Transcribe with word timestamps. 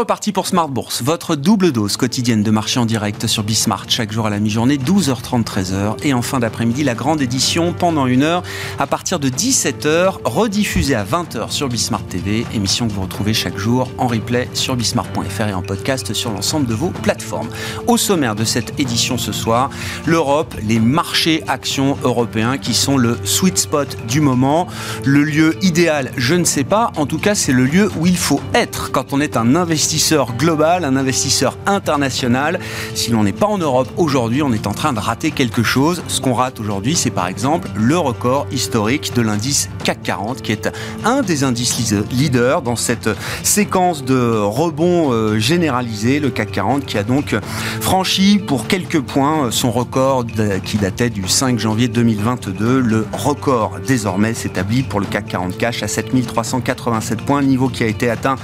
Reparti 0.00 0.32
pour 0.32 0.46
Smart 0.46 0.68
Bourse, 0.68 1.02
votre 1.02 1.36
double 1.36 1.72
dose 1.72 1.98
quotidienne 1.98 2.42
de 2.42 2.50
marché 2.50 2.80
en 2.80 2.86
direct 2.86 3.26
sur 3.26 3.42
Bismart, 3.42 3.84
chaque 3.88 4.10
jour 4.10 4.26
à 4.26 4.30
la 4.30 4.40
mi-journée, 4.40 4.78
12h30, 4.78 5.44
13h. 5.44 6.02
Et 6.04 6.14
en 6.14 6.22
fin 6.22 6.38
d'après-midi, 6.38 6.84
la 6.84 6.94
grande 6.94 7.20
édition 7.20 7.74
pendant 7.74 8.06
une 8.06 8.22
heure 8.22 8.42
à 8.78 8.86
partir 8.86 9.18
de 9.18 9.28
17h, 9.28 10.20
rediffusée 10.24 10.94
à 10.94 11.04
20h 11.04 11.50
sur 11.50 11.68
Bismart 11.68 12.02
TV, 12.04 12.46
émission 12.54 12.88
que 12.88 12.94
vous 12.94 13.02
retrouvez 13.02 13.34
chaque 13.34 13.58
jour 13.58 13.90
en 13.98 14.06
replay 14.06 14.48
sur 14.54 14.74
bismart.fr 14.74 15.48
et 15.48 15.52
en 15.52 15.60
podcast 15.60 16.14
sur 16.14 16.30
l'ensemble 16.30 16.66
de 16.66 16.74
vos 16.74 16.88
plateformes. 16.88 17.50
Au 17.86 17.98
sommaire 17.98 18.34
de 18.34 18.44
cette 18.44 18.80
édition 18.80 19.18
ce 19.18 19.32
soir, 19.32 19.68
l'Europe, 20.06 20.54
les 20.66 20.80
marchés 20.80 21.44
actions 21.46 21.98
européens 22.04 22.56
qui 22.56 22.72
sont 22.72 22.96
le 22.96 23.18
sweet 23.24 23.58
spot 23.58 23.98
du 24.08 24.22
moment, 24.22 24.66
le 25.04 25.24
lieu 25.24 25.62
idéal, 25.62 26.12
je 26.16 26.36
ne 26.36 26.44
sais 26.44 26.64
pas, 26.64 26.90
en 26.96 27.04
tout 27.04 27.18
cas 27.18 27.34
c'est 27.34 27.52
le 27.52 27.66
lieu 27.66 27.90
où 27.98 28.06
il 28.06 28.16
faut 28.16 28.40
être 28.54 28.92
quand 28.92 29.12
on 29.12 29.20
est 29.20 29.36
un 29.36 29.54
investisseur 29.54 29.89
investisseur 29.90 30.34
global, 30.36 30.84
un 30.84 30.94
investisseur 30.94 31.56
international. 31.66 32.60
Si 32.94 33.10
l'on 33.10 33.24
n'est 33.24 33.32
pas 33.32 33.48
en 33.48 33.58
Europe 33.58 33.88
aujourd'hui, 33.96 34.40
on 34.40 34.52
est 34.52 34.68
en 34.68 34.72
train 34.72 34.92
de 34.92 35.00
rater 35.00 35.32
quelque 35.32 35.64
chose. 35.64 36.04
Ce 36.06 36.20
qu'on 36.20 36.32
rate 36.32 36.60
aujourd'hui, 36.60 36.94
c'est 36.94 37.10
par 37.10 37.26
exemple 37.26 37.68
le 37.74 37.98
record 37.98 38.46
historique 38.52 39.12
de 39.16 39.20
l'indice 39.20 39.68
CAC 39.82 40.00
40, 40.04 40.42
qui 40.42 40.52
est 40.52 40.70
un 41.04 41.22
des 41.22 41.42
indices 41.42 41.92
leaders 42.12 42.62
dans 42.62 42.76
cette 42.76 43.10
séquence 43.42 44.04
de 44.04 44.38
rebond 44.38 45.10
euh, 45.10 45.40
généralisé. 45.40 46.20
Le 46.20 46.30
CAC 46.30 46.52
40 46.52 46.86
qui 46.86 46.96
a 46.96 47.02
donc 47.02 47.34
franchi 47.80 48.38
pour 48.38 48.68
quelques 48.68 49.00
points 49.00 49.46
euh, 49.46 49.50
son 49.50 49.72
record 49.72 50.24
qui 50.64 50.76
datait 50.76 51.10
du 51.10 51.26
5 51.26 51.58
janvier 51.58 51.88
2022. 51.88 52.78
Le 52.78 53.06
record 53.12 53.80
désormais 53.84 54.34
s'établit 54.34 54.84
pour 54.84 55.00
le 55.00 55.06
CAC 55.06 55.26
40 55.26 55.58
cash 55.58 55.82
à 55.82 55.88
7387 55.88 57.22
points, 57.22 57.42
niveau 57.42 57.68
qui 57.68 57.82
a 57.82 57.88
été 57.88 58.08
atteint 58.08 58.36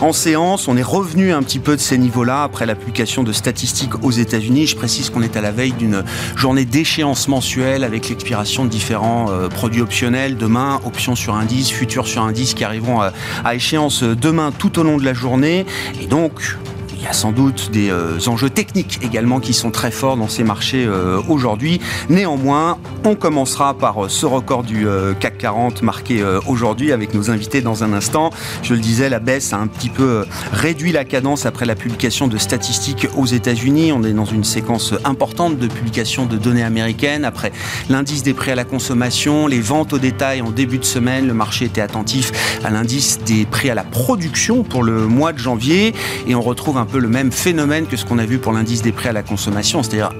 en 0.00 0.14
séance. 0.14 0.66
On 0.66 0.78
est 0.78 0.93
revenu 0.94 1.32
un 1.32 1.42
petit 1.42 1.58
peu 1.58 1.74
de 1.74 1.80
ces 1.80 1.98
niveaux-là 1.98 2.44
après 2.44 2.66
la 2.66 2.76
publication 2.76 3.24
de 3.24 3.32
statistiques 3.32 4.04
aux 4.04 4.12
États-Unis. 4.12 4.68
Je 4.68 4.76
précise 4.76 5.10
qu'on 5.10 5.22
est 5.22 5.36
à 5.36 5.40
la 5.40 5.50
veille 5.50 5.72
d'une 5.72 6.04
journée 6.36 6.64
d'échéance 6.64 7.26
mensuelle 7.26 7.82
avec 7.82 8.08
l'expiration 8.08 8.64
de 8.64 8.70
différents 8.70 9.28
euh, 9.28 9.48
produits 9.48 9.82
optionnels. 9.82 10.36
Demain, 10.36 10.80
options 10.84 11.16
sur 11.16 11.34
indice, 11.34 11.72
futurs 11.72 12.06
sur 12.06 12.22
indice 12.22 12.54
qui 12.54 12.62
arriveront 12.62 13.00
à, 13.00 13.12
à 13.44 13.56
échéance 13.56 14.04
demain 14.04 14.52
tout 14.56 14.78
au 14.78 14.84
long 14.84 14.96
de 14.96 15.04
la 15.04 15.14
journée. 15.14 15.66
Et 16.00 16.06
donc, 16.06 16.56
il 17.04 17.08
y 17.08 17.10
a 17.10 17.12
sans 17.12 17.32
doute 17.32 17.70
des 17.70 17.90
euh, 17.90 18.18
enjeux 18.28 18.48
techniques 18.48 19.00
également 19.02 19.38
qui 19.38 19.52
sont 19.52 19.70
très 19.70 19.90
forts 19.90 20.16
dans 20.16 20.28
ces 20.28 20.42
marchés 20.42 20.86
euh, 20.86 21.20
aujourd'hui. 21.28 21.78
Néanmoins, 22.08 22.78
on 23.04 23.14
commencera 23.14 23.74
par 23.74 24.06
euh, 24.06 24.08
ce 24.08 24.24
record 24.24 24.62
du 24.62 24.86
CAC 25.20 25.36
40 25.36 25.82
marqué 25.82 26.24
aujourd'hui 26.46 26.92
avec 26.92 27.12
nos 27.12 27.30
invités 27.30 27.60
dans 27.60 27.84
un 27.84 27.92
instant. 27.92 28.30
Je 28.62 28.72
le 28.72 28.80
disais, 28.80 29.10
la 29.10 29.18
baisse 29.18 29.52
a 29.52 29.58
un 29.58 29.66
petit 29.66 29.90
peu 29.90 30.24
réduit 30.52 30.92
la 30.92 31.04
cadence 31.04 31.44
après 31.44 31.66
la 31.66 31.74
publication 31.74 32.26
de 32.26 32.38
statistiques 32.38 33.06
aux 33.16 33.26
États-Unis. 33.26 33.92
On 33.92 34.02
est 34.02 34.12
dans 34.12 34.24
une 34.24 34.44
séquence 34.44 34.94
importante 35.04 35.58
de 35.58 35.66
publication 35.66 36.24
de 36.24 36.38
données 36.38 36.62
américaines. 36.62 37.26
Après 37.26 37.52
l'indice 37.90 38.22
des 38.22 38.32
prix 38.32 38.52
à 38.52 38.54
la 38.54 38.64
consommation, 38.64 39.46
les 39.46 39.60
ventes 39.60 39.92
au 39.92 39.98
détail 39.98 40.40
en 40.40 40.50
début 40.50 40.78
de 40.78 40.84
semaine, 40.84 41.26
le 41.26 41.34
marché 41.34 41.66
était 41.66 41.82
attentif 41.82 42.32
à 42.64 42.70
l'indice 42.70 43.18
des 43.26 43.44
prix 43.44 43.68
à 43.68 43.74
la 43.74 43.84
production 43.84 44.62
pour 44.62 44.82
le 44.82 45.06
mois 45.06 45.32
de 45.32 45.38
janvier 45.38 45.94
et 46.26 46.34
on 46.34 46.42
retrouve 46.42 46.78
un 46.78 46.86
peu 46.86 46.93
le 46.98 47.08
même 47.08 47.32
phénomène 47.32 47.86
que 47.86 47.96
ce 47.96 48.04
qu'on 48.04 48.18
a 48.18 48.26
vu 48.26 48.38
pour 48.38 48.52
l'indice 48.52 48.82
des 48.82 48.92
prix 48.92 49.08
à 49.08 49.12
la 49.12 49.22
consommation, 49.22 49.82
c'est-à-dire 49.82 50.10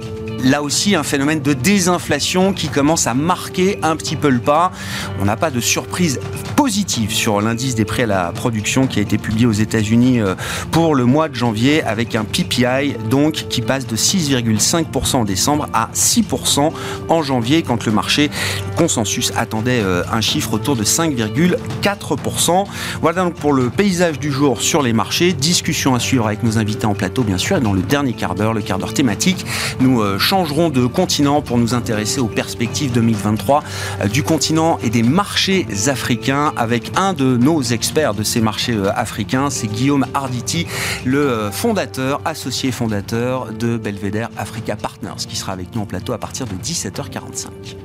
là 0.43 0.63
aussi 0.63 0.95
un 0.95 1.03
phénomène 1.03 1.41
de 1.41 1.53
désinflation 1.53 2.53
qui 2.53 2.69
commence 2.69 3.07
à 3.07 3.15
marquer 3.15 3.79
un 3.83 3.97
petit 3.97 4.17
peu 4.17 4.29
le 4.29 4.41
pas. 4.41 4.73
On 5.21 5.25
n'a 5.25 5.37
pas 5.37 5.51
de 5.51 5.61
surprise 5.61 6.21
positive 6.57 7.13
sur 7.13 7.41
l'indice 7.41 7.75
des 7.75 7.85
prix 7.85 8.03
à 8.03 8.07
la 8.07 8.33
production 8.33 8.87
qui 8.87 8.99
a 8.99 9.03
été 9.03 9.19
publié 9.19 9.47
aux 9.47 9.53
États-Unis 9.53 10.21
euh, 10.21 10.35
pour 10.71 10.95
le 10.95 11.05
mois 11.05 11.29
de 11.29 11.35
janvier 11.35 11.83
avec 11.83 12.15
un 12.15 12.25
PPI 12.25 12.97
donc 13.11 13.47
qui 13.49 13.61
passe 13.61 13.87
de 13.87 13.97
6,5% 13.97 15.17
en 15.17 15.25
décembre 15.25 15.69
à 15.73 15.91
6% 15.95 16.73
en 17.09 17.23
janvier 17.23 17.63
quand 17.63 17.87
le 17.87 17.93
marché 17.93 18.31
consensus 18.77 19.33
attendait 19.37 19.81
euh, 19.83 20.03
un 20.13 20.21
chiffre 20.21 20.53
autour 20.55 20.77
de 20.77 20.85
5,4%. 20.85 22.65
Voilà 23.01 23.25
donc 23.25 23.35
pour 23.35 23.53
le 23.53 23.71
paysage 23.71 24.19
du 24.19 24.31
jour 24.31 24.61
sur 24.61 24.83
les 24.83 24.93
marchés. 24.93 25.33
Discussion 25.33 25.95
à 25.95 26.01
suivre 26.01 26.27
avec 26.27 26.43
nos 26.43 26.59
invités 26.59 26.87
en 26.87 26.95
plateau 26.95 27.23
bien 27.23 27.39
sûr 27.39 27.57
et 27.57 27.61
dans 27.61 27.73
le 27.73 27.83
dernier 27.83 28.13
quart 28.13 28.35
d'heure, 28.35 28.55
le 28.55 28.63
quart 28.63 28.79
d'heure 28.79 28.95
thématique, 28.95 29.45
nous 29.81 30.01
euh, 30.01 30.19
changerons 30.35 30.69
de 30.69 30.85
continent 30.87 31.43
pour 31.43 31.59
nous 31.59 31.75
intéresser 31.75 32.19
aux 32.19 32.27
perspectives 32.27 32.91
2023 32.91 33.63
euh, 34.01 34.09
du 34.09 34.25
continent 34.25 34.81
et 34.83 34.91
des 34.91 35.05
marchés 35.05 35.65
africains 35.87 36.53
avec 36.57 36.91
un 36.97 37.13
de 37.13 37.37
nos 37.37 37.63
experts 37.63 38.15
de 38.15 38.25
ces 38.25 38.41
marchés 38.41 38.75
euh, 38.75 38.91
africains, 38.97 39.49
c'est 39.49 39.69
Guillaume 39.69 40.07
Arditi, 40.13 40.67
le 41.05 41.21
euh, 41.21 41.51
fondateur, 41.53 42.21
associé 42.25 42.73
fondateur 42.73 43.53
de 43.53 43.77
Belvedere 43.77 44.29
Africa 44.37 44.75
Partners, 44.75 45.25
qui 45.29 45.37
sera 45.37 45.53
avec 45.53 45.73
nous 45.73 45.83
en 45.83 45.87
plateau 45.87 46.13
à 46.13 46.19
partir 46.19 46.47
de 46.47 46.55
17h45. 46.55 47.84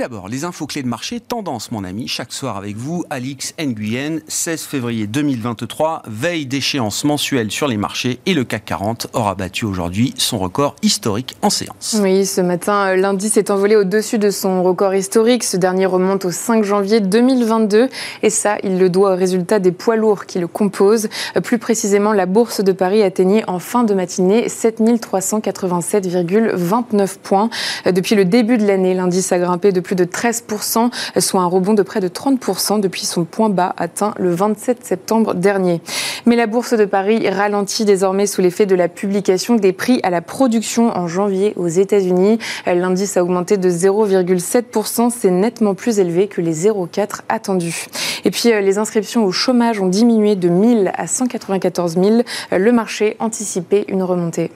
D'abord, 0.00 0.28
les 0.28 0.44
infos 0.44 0.66
clés 0.66 0.82
de 0.82 0.88
marché, 0.88 1.20
tendance 1.20 1.70
mon 1.72 1.84
ami, 1.84 2.08
chaque 2.08 2.32
soir 2.32 2.56
avec 2.56 2.74
vous, 2.74 3.04
Alix 3.10 3.52
Nguyen, 3.60 4.20
16 4.28 4.62
février 4.62 5.06
2023, 5.06 6.04
veille 6.06 6.46
d'échéance 6.46 7.04
mensuelle 7.04 7.50
sur 7.50 7.68
les 7.68 7.76
marchés 7.76 8.18
et 8.24 8.32
le 8.32 8.44
CAC 8.44 8.64
40 8.64 9.08
aura 9.12 9.34
battu 9.34 9.66
aujourd'hui 9.66 10.14
son 10.16 10.38
record 10.38 10.74
historique 10.80 11.36
en 11.42 11.50
séance. 11.50 11.98
Oui, 12.00 12.24
ce 12.24 12.40
matin, 12.40 12.96
l'indice 12.96 13.36
est 13.36 13.50
envolé 13.50 13.76
au-dessus 13.76 14.16
de 14.16 14.30
son 14.30 14.62
record 14.62 14.94
historique. 14.94 15.44
Ce 15.44 15.58
dernier 15.58 15.84
remonte 15.84 16.24
au 16.24 16.30
5 16.30 16.64
janvier 16.64 17.00
2022 17.00 17.90
et 18.22 18.30
ça, 18.30 18.56
il 18.62 18.78
le 18.78 18.88
doit 18.88 19.12
au 19.12 19.16
résultat 19.16 19.58
des 19.58 19.72
poids 19.72 19.96
lourds 19.96 20.24
qui 20.24 20.38
le 20.38 20.46
composent. 20.46 21.10
Plus 21.42 21.58
précisément, 21.58 22.14
la 22.14 22.24
bourse 22.24 22.64
de 22.64 22.72
Paris 22.72 23.02
atteignait 23.02 23.44
en 23.50 23.58
fin 23.58 23.84
de 23.84 23.92
matinée 23.92 24.46
7387,29 24.46 27.18
points. 27.22 27.50
Depuis 27.84 28.14
le 28.14 28.24
début 28.24 28.56
de 28.56 28.66
l'année, 28.66 28.94
l'indice 28.94 29.30
a 29.32 29.38
grimpé 29.38 29.72
de 29.72 29.80
plus 29.80 29.89
de 29.94 30.04
13%, 30.04 30.90
soit 31.18 31.40
un 31.40 31.46
rebond 31.46 31.74
de 31.74 31.82
près 31.82 32.00
de 32.00 32.08
30% 32.08 32.80
depuis 32.80 33.06
son 33.06 33.24
point 33.24 33.48
bas 33.48 33.74
atteint 33.76 34.14
le 34.18 34.34
27 34.34 34.84
septembre 34.84 35.34
dernier. 35.34 35.80
Mais 36.26 36.36
la 36.36 36.46
bourse 36.46 36.74
de 36.74 36.84
Paris 36.84 37.28
ralentit 37.28 37.84
désormais 37.84 38.26
sous 38.26 38.40
l'effet 38.40 38.66
de 38.66 38.74
la 38.74 38.88
publication 38.88 39.56
des 39.56 39.72
prix 39.72 40.00
à 40.02 40.10
la 40.10 40.20
production 40.20 40.96
en 40.96 41.08
janvier 41.08 41.54
aux 41.56 41.68
États-Unis. 41.68 42.38
L'indice 42.66 43.16
a 43.16 43.22
augmenté 43.22 43.56
de 43.56 43.70
0,7%, 43.70 45.10
c'est 45.10 45.30
nettement 45.30 45.74
plus 45.74 45.98
élevé 45.98 46.28
que 46.28 46.40
les 46.40 46.66
0,4 46.66 47.20
attendus. 47.28 47.86
Et 48.24 48.30
puis 48.30 48.52
euh, 48.52 48.60
les 48.60 48.78
inscriptions 48.78 49.24
au 49.24 49.32
chômage 49.32 49.80
ont 49.80 49.88
diminué 49.88 50.36
de 50.36 50.48
1000 50.48 50.92
à 50.96 51.06
194 51.06 51.94
000. 51.94 52.22
Le 52.52 52.72
marché 52.72 53.16
anticipait 53.18 53.84
une 53.88 54.02
remontée. 54.02 54.50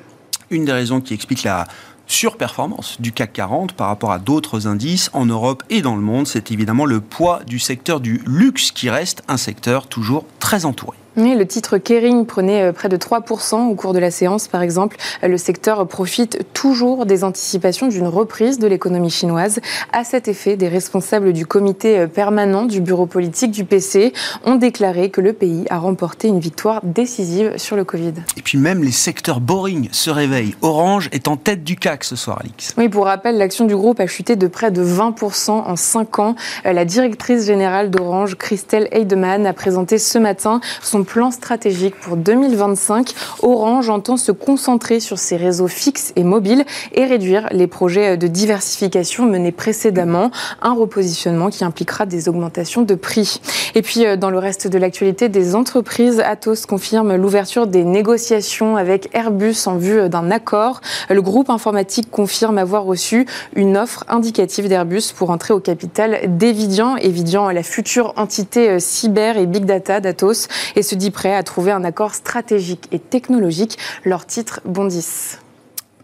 Une 0.51 0.65
des 0.65 0.73
raisons 0.73 1.01
qui 1.01 1.15
explique 1.15 1.43
la 1.43 1.67
surperformance 2.07 3.01
du 3.01 3.13
CAC 3.13 3.33
40 3.33 3.73
par 3.73 3.89
rapport 3.89 4.13
à 4.13 4.19
d'autres 4.19 4.67
indices 4.67 5.11
en 5.13 5.27
Europe 5.27 5.63
et 5.71 5.83
dans 5.83 5.97
le 5.97 6.03
monde, 6.03 6.27
c'est 6.27 6.51
évidemment 6.51 6.87
le 6.87 7.01
poids 7.01 7.41
du 7.47 7.59
secteur 7.59 8.01
du 8.01 8.23
luxe 8.27 8.71
qui 8.71 8.91
reste 8.91 9.23
un 9.29 9.37
secteur 9.37 9.87
toujours 9.87 10.25
très 10.39 10.65
entouré. 10.65 10.97
Oui, 11.17 11.35
le 11.37 11.47
titre 11.47 11.79
Kering 11.79 12.27
prenait 12.27 12.63
euh, 12.63 12.73
près 12.73 12.89
de 12.89 12.97
3% 12.97 13.69
au 13.69 13.75
cours 13.75 13.93
de 13.93 13.99
la 13.99 14.11
séance, 14.11 14.49
par 14.49 14.63
exemple. 14.63 14.97
Euh, 15.23 15.29
le 15.29 15.37
secteur 15.39 15.87
profite 15.87 16.41
toujours 16.55 17.07
des 17.07 17.23
anticipations 17.23 17.89
d'une 17.89 18.07
reprise 18.07 18.59
de 18.59 18.67
l'économie 18.67 19.11
chinoise. 19.11 19.61
À 19.93 20.03
cet 20.03 20.29
effet, 20.29 20.57
des 20.57 20.69
responsables 20.69 21.33
du 21.33 21.47
comité 21.47 21.99
euh, 21.99 22.07
permanent 22.07 22.65
du 22.65 22.81
bureau 22.81 23.07
politique 23.07 23.51
du 23.51 23.65
PC 23.65 24.13
ont 24.45 24.57
déclaré 24.57 25.11
que 25.11 25.21
le 25.21 25.33
pays 25.33 25.67
a 25.71 25.79
remporté 25.79 26.29
une 26.29 26.41
victoire 26.41 26.81
décisive 26.83 27.59
sur 27.59 27.77
le 27.77 27.85
Covid. 27.85 28.15
Et 28.37 28.43
puis 28.43 28.59
même 28.59 28.83
les 28.83 28.91
secteurs 28.93 29.41
boring 29.41 29.89
se 29.93 30.11
réveillent. 30.11 30.57
Orange 30.63 31.11
est 31.13 31.29
en 31.29 31.37
tête 31.37 31.63
du 31.63 31.77
CAC 31.77 32.05
ce 32.05 32.17
soir, 32.17 32.39
Alix. 32.41 32.75
Oui, 32.77 32.89
pour 32.89 33.05
rappel, 33.05 33.39
l'action 33.39 33.67
du 33.67 33.77
groupe 33.77 34.01
a 34.01 34.07
chuté 34.07 34.37
de 34.37 34.47
près 34.47 34.71
de 34.71 34.85
20% 34.85 35.51
en 35.51 35.77
5 35.77 36.19
ans. 36.19 36.35
La 36.65 36.85
directrice 36.85 37.47
générale 37.47 37.91
d'Orange, 37.91 38.37
Christelle 38.37 38.89
Heidemann, 38.91 39.47
a 39.47 39.53
présenté 39.53 39.99
ce 39.99 40.19
matin 40.19 40.61
son 40.83 41.04
son 41.04 41.04
plan 41.05 41.31
stratégique 41.31 41.95
pour 42.01 42.17
2025, 42.17 43.15
Orange 43.43 43.89
entend 43.89 44.17
se 44.17 44.33
concentrer 44.33 45.01
sur 45.01 45.19
ses 45.19 45.37
réseaux 45.37 45.69
fixes 45.69 46.13
et 46.17 46.25
mobiles 46.25 46.65
et 46.93 47.05
réduire 47.05 47.49
les 47.53 47.67
projets 47.67 48.17
de 48.17 48.27
diversification 48.27 49.27
menés 49.27 49.53
précédemment, 49.53 50.31
un 50.63 50.73
repositionnement 50.73 51.51
qui 51.51 51.65
impliquera 51.65 52.07
des 52.07 52.29
augmentations 52.29 52.83
de 52.83 52.95
prix. 52.95 53.41
Et 53.75 53.83
puis, 53.83 54.07
euh, 54.07 54.17
dans 54.17 54.31
le 54.31 54.39
reste 54.39 54.69
de 54.69 54.79
l'actualité 54.79 55.29
des 55.29 55.55
entreprises, 55.55 56.21
Atos 56.21 56.67
confirme 56.67 57.15
l'ouverture 57.15 57.67
des 57.67 57.85
négociations 57.85 58.77
avec 58.77 59.15
Airbus 59.15 59.67
en 59.67 59.77
vue 59.77 60.09
d'un 60.09 60.31
accord. 60.31 60.81
Le 61.11 61.23
groupe 61.23 61.51
informatique 61.51 62.11
confirme 62.11 62.59
avoir 62.59 62.85
reçu 62.85 63.27
une 63.55 63.77
offre 63.77 64.05
indicative 64.09 64.69
d'Airbus 64.69 65.13
pour 65.17 65.31
entrer 65.31 65.55
au 65.55 65.61
capital 65.61 66.21
d'Evidian. 66.39 66.97
Evidian, 66.97 67.51
la 67.51 67.63
future 67.63 68.13
entité 68.17 68.71
euh, 68.71 68.79
cyber 68.79 69.37
et 69.37 69.47
big 69.47 69.65
data 69.65 70.01
d'Atos, 70.01 70.49
et 70.77 70.83
se 70.95 70.99
dit 70.99 71.11
prêt 71.11 71.35
à 71.35 71.43
trouver 71.43 71.73
un 71.73 71.83
accord 71.83 72.15
stratégique 72.15 72.87
et 72.93 73.01
technologique. 73.01 73.79
Leur 74.05 74.27
titre 74.27 74.61
bondissent. 74.65 75.41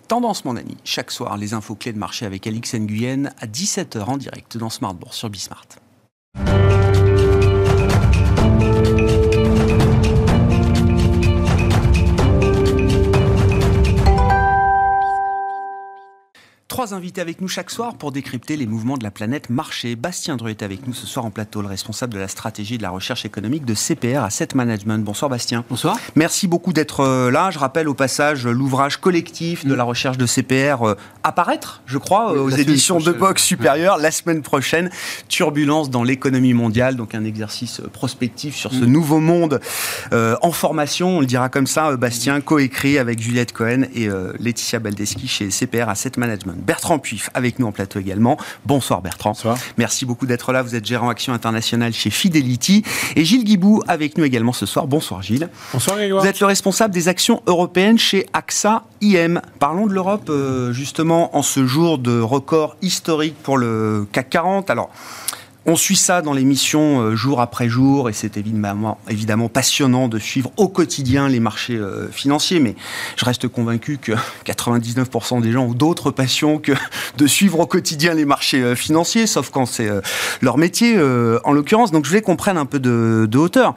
Tendance, 0.09 0.45
mon 0.45 0.57
ami. 0.57 0.77
Chaque 0.83 1.13
soir, 1.13 1.37
les 1.37 1.55
infos 1.55 1.77
clés 1.77 1.93
de 1.93 1.99
marché 1.99 2.27
avec 2.27 2.45
Alix 2.49 2.75
Nguyen 2.75 3.31
à 3.41 3.47
17h 3.47 4.03
en 4.03 4.17
direct 4.17 4.57
dans 4.57 4.69
Smart 4.69 4.95
Bourse 4.95 5.17
sur 5.17 5.31
Bismart. 5.31 5.67
Trois 16.70 16.94
invités 16.94 17.20
avec 17.20 17.40
nous 17.40 17.49
chaque 17.49 17.69
soir 17.69 17.96
pour 17.96 18.12
décrypter 18.12 18.56
les 18.56 18.64
mouvements 18.64 18.96
de 18.96 19.02
la 19.02 19.11
planète 19.11 19.50
marché. 19.50 19.96
Bastien 19.96 20.37
Dru 20.37 20.50
est 20.50 20.62
avec 20.62 20.87
nous 20.87 20.94
ce 20.94 21.05
soir 21.05 21.25
en 21.25 21.32
plateau, 21.32 21.62
le 21.62 21.67
responsable 21.67 22.14
de 22.14 22.20
la 22.20 22.28
stratégie 22.28 22.78
de 22.78 22.82
la 22.82 22.90
recherche 22.90 23.25
économique 23.25 23.64
de 23.64 23.75
CPR 23.75 24.22
Asset 24.22 24.50
Management. 24.55 25.05
Bonsoir 25.05 25.28
Bastien. 25.28 25.64
Bonsoir. 25.69 25.99
Merci 26.14 26.46
beaucoup 26.46 26.72
d'être 26.72 27.00
euh, 27.00 27.32
là. 27.32 27.50
Je 27.50 27.58
rappelle 27.58 27.88
au 27.88 27.94
passage 27.94 28.46
l'ouvrage 28.46 28.99
collectif 28.99 29.67
de 29.67 29.75
la 29.75 29.82
recherche 29.82 30.17
de 30.17 30.26
CPR 30.26 30.84
euh, 30.84 30.94
apparaître, 31.25 31.82
je 31.87 31.99
crois, 31.99 32.34
aux 32.34 32.50
éditions 32.50 33.00
de 33.00 33.11
Box 33.11 33.43
Supérieure 33.43 33.99
la 33.99 34.12
semaine 34.12 34.43
prochaine. 34.43 34.90
Turbulence 35.26 35.90
dans 35.90 36.05
l'économie 36.05 36.55
mondiale, 36.55 36.94
donc 36.94 37.17
un 37.17 37.25
exercice 37.25 37.82
prospectif 37.93 38.55
sur 38.55 38.72
ce 38.72 38.84
mm. 38.84 38.93
nouveau 38.93 39.19
monde 39.19 39.61
euh, 40.12 40.37
en 40.40 40.52
formation, 40.52 41.17
on 41.17 41.20
le 41.20 41.26
dira 41.26 41.49
comme 41.49 41.67
ça, 41.67 41.96
Bastien, 41.96 42.40
coécrit 42.40 42.96
avec 42.96 43.20
Juliette 43.20 43.52
Cohen 43.52 43.87
et 43.93 44.08
Laetitia 44.38 44.78
Baldeschi 44.78 45.26
chez 45.26 45.49
CPR 45.49 45.88
Asset 45.88 46.12
Management. 46.17 46.60
Bertrand 46.61 46.99
Puif 46.99 47.31
avec 47.35 47.59
nous 47.59 47.67
en 47.67 47.73
plateau 47.73 47.99
également. 47.99 48.37
Bonsoir 48.67 49.03
Bertrand. 49.03 49.31
Bonsoir. 49.31 49.59
Merci 49.79 50.07
beaucoup 50.07 50.27
d'être 50.27 50.53
là. 50.53 50.62
Vous 50.62 50.75
êtes 50.75 50.85
gérant 50.85 51.09
action 51.09 51.33
internationale 51.33 51.93
chez 51.93 52.11
Fidelity. 52.11 52.85
Et 53.17 53.25
Gilles 53.25 53.45
Guibou 53.45 53.83
avec 53.89 54.19
nous 54.19 54.25
également 54.25 54.53
ce 54.53 54.67
soir. 54.67 54.87
Bonsoir 54.87 55.23
Gilles. 55.23 55.49
Bonsoir 55.73 55.97
Grégoire. 55.97 56.23
Vous 56.23 56.29
êtes 56.29 56.41
le 56.41 56.47
responsable 56.47 56.95
des 56.95 57.09
actions 57.09 57.43
européennes 57.47 57.99
chez 57.99 58.27
AXA 58.33 58.85
IM. 59.01 59.41
Parlons 59.59 59.87
de 59.87 59.93
l'Europe 59.93 60.29
euh, 60.29 60.73
justement 60.73 61.37
en 61.37 61.43
ce 61.43 61.67
jour 61.67 61.99
de 61.99 62.21
record 62.21 62.77
historique 62.83 63.37
pour 63.43 63.59
le 63.59 64.06
CAC 64.13 64.31
40. 64.31 64.71
Alors, 64.71 64.91
on 65.67 65.77
suit 65.77 65.97
ça 65.97 66.23
dans 66.23 66.33
l'émission 66.33 67.01
euh, 67.01 67.17
jour 67.17 67.41
après 67.41 67.69
jour 67.69 68.09
et 68.09 68.12
c'est 68.12 68.37
évidemment, 68.37 68.99
passionnant 69.53 70.09
de 70.09 70.19
suivre 70.19 70.51
au 70.57 70.69
quotidien 70.69 71.29
les 71.29 71.41
marchés 71.41 71.77
euh, 71.77 72.09
financiers, 72.11 72.61
mais 72.61 72.77
je 73.17 73.25
reste 73.25 73.49
convaincu 73.49 73.99
que 73.99 74.12
99% 74.47 75.41
des 75.43 75.53
gens 75.53 75.67
ont 75.67 75.75
d'autres 75.75 76.11
passions 76.11 76.59
que 76.59 76.73
de 77.19 77.27
suivre 77.27 77.61
au 77.61 77.67
quotidien 77.67 78.15
les 78.15 78.25
marchés 78.25 78.62
euh, 78.62 78.75
financiers, 78.75 79.27
sauf 79.27 79.51
quand 79.51 79.67
c'est 79.67 79.91
leur 80.41 80.59
métier 80.59 80.99
en 81.45 81.53
l'occurrence. 81.53 81.91
Donc 81.91 82.05
je 82.05 82.11
voulais 82.11 82.23
qu'on 82.23 82.37
prenne 82.37 82.56
un 82.56 82.67
peu 82.67 82.79
de, 82.79 83.29
hauteur. 83.37 83.75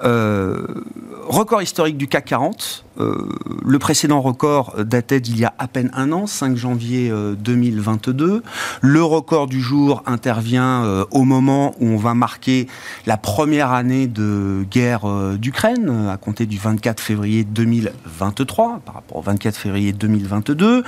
record 0.00 1.62
historique 1.62 1.96
du 1.96 2.06
CAC 2.08 2.26
40, 2.26 2.84
euh, 3.00 3.28
le 3.64 3.78
précédent 3.78 4.20
record 4.20 4.74
datait 4.78 5.20
d'il 5.20 5.38
y 5.38 5.44
a 5.44 5.52
à 5.58 5.66
peine 5.66 5.90
un 5.94 6.12
an, 6.12 6.26
5 6.26 6.56
janvier 6.56 7.12
2022. 7.38 8.24
Euh, 8.24 8.40
le 8.80 9.02
record 9.02 9.46
du 9.46 9.60
jour 9.60 10.02
intervient 10.06 10.84
euh, 10.84 11.04
au 11.24 11.26
moment 11.26 11.74
où 11.80 11.86
on 11.86 11.96
va 11.96 12.12
marquer 12.12 12.68
la 13.06 13.16
première 13.16 13.72
année 13.72 14.06
de 14.06 14.66
guerre 14.70 15.06
d'Ukraine, 15.38 16.08
à 16.12 16.18
compter 16.18 16.44
du 16.44 16.58
24 16.58 17.00
février 17.00 17.44
2023 17.44 18.82
par 18.84 18.96
rapport 18.96 19.16
au 19.16 19.22
24 19.22 19.56
février 19.56 19.94
2022. 19.94 20.84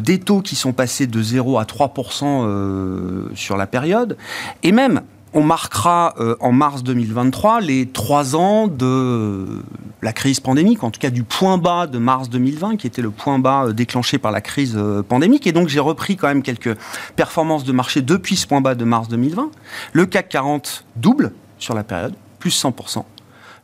des 0.00 0.18
taux 0.18 0.40
qui 0.40 0.56
sont 0.56 0.72
passés 0.72 1.06
de 1.06 1.22
0 1.22 1.60
à 1.60 1.62
3% 1.62 3.34
sur 3.36 3.56
la 3.56 3.66
période. 3.68 4.16
Et 4.64 4.72
même 4.72 5.02
on 5.34 5.42
marquera 5.42 6.14
euh, 6.18 6.36
en 6.40 6.52
mars 6.52 6.82
2023 6.82 7.60
les 7.60 7.86
trois 7.86 8.36
ans 8.36 8.66
de 8.66 9.62
la 10.02 10.12
crise 10.12 10.40
pandémique, 10.40 10.82
en 10.84 10.90
tout 10.90 11.00
cas 11.00 11.10
du 11.10 11.24
point 11.24 11.58
bas 11.58 11.86
de 11.86 11.98
mars 11.98 12.30
2020, 12.30 12.76
qui 12.76 12.86
était 12.86 13.02
le 13.02 13.10
point 13.10 13.38
bas 13.38 13.66
euh, 13.66 13.72
déclenché 13.72 14.18
par 14.18 14.32
la 14.32 14.40
crise 14.40 14.74
euh, 14.76 15.02
pandémique. 15.02 15.46
Et 15.46 15.52
donc 15.52 15.68
j'ai 15.68 15.80
repris 15.80 16.16
quand 16.16 16.28
même 16.28 16.42
quelques 16.42 16.76
performances 17.16 17.64
de 17.64 17.72
marché 17.72 18.02
depuis 18.02 18.36
ce 18.36 18.46
point 18.46 18.60
bas 18.60 18.74
de 18.74 18.84
mars 18.84 19.08
2020. 19.08 19.50
Le 19.92 20.06
CAC 20.06 20.28
40 20.28 20.84
double 20.96 21.32
sur 21.58 21.74
la 21.74 21.84
période, 21.84 22.14
plus 22.38 22.62
100%. 22.62 23.04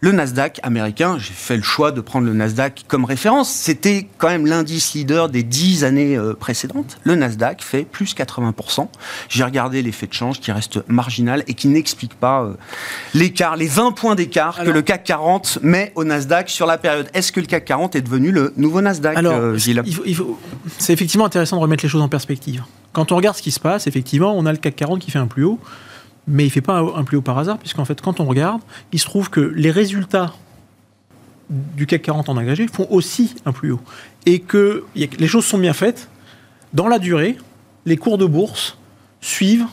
Le 0.01 0.13
Nasdaq 0.13 0.61
américain, 0.63 1.17
j'ai 1.19 1.33
fait 1.33 1.57
le 1.57 1.63
choix 1.63 1.93
de 1.93 2.01
prendre 2.01 2.27
le 2.27 2.35
Nasdaq 2.35 2.85
comme 2.89 3.05
référence. 3.05 3.51
C'était 3.51 4.09
quand 4.19 4.29
même 4.29 4.47
l'indice 4.47 4.95
leader 4.95 5.29
des 5.29 5.43
dix 5.43 5.85
années 5.85 6.17
euh, 6.17 6.35
précédentes. 6.35 6.99
Le 7.05 7.15
Nasdaq 7.15 7.63
fait 7.63 7.85
plus 7.85 8.15
80%. 8.15 8.89
J'ai 9.29 9.45
regardé 9.45 9.83
l'effet 9.83 10.07
de 10.07 10.13
change 10.13 10.41
qui 10.41 10.53
reste 10.53 10.87
marginal 10.89 11.45
et 11.47 11.55
qui 11.55 11.69
n'explique 11.69 12.15
pas 12.15 12.43
euh, 12.43 12.55
l'écart, 13.15 13.57
les 13.57 13.69
20 13.69 13.93
points 13.93 14.15
d'écart 14.15 14.63
que 14.63 14.71
le 14.71 14.83
CAC 14.83 15.05
40 15.05 15.59
met 15.63 15.93
au 15.95 16.05
Nasdaq 16.05 16.51
sur 16.51 16.67
la 16.67 16.79
période. 16.79 17.09
Est-ce 17.15 17.33
que 17.33 17.41
le 17.41 17.47
CAC 17.47 17.65
40 17.65 17.97
est 17.97 18.03
devenu 18.03 18.31
le 18.31 18.53
nouveau 18.57 18.81
Nasdaq, 18.81 19.17
Alors, 19.17 19.35
euh, 19.35 19.59
C'est 20.79 20.93
effectivement 20.93 21.27
intéressant 21.27 21.57
de 21.57 21.63
remettre 21.63 21.85
les 21.85 21.89
choses 21.89 22.03
en 22.03 22.09
perspective. 22.09 22.63
Quand 22.93 23.11
on 23.11 23.17
regarde 23.17 23.37
ce 23.37 23.43
qui 23.43 23.51
se 23.51 23.61
passe, 23.61 23.87
effectivement, 23.87 24.37
on 24.37 24.47
a 24.47 24.53
le 24.53 24.59
CAC 24.59 24.77
40 24.77 25.01
qui 25.01 25.11
fait 25.11 25.19
un 25.19 25.27
plus 25.27 25.45
haut 25.45 25.59
mais 26.27 26.45
il 26.45 26.47
ne 26.47 26.53
fait 26.53 26.61
pas 26.61 26.79
un 26.79 27.05
plus 27.05 27.17
haut 27.17 27.23
par 27.23 27.39
hasard, 27.39 27.59
puisqu'en 27.59 27.85
fait, 27.85 28.01
quand 28.01 28.21
on 28.21 28.25
regarde, 28.25 28.61
il 28.93 28.99
se 28.99 29.05
trouve 29.05 29.31
que 29.31 29.41
les 29.41 29.71
résultats 29.71 30.33
du 31.51 31.87
CAC 31.87 32.03
40 32.03 32.29
en 32.29 32.37
agrégé 32.37 32.67
font 32.67 32.87
aussi 32.91 33.35
un 33.45 33.53
plus 33.53 33.73
haut. 33.73 33.81
Et 34.27 34.41
que 34.41 34.85
les 34.95 35.27
choses 35.27 35.45
sont 35.45 35.59
bien 35.59 35.75
faites. 35.75 36.09
Dans 36.73 36.89
la 36.89 36.99
durée, 36.99 37.37
les 37.85 37.97
cours 37.97 38.19
de 38.19 38.25
bourse 38.25 38.79
suivent 39.21 39.67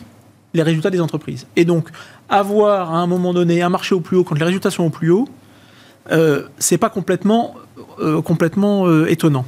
les 0.54 0.64
résultats 0.64 0.90
des 0.90 1.00
entreprises. 1.00 1.48
Et 1.56 1.66
donc, 1.66 1.90
avoir 2.30 2.94
à 2.94 2.98
un 2.98 3.08
moment 3.08 3.34
donné 3.34 3.62
un 3.62 3.70
marché 3.70 3.96
au 3.96 4.02
plus 4.02 4.18
haut 4.18 4.24
quand 4.24 4.36
les 4.36 4.44
résultats 4.44 4.72
sont 4.72 4.84
au 4.84 4.90
plus 4.90 5.12
haut, 5.12 5.28
euh, 6.12 6.48
c'est 6.58 6.78
pas 6.78 6.90
complètement, 6.90 7.56
euh, 8.00 8.22
euh, 8.22 9.06
étonnant. 9.08 9.46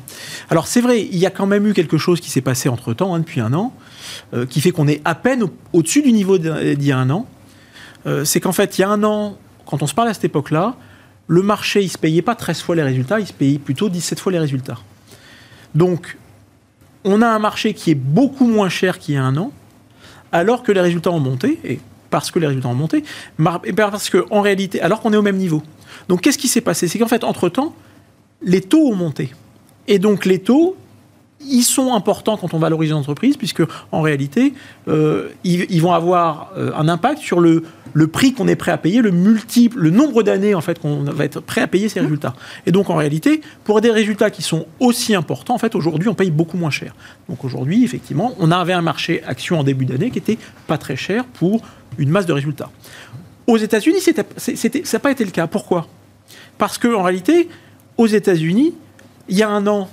Alors 0.50 0.68
c'est 0.68 0.82
vrai, 0.82 1.02
il 1.02 1.18
y 1.18 1.26
a 1.26 1.32
quand 1.32 1.48
même 1.48 1.68
eu 1.68 1.74
quelque 1.74 1.98
chose 1.98 2.20
qui 2.22 2.30
s'est 2.30 2.42
passé 2.42 2.70
entre 2.70 2.94
temps, 2.94 3.16
hein, 3.16 3.20
depuis 3.20 3.42
un 3.42 3.54
an. 3.54 3.74
Euh, 4.34 4.46
qui 4.46 4.62
fait 4.62 4.72
qu'on 4.72 4.88
est 4.88 5.02
à 5.06 5.16
peine 5.16 5.46
au-dessus 5.74 6.02
du 6.02 6.12
niveau 6.12 6.38
d'il 6.38 6.84
y 6.84 6.92
a 6.92 6.98
un 6.98 7.10
an. 7.10 7.28
Euh, 8.06 8.26
c'est 8.26 8.40
qu'en 8.40 8.52
fait, 8.52 8.78
il 8.78 8.82
y 8.82 8.84
a 8.84 8.90
un 8.90 9.04
an, 9.04 9.38
quand 9.66 9.82
on 9.82 9.88
se 9.88 9.94
parle 9.94 10.10
à 10.10 10.14
cette 10.14 10.26
époque-là, 10.26 10.76
le 11.28 11.42
marché, 11.42 11.82
il 11.82 11.86
ne 11.86 11.90
se 11.90 11.98
payait 11.98 12.22
pas 12.22 12.36
13 12.36 12.62
fois 12.62 12.76
les 12.76 12.84
résultats, 12.84 13.20
il 13.20 13.28
se 13.28 13.34
payait 13.34 13.60
plutôt 13.60 13.90
17 13.90 14.20
fois 14.20 14.32
les 14.32 14.40
résultats. 14.40 14.78
Donc, 15.76 16.18
on 17.06 17.22
a 17.22 17.28
un 17.28 17.40
marché 17.40 17.74
qui 17.74 17.92
est 17.92 17.96
beaucoup 17.96 18.48
moins 18.48 18.70
cher 18.70 19.00
qu'il 19.00 19.16
y 19.16 19.18
a 19.18 19.24
un 19.24 19.38
an, 19.38 19.52
alors 20.32 20.64
que 20.64 20.72
les 20.72 20.82
résultats 20.82 21.12
ont 21.12 21.20
monté, 21.20 21.60
et 21.64 21.80
parce 22.10 22.30
que 22.32 22.40
les 22.40 22.48
résultats 22.48 22.70
ont 22.70 22.76
monté, 22.76 23.04
parce 23.76 24.10
qu'en 24.10 24.42
réalité, 24.42 24.82
alors 24.82 25.02
qu'on 25.02 25.14
est 25.14 25.18
au 25.18 25.22
même 25.22 25.38
niveau. 25.38 25.64
Donc, 26.10 26.22
qu'est-ce 26.22 26.38
qui 26.38 26.48
s'est 26.48 26.62
passé? 26.62 26.88
C'est 26.88 27.00
qu'en 27.00 27.08
fait, 27.08 27.24
entre-temps, 27.24 27.74
les 28.42 28.62
taux 28.62 28.88
ont 28.88 28.96
monté. 28.96 29.34
Et 29.88 30.00
donc, 30.00 30.26
les 30.26 30.40
taux, 30.40 30.76
ils 31.50 31.64
sont 31.64 31.94
importants 31.94 32.38
quand 32.38 32.54
on 32.54 32.60
valorise 32.60 32.92
une 32.92 32.98
entreprise, 32.98 33.38
puisque 33.38 33.64
en 33.92 34.02
réalité, 34.02 34.54
euh, 34.88 35.30
ils, 35.44 35.82
vont 35.82 35.94
avoir 35.94 36.52
euh, 36.58 36.72
un 36.76 36.88
impact 36.88 37.20
sur 37.20 37.40
le, 37.40 37.64
le 37.94 38.08
prix 38.08 38.34
qu'on 38.34 38.48
est 38.48 38.56
prêt 38.56 38.72
à 38.72 38.78
payer, 38.78 39.02
le 39.02 39.12
multiple, 39.12 39.80
le 39.80 39.90
nombre 39.90 40.24
d'années 40.24 40.56
en 40.56 40.62
fait 40.62 40.80
qu'on 40.80 41.04
va 41.04 41.26
être 41.26 41.40
prêt 41.40 41.62
à 41.62 41.68
payer 41.68 41.90
ces 41.90 42.00
résultats. 42.00 42.34
Et 42.66 42.72
donc 42.72 42.90
en 42.90 42.96
réalité, 42.96 43.42
pour 43.64 43.82
des 43.82 43.92
résultats 43.92 44.30
qui 44.30 44.42
sont 44.42 44.66
aussi 44.80 45.16
importants, 45.16 45.56
en 45.56 45.60
fait 45.60 45.76
aujourd'hui 45.76 46.10
on 46.10 46.16
paye 46.16 46.32
beaucoup 46.32 46.58
moins 46.58 46.72
cher. 46.72 46.96
Donc 47.30 47.44
aujourd'hui, 47.44 47.84
effectivement, 47.84 48.34
on 48.40 48.52
avait 48.52 48.74
un 48.74 48.82
marché 48.82 49.24
action 49.26 49.60
en 49.60 49.64
début 49.64 49.86
d'année 49.86 50.10
qui 50.10 50.18
était 50.18 50.38
pas 50.68 50.78
très 50.78 50.96
cher 50.96 51.26
pour 51.26 51.62
une 51.98 52.10
masse 52.10 52.26
de 52.26 52.34
résultats. 52.34 52.72
Aux 53.46 53.58
États-Unis, 53.58 54.00
ça 54.00 54.14
n'a 54.14 55.00
pas 55.00 55.12
été 55.12 55.26
le 55.26 55.32
cas. 55.32 55.48
Pourquoi? 55.48 55.88
Parce 56.58 56.78
que 56.78 56.88
en 56.88 57.04
réalité, 57.04 57.50
aux 57.98 58.08
États-Unis, 58.08 58.74
il 59.30 59.38
y 59.38 59.44
a 59.44 59.50
un 59.50 59.68
an, 59.68 59.90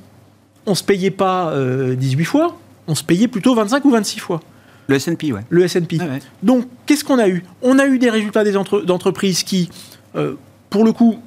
on 0.67 0.75
se 0.75 0.85
payait 0.85 1.11
pas 1.11 1.53
18 1.97 2.23
euh, 2.23 2.25
fois, 2.25 2.57
on 2.87 2.95
se 2.95 3.05
payait 3.05 3.29
plutôt 3.29 3.55
25 3.55 3.85
ou 3.85 3.91
26 3.91 4.19
fois. 4.21 4.41
Le 4.89 4.97
S&P, 4.97 5.33
ouais. 5.33 5.43
Le 5.49 5.63
S&P. 5.63 5.99
Ah 6.01 6.05
Donc, 6.43 6.67
qu'est-ce 6.85 7.05
qu'on 7.05 7.19
a 7.19 7.29
eu? 7.29 7.45
On 7.63 7.79
a 7.79 7.87
eu 7.87 7.99
des 7.99 8.11
résultats 8.11 8.43
des 8.43 8.53
d'entreprises 8.85 9.45
qui, 9.45 9.71
euh, 10.17 10.35
pour 10.69 10.85
le 10.85 10.93
coup, 10.93 11.21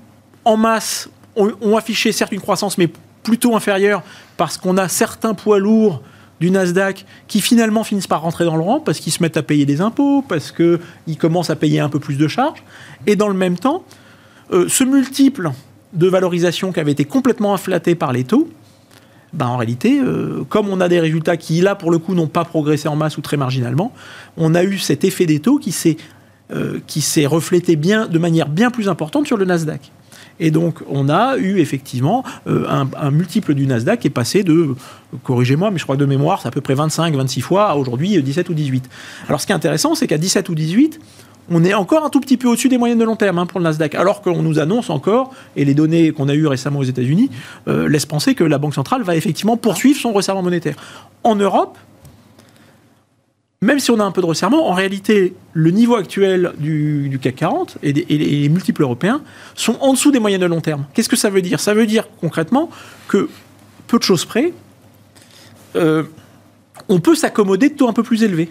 en 0.44 0.58
masse, 0.58 1.10
ont, 1.36 1.78
affiché 1.78 2.12
certes 2.12 2.34
une 2.34 2.42
croissance, 2.42 2.78
mais 2.78 2.90
plutôt 3.24 3.56
inférieure, 3.56 4.04
parce 4.36 4.58
qu'on 4.58 4.78
a 4.78 4.90
certains 4.90 5.34
poids 5.34 5.60
lourds 5.60 6.02
du 6.42 6.52
Nasdaq 6.52 7.06
qui 7.28 7.40
finalement 7.40 7.86
finissent 7.86 8.08
par 8.08 8.22
rentrer 8.22 8.44
dans 8.44 8.58
le 8.58 8.64
rang 8.64 8.82
parce 8.82 9.00
qu'ils 9.00 9.14
se 9.14 9.24
mettent 9.24 9.38
à 9.38 9.44
payer 9.44 9.66
des 9.66 9.80
impôts, 9.80 10.22
parce 10.28 10.52
qu'ils 10.52 11.18
commencent 11.18 11.50
à 11.50 11.56
payer 11.56 11.80
un 11.80 11.88
peu 11.88 12.00
plus 12.00 12.18
de 12.18 12.28
charges. 12.28 12.64
Et 13.08 13.16
dans 13.16 13.30
le 13.30 13.34
même 13.34 13.58
temps, 13.58 13.86
euh, 14.52 14.68
ce 14.68 14.84
multiple 14.84 15.52
de 15.94 16.08
valorisation 16.08 16.74
qui 16.74 16.82
avait 16.82 16.92
été 16.92 17.06
complètement 17.06 17.54
inflaté 17.54 17.96
par 17.96 18.12
les 18.12 18.26
taux, 18.26 18.50
ben 19.34 19.48
en 19.48 19.58
réalité, 19.58 20.00
euh, 20.00 20.44
comme 20.48 20.70
on 20.70 20.80
a 20.80 20.88
des 20.88 21.00
résultats 21.00 21.38
qui, 21.38 21.62
là, 21.62 21.76
pour 21.76 21.92
le 21.92 21.98
coup, 21.98 22.14
n'ont 22.14 22.28
pas 22.28 22.46
progressé 22.46 22.88
en 22.88 22.96
masse 22.96 23.18
ou 23.18 23.22
très 23.22 23.38
marginalement, 23.38 23.92
on 24.38 24.54
a 24.54 24.64
eu 24.64 24.78
cet 24.78 25.04
effet 25.04 25.26
des 25.26 25.40
taux 25.40 25.58
qui 25.58 25.72
s'est 25.72 25.98
euh, 26.52 26.80
reflété 27.26 27.76
bien, 27.76 28.08
de 28.08 28.20
manière 28.20 28.48
bien 28.48 28.70
plus 28.70 28.88
importante 28.88 29.26
sur 29.26 29.38
le 29.38 29.46
Nasdaq. 29.46 29.92
Et 30.40 30.52
donc, 30.52 30.80
on 30.90 31.10
a 31.10 31.38
eu 31.38 31.60
effectivement 31.60 32.24
euh, 32.48 32.66
un, 32.68 33.12
multiple 33.12 33.54
du 33.54 33.68
Nasdaq 33.68 34.00
qui 34.02 34.08
est 34.08 34.12
passé 34.12 34.44
de, 34.44 34.76
corrigez-moi, 35.24 35.72
mais 35.72 35.78
je 35.78 35.84
crois 35.84 35.96
que 35.96 36.02
de 36.02 36.06
mémoire, 36.06 36.42
c'est 36.42 36.48
à 36.48 36.52
peu 36.52 36.62
près 36.62 36.74
25, 36.74 37.16
26 37.16 37.42
fois 37.42 37.70
à 37.70 37.76
aujourd'hui 37.76 38.22
17 38.22 38.50
ou 38.50 38.54
18. 38.54 38.90
Alors, 39.28 39.42
ce 39.42 39.46
qui 39.46 39.52
est 39.52 39.56
intéressant, 39.56 39.96
c'est 39.96 40.08
qu'à 40.08 40.18
17 40.18 40.50
ou 40.50 40.56
18, 40.56 41.00
on 41.50 41.64
est 41.64 41.74
encore 41.74 42.06
un 42.06 42.10
tout 42.10 42.20
petit 42.20 42.38
peu 42.38 42.48
au-dessus 42.48 42.70
des 42.70 42.78
moyennes 42.78 43.00
de 43.00 43.04
long 43.04 43.16
terme 43.16 43.38
hein, 43.38 43.46
pour 43.46 43.60
le 43.60 43.66
Nasdaq, 43.66 43.96
alors 43.96 44.22
qu'on 44.22 44.42
nous 44.42 44.60
annonce 44.60 44.90
encore, 44.90 45.34
et 45.56 45.66
les 45.66 45.74
données 45.74 46.12
qu'on 46.12 46.30
a 46.30 46.34
eues 46.34 46.48
récemment 46.48 46.80
aux 46.80 46.84
États-Unis 46.84 47.30
euh, 47.68 47.90
laissent 47.90 48.06
penser 48.06 48.36
que 48.36 48.44
la 48.44 48.58
Banque 48.58 48.74
centrale 48.74 49.04
va 49.04 49.16
effectivement 49.16 49.58
poursuivre 49.58 50.00
son 50.00 50.14
resserrement 50.14 50.44
monétaire. 50.44 50.76
En 51.24 51.36
Europe, 51.36 51.78
même 53.62 53.80
si 53.80 53.92
on 53.92 54.00
a 54.00 54.04
un 54.04 54.12
peu 54.12 54.22
de 54.22 54.26
resserrement, 54.26 54.70
en 54.70 54.74
réalité, 54.74 55.36
le 55.54 55.72
niveau 55.72 55.96
actuel 55.96 56.54
du, 56.60 57.18
CAC 57.22 57.36
40 57.36 57.78
et, 57.82 57.94
les 57.94 58.50
multiples 58.50 58.82
européens 58.82 59.22
sont 59.56 59.78
en 59.80 59.94
dessous 59.94 60.12
des 60.12 60.20
moyennes 60.20 60.42
de 60.42 60.46
long 60.46 60.62
terme. 60.62 60.86
Qu'est-ce 60.94 61.08
que 61.08 61.16
ça 61.16 61.30
veut 61.30 61.42
dire? 61.42 61.60
Ça 61.60 61.74
veut 61.74 61.86
dire 61.86 62.08
concrètement 62.20 62.70
que, 63.08 63.30
peu 63.88 63.98
de 63.98 64.04
choses 64.04 64.26
près, 64.26 64.54
euh, 65.78 66.04
on 66.90 67.00
peut 67.00 67.16
s'accommoder 67.16 67.70
de 67.70 67.76
taux 67.76 67.88
un 67.88 67.94
peu 67.94 68.04
plus 68.04 68.24
élevés 68.24 68.50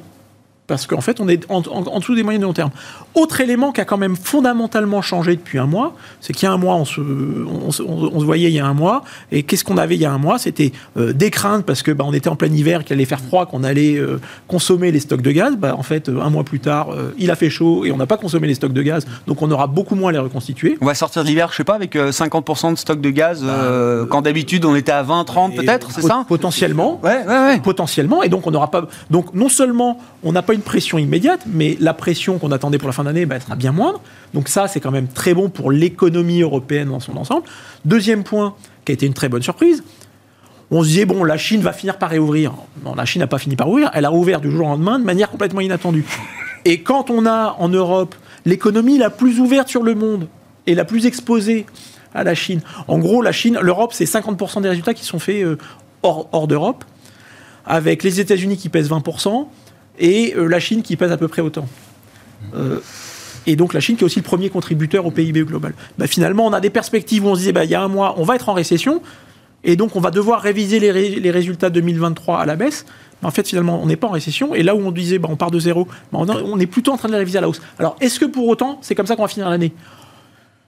parce 0.69 0.87
qu'en 0.87 1.01
fait, 1.01 1.21
on 1.21 1.29
est 1.29 1.45
en, 1.51 1.61
dessous 1.99 2.15
des 2.15 2.23
moyennes 2.23 2.41
de 2.41 2.47
long 2.47 2.53
terme. 2.53 2.71
Autre 3.15 3.41
élément 3.41 3.73
qui 3.73 3.81
a 3.81 3.85
quand 3.85 3.99
même 3.99 4.15
fondamentalement 4.15 5.03
changé 5.03 5.35
depuis 5.35 5.59
un 5.59 5.67
mois, 5.67 5.95
c'est 6.21 6.33
qu'il 6.33 6.45
y 6.45 6.49
a 6.49 6.53
un 6.53 6.57
mois, 6.57 6.77
on 6.77 6.85
se, 6.85 7.01
on, 7.01 7.71
se 7.73 8.25
voyait 8.25 8.49
il 8.49 8.55
y 8.55 8.61
a 8.61 8.67
un 8.67 8.73
mois, 8.73 9.03
et 9.33 9.43
qu'est-ce 9.43 9.65
qu'on 9.65 9.77
avait 9.77 9.97
il 9.97 10.01
y 10.01 10.05
a 10.05 10.13
un 10.13 10.19
mois? 10.19 10.39
C'était 10.39 10.73
euh, 10.97 11.13
des 11.13 11.31
craintes 11.31 11.67
parce 11.67 11.83
que 11.83 11.91
bah, 11.91 12.05
on 12.07 12.13
était 12.13 12.29
en 12.29 12.37
plein 12.37 12.53
hiver, 12.53 12.85
qu'il 12.85 12.95
allait 12.95 13.05
faire 13.05 13.21
froid, 13.21 13.47
qu'on 13.47 13.65
allait 13.65 13.97
euh, 13.97 14.21
consommer 14.47 14.93
les 14.93 15.01
stocks 15.01 15.21
de 15.21 15.33
gaz. 15.33 15.57
Bah, 15.57 15.75
en 15.77 15.83
fait, 15.83 16.09
un 16.09 16.31
mois 16.31 16.45
plus 16.45 16.61
tard, 16.61 16.93
euh, 16.93 17.13
il 17.19 17.33
a 17.33 17.35
fait 17.35 17.51
chaud 17.51 17.85
et 17.85 17.91
on 17.91 17.97
n'a 17.97 18.07
pas 18.07 18.17
consommé 18.17 18.47
les 18.47 18.55
stocks 18.55 18.73
de 18.73 18.83
gaz, 18.83 19.05
donc 19.27 19.43
on 19.43 19.51
aura 19.51 19.67
beaucoup 19.67 19.97
moins 19.97 20.11
à 20.11 20.13
les 20.13 20.19
reconstituer. 20.19 20.79
On 20.81 20.87
va 20.87 20.95
sortir 20.95 21.25
de 21.25 21.29
l'hiver, 21.29 21.49
je 21.51 21.57
sais 21.57 21.65
pas, 21.65 21.75
avec 21.75 21.97
50% 21.97 22.73
de 22.73 22.79
stocks 22.79 23.01
de 23.01 23.11
gaz, 23.11 23.43
bah, 23.43 24.07
quand 24.09 24.23
d'habitude 24.23 24.65
on 24.65 24.77
était 24.77 24.93
à 24.93 25.03
20, 25.03 25.25
30 25.25 25.57
peut-être, 25.57 25.91
c'est 25.91 26.03
ça? 26.03 26.25
Potentiellement. 26.29 27.01
Ouais, 27.03 27.25
ouais, 27.27 27.47
ouais. 27.47 27.61
Potentiellement, 27.61 28.23
et 28.23 28.29
donc 28.29 28.47
on 28.47 28.53
n'aura 28.53 28.71
pas. 28.71 28.87
Donc 29.11 29.35
non 29.35 29.49
seulement 29.49 29.99
on 30.23 30.31
n'a 30.31 30.43
pas 30.43 30.52
une 30.53 30.63
pression 30.63 30.99
immédiate, 30.99 31.43
mais 31.47 31.77
la 31.81 31.95
pression 31.95 32.39
qu'on 32.39 32.53
attendait 32.53 32.79
pour 32.79 32.89
la 32.89 32.93
fin 32.93 33.05
d'année 33.05 33.27
bah, 33.27 33.41
sera 33.41 33.57
bien 33.57 33.73
moindre. 33.73 34.01
Donc 34.35 34.49
ça, 34.49 34.69
c'est 34.69 34.81
quand 34.81 34.91
même 34.91 35.09
très 35.09 35.35
bon 35.35 35.49
pour 35.49 35.71
l'économie 35.71 36.43
européenne 36.43 36.89
dans 36.89 37.01
son 37.01 37.17
ensemble. 37.17 37.47
Deuxième 37.85 38.25
point, 38.25 38.55
qui 38.85 38.93
a 38.93 38.95
été 38.95 39.07
une 39.07 39.15
très 39.15 39.29
bonne 39.29 39.43
surprise, 39.43 39.83
on 40.71 40.83
se 40.83 40.89
disait, 40.89 41.05
bon, 41.05 41.23
la 41.25 41.37
Chine 41.37 41.61
va 41.61 41.73
finir 41.73 41.99
par 41.99 42.11
réouvrir. 42.11 42.55
Non, 42.85 42.95
la 42.95 43.05
Chine 43.05 43.21
n'a 43.21 43.27
pas 43.27 43.39
fini 43.39 43.57
par 43.57 43.69
ouvrir, 43.69 43.91
elle 43.93 44.07
a 44.07 44.13
ouvert 44.13 44.41
du 44.41 44.51
jour 44.51 44.67
au 44.67 44.71
lendemain 44.71 44.99
de 44.99 45.05
manière 45.05 45.31
complètement 45.31 45.61
inattendue. 45.61 46.07
Et 46.65 46.81
quand 46.81 47.11
on 47.11 47.27
a 47.27 47.57
en 47.59 47.69
Europe 47.69 48.15
l'économie 48.45 48.97
la 48.97 49.11
plus 49.11 49.39
ouverte 49.39 49.69
sur 49.69 49.83
le 49.83 49.95
monde 49.95 50.29
et 50.67 50.75
la 50.75 50.85
plus 50.85 51.07
exposée 51.07 51.67
à 52.15 52.25
la 52.25 52.35
Chine, 52.35 52.63
en 52.89 52.99
gros, 52.99 53.21
la 53.21 53.33
Chine, 53.33 53.59
l'Europe, 53.61 53.93
c'est 53.93 54.05
50% 54.05 54.63
des 54.63 54.69
résultats 54.69 54.95
qui 54.95 55.05
sont 55.05 55.19
faits 55.19 55.45
euh, 55.45 55.59
hors, 56.03 56.29
hors 56.33 56.49
d'Europe, 56.49 56.85
avec 57.67 58.03
les 58.03 58.21
États-Unis 58.21 58.57
qui 58.57 58.69
pèsent 58.69 58.91
20%, 58.91 59.47
et 59.99 60.35
euh, 60.37 60.47
la 60.47 60.61
Chine 60.61 60.83
qui 60.83 60.97
pèse 60.97 61.13
à 61.13 61.17
peu 61.17 61.29
près 61.29 61.43
autant. 61.43 61.67
Euh, 62.55 62.81
et 63.47 63.57
donc 63.57 63.75
la 63.75 63.81
Chine 63.81 63.97
qui 63.97 64.03
est 64.03 64.07
aussi 64.07 64.21
le 64.21 64.25
premier 64.25 64.51
contributeur 64.51 65.07
au 65.07 65.11
PIB 65.11 65.45
global. 65.45 65.75
Bah, 65.99 66.07
finalement, 66.07 66.47
on 66.47 66.53
a 66.53 66.61
des 66.61 66.71
perspectives 66.71 67.25
où 67.25 67.29
on 67.29 67.35
se 67.35 67.41
disait, 67.41 67.53
bah, 67.53 67.65
il 67.65 67.71
y 67.71 67.75
a 67.75 67.83
un 67.83 67.89
mois, 67.89 68.15
on 68.19 68.25
va 68.25 68.37
être 68.37 68.49
en 68.49 68.55
récession, 68.55 69.03
et 69.65 69.77
donc 69.77 69.97
on 69.97 70.01
va 70.01 70.11
devoir 70.11 70.41
réviser 70.41 70.81
les, 70.81 71.31
résultats 71.31 71.71
2023 71.71 72.41
à 72.41 72.47
la 72.47 72.57
baisse. 72.57 72.87
En 73.23 73.31
fait, 73.31 73.47
finalement, 73.47 73.81
on 73.81 73.87
n'est 73.87 73.97
pas 73.97 74.09
en 74.09 74.13
récession, 74.13 74.55
et 74.55 74.63
là 74.65 74.75
où 74.75 74.81
on 74.81 74.91
disait, 74.91 75.19
bah, 75.19 75.29
on 75.31 75.37
part 75.37 75.51
de 75.51 75.59
zéro, 75.59 75.87
bah, 76.13 76.19
on, 76.21 76.59
est 76.59 76.67
plutôt 76.67 76.93
en 76.93 76.97
train 76.97 77.09
de 77.09 77.13
les 77.13 77.19
réviser 77.19 77.39
à 77.39 77.41
la 77.41 77.49
hausse. 77.49 77.63
Alors, 77.79 77.97
est-ce 78.01 78.19
que 78.19 78.25
pour 78.25 78.49
autant, 78.49 78.79
c'est 78.83 78.95
comme 78.95 79.07
ça 79.07 79.17
qu'on 79.17 79.23
va 79.23 79.29
finir 79.29 79.49
l'année? 79.49 79.73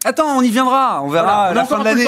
Attends, 0.07 0.37
on 0.37 0.43
y 0.43 0.51
viendra. 0.51 1.03
On 1.03 1.09
verra 1.09 1.47
à 1.47 1.55
la 1.55 1.65
fin 1.65 1.79
de 1.79 1.85
l'année. 1.85 2.07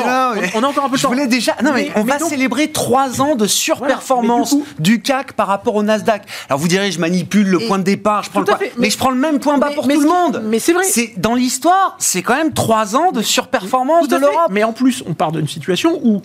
On, 0.55 0.63
a 0.63 0.67
encore 0.67 0.85
un 0.85 0.89
peu 0.91 0.97
de 0.97 1.03
temps. 1.03 1.09
Je 1.09 1.15
voulais 1.15 1.27
déjà. 1.27 1.57
Non, 1.65 1.73
mais, 1.73 1.91
on 1.97 2.05
va 2.05 2.19
célébrer 2.19 2.69
trois 2.69 3.23
ans 3.23 3.35
de 3.35 3.47
surperformance 3.47 4.55
du, 4.79 5.01
CAC 5.01 5.33
par 5.33 5.47
rapport 5.47 5.75
au 5.75 5.83
Nasdaq. 5.83 6.23
Alors 6.49 6.59
vous 6.59 6.69
direz, 6.69 6.91
je 6.93 7.01
manipule 7.01 7.49
le 7.49 7.59
point 7.59 7.79
de 7.79 7.85
départ, 7.85 8.23
je 8.23 8.31
prends 8.31 8.41
le 8.41 8.47
point, 8.47 8.59
mais, 8.77 8.91
je 8.91 8.99
prends 8.99 9.11
le 9.11 9.17
même 9.17 9.39
point 9.39 9.59
bas 9.59 9.71
pour 9.75 9.89
tout 9.89 10.01
le 10.01 10.09
monde. 10.09 10.43
Mais 10.45 10.59
c'est 10.59 10.73
vrai. 10.73 10.85
C'est 10.85 11.15
dans 11.17 11.35
l'histoire, 11.35 11.97
c'est 11.99 12.23
quand 12.23 12.35
même 12.35 12.53
trois 12.53 12.97
ans 12.97 13.13
de 13.13 13.23
surperformance 13.23 14.09
de 14.09 14.17
l'Europe. 14.17 14.49
Mais 14.51 14.65
en 14.65 14.73
plus, 14.73 15.03
on 15.07 15.15
part 15.15 15.33
d'une 15.33 15.49
situation 15.49 16.01
où 16.03 16.23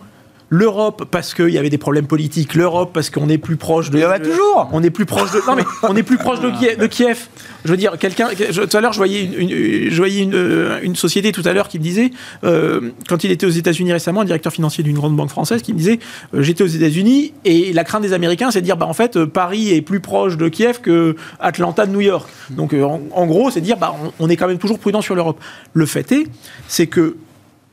l'Europe 0.51 1.05
parce 1.09 1.33
qu'il 1.33 1.49
y 1.49 1.57
avait 1.57 1.69
des 1.69 1.79
problèmes 1.79 2.05
politiques, 2.05 2.55
l'Europe 2.55 2.91
parce 2.93 3.09
qu'on 3.09 3.29
est 3.29 3.37
plus 3.39 3.55
proche 3.55 3.89
de. 3.89 3.97
Il 3.97 4.01
y 4.01 4.05
en 4.05 4.11
a 4.11 4.19
toujours. 4.19 4.69
On 4.73 4.83
est 4.83 4.89
plus 4.89 5.05
proche 5.05 5.31
de. 5.31 5.39
Non 5.47 5.55
mais 5.55 5.63
on 5.83 5.95
est 5.95 6.03
plus 6.03 6.17
proche 6.17 6.41
de 6.41 6.51
Kiev. 6.51 6.77
De 6.77 6.87
Kiev. 6.87 7.27
Je 7.63 7.71
veux 7.71 7.77
dire, 7.77 7.97
quelqu'un. 7.97 8.27
Tout 8.29 8.77
à 8.77 8.81
l'heure, 8.81 8.91
je 8.91 8.97
voyais 8.97 9.23
une, 9.23 9.89
je 9.89 9.97
voyais 9.97 10.21
une, 10.21 10.35
euh, 10.35 10.79
une, 10.81 10.95
société 10.95 11.31
tout 11.31 11.43
à 11.45 11.53
l'heure 11.53 11.69
qui 11.69 11.79
me 11.79 11.83
disait, 11.83 12.11
euh, 12.43 12.91
quand 13.07 13.23
il 13.23 13.31
était 13.31 13.45
aux 13.45 13.51
États-Unis 13.51 13.93
récemment, 13.93 14.21
un 14.21 14.25
directeur 14.25 14.51
financier 14.51 14.83
d'une 14.83 14.95
grande 14.95 15.15
banque 15.15 15.29
française, 15.29 15.61
qui 15.61 15.71
me 15.71 15.77
disait, 15.77 15.99
euh, 16.33 16.41
j'étais 16.41 16.63
aux 16.63 16.67
États-Unis 16.67 17.33
et 17.45 17.71
la 17.71 17.83
crainte 17.83 18.01
des 18.01 18.13
Américains, 18.13 18.51
c'est 18.51 18.59
de 18.59 18.65
dire, 18.65 18.77
bah 18.77 18.87
en 18.87 18.93
fait, 18.93 19.23
Paris 19.25 19.71
est 19.71 19.81
plus 19.81 20.01
proche 20.01 20.35
de 20.37 20.49
Kiev 20.49 20.81
que 20.81 21.15
Atlanta 21.39 21.85
de 21.85 21.91
New 21.91 22.01
York. 22.01 22.27
Donc 22.49 22.73
en, 22.73 23.25
gros, 23.25 23.51
c'est 23.51 23.61
de 23.61 23.65
dire, 23.65 23.77
bah 23.77 23.95
on, 24.03 24.25
on 24.25 24.29
est 24.29 24.35
quand 24.35 24.47
même 24.47 24.57
toujours 24.57 24.79
prudent 24.79 25.01
sur 25.01 25.15
l'Europe. 25.15 25.39
Le 25.73 25.85
fait 25.85 26.11
est, 26.11 26.27
c'est 26.67 26.87
que 26.87 27.15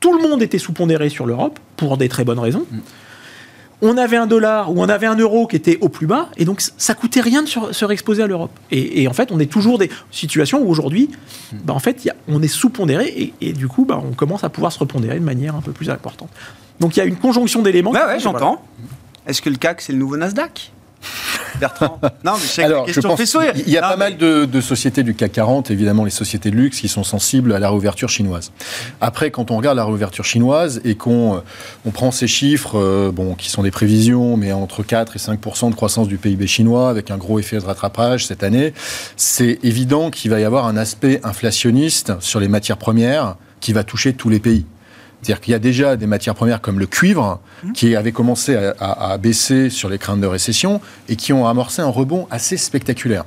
tout 0.00 0.16
le 0.16 0.22
monde 0.22 0.42
était 0.42 0.58
sous-pondéré 0.58 1.08
sur 1.08 1.26
l'Europe, 1.26 1.58
pour 1.76 1.96
des 1.96 2.08
très 2.08 2.24
bonnes 2.24 2.38
raisons. 2.38 2.66
On 3.80 3.96
avait 3.96 4.16
un 4.16 4.26
dollar 4.26 4.72
ou 4.72 4.82
on 4.82 4.88
avait 4.88 5.06
un 5.06 5.14
euro 5.14 5.46
qui 5.46 5.54
était 5.54 5.78
au 5.80 5.88
plus 5.88 6.08
bas, 6.08 6.30
et 6.36 6.44
donc 6.44 6.60
ça 6.60 6.94
coûtait 6.94 7.20
rien 7.20 7.42
de 7.42 7.48
se 7.48 7.84
réexposer 7.84 8.24
à 8.24 8.26
l'Europe. 8.26 8.50
Et, 8.72 9.06
en 9.06 9.12
fait, 9.12 9.30
on 9.30 9.38
est 9.38 9.50
toujours 9.50 9.78
des 9.78 9.88
situations 10.10 10.60
où 10.60 10.68
aujourd'hui, 10.68 11.10
bah, 11.52 11.74
en 11.74 11.78
fait, 11.78 12.08
on 12.26 12.42
est 12.42 12.48
sous-pondéré, 12.48 13.32
et, 13.40 13.52
du 13.52 13.68
coup, 13.68 13.84
bah, 13.84 14.02
on 14.04 14.14
commence 14.14 14.42
à 14.42 14.48
pouvoir 14.48 14.72
se 14.72 14.80
repondérer 14.80 15.20
de 15.20 15.24
manière 15.24 15.54
un 15.54 15.60
peu 15.60 15.70
plus 15.72 15.90
importante. 15.90 16.30
Donc 16.80 16.96
il 16.96 17.00
y 17.00 17.02
a 17.02 17.06
une 17.06 17.16
conjonction 17.16 17.62
d'éléments. 17.62 17.92
Ouais, 17.92 18.04
ouais, 18.04 18.20
j'entends. 18.20 18.64
Est-ce 19.26 19.42
que 19.42 19.50
le 19.50 19.56
CAC, 19.56 19.80
c'est 19.80 19.92
le 19.92 19.98
nouveau 19.98 20.16
Nasdaq? 20.16 20.72
Bertrand 21.60 22.00
Non, 22.24 22.34
mais 22.40 22.64
Alors, 22.64 22.88
je 22.88 23.00
pense 23.00 23.36
Il 23.66 23.70
y 23.70 23.78
a 23.78 23.82
pas 23.82 23.96
mal 23.96 24.16
de, 24.16 24.60
sociétés 24.60 25.02
du 25.02 25.14
CAC 25.14 25.32
40, 25.32 25.70
évidemment 25.70 26.04
les 26.04 26.10
sociétés 26.10 26.50
de 26.50 26.56
luxe, 26.56 26.80
qui 26.80 26.88
sont 26.88 27.04
sensibles 27.04 27.52
à 27.52 27.58
la 27.58 27.70
réouverture 27.70 28.08
chinoise. 28.08 28.52
Après, 29.00 29.30
quand 29.30 29.50
on 29.50 29.56
regarde 29.56 29.76
la 29.76 29.84
réouverture 29.84 30.24
chinoise 30.24 30.80
et 30.84 30.94
qu'on 30.94 31.36
euh, 31.36 31.40
on 31.86 31.90
prend 31.90 32.10
ces 32.10 32.26
chiffres, 32.26 32.78
euh, 32.78 33.10
bon, 33.12 33.34
qui 33.34 33.50
sont 33.50 33.62
des 33.62 33.70
prévisions, 33.70 34.36
mais 34.36 34.52
entre 34.52 34.82
4 34.82 35.16
et 35.16 35.18
5% 35.18 35.70
de 35.70 35.74
croissance 35.74 36.08
du 36.08 36.18
PIB 36.18 36.46
chinois, 36.46 36.90
avec 36.90 37.10
un 37.10 37.16
gros 37.16 37.38
effet 37.38 37.58
de 37.58 37.64
rattrapage 37.64 38.26
cette 38.26 38.42
année, 38.42 38.72
c'est 39.16 39.58
évident 39.62 40.10
qu'il 40.10 40.30
va 40.30 40.40
y 40.40 40.44
avoir 40.44 40.66
un 40.66 40.76
aspect 40.76 41.20
inflationniste 41.24 42.12
sur 42.20 42.40
les 42.40 42.48
matières 42.48 42.78
premières 42.78 43.36
qui 43.60 43.72
va 43.72 43.84
toucher 43.84 44.12
tous 44.12 44.28
les 44.28 44.40
pays. 44.40 44.64
C'est-à-dire 45.22 45.40
qu'il 45.40 45.52
y 45.52 45.54
a 45.54 45.58
déjà 45.58 45.96
des 45.96 46.06
matières 46.06 46.34
premières 46.34 46.60
comme 46.60 46.78
le 46.78 46.86
cuivre 46.86 47.40
mmh. 47.64 47.72
qui 47.72 47.96
avaient 47.96 48.12
commencé 48.12 48.56
à, 48.56 48.72
à, 48.78 49.18
baisser 49.18 49.68
sur 49.70 49.88
les 49.88 49.98
craintes 49.98 50.20
de 50.20 50.26
récession 50.26 50.80
et 51.08 51.16
qui 51.16 51.32
ont 51.32 51.46
amorcé 51.46 51.82
un 51.82 51.88
rebond 51.88 52.26
assez 52.30 52.56
spectaculaire. 52.56 53.24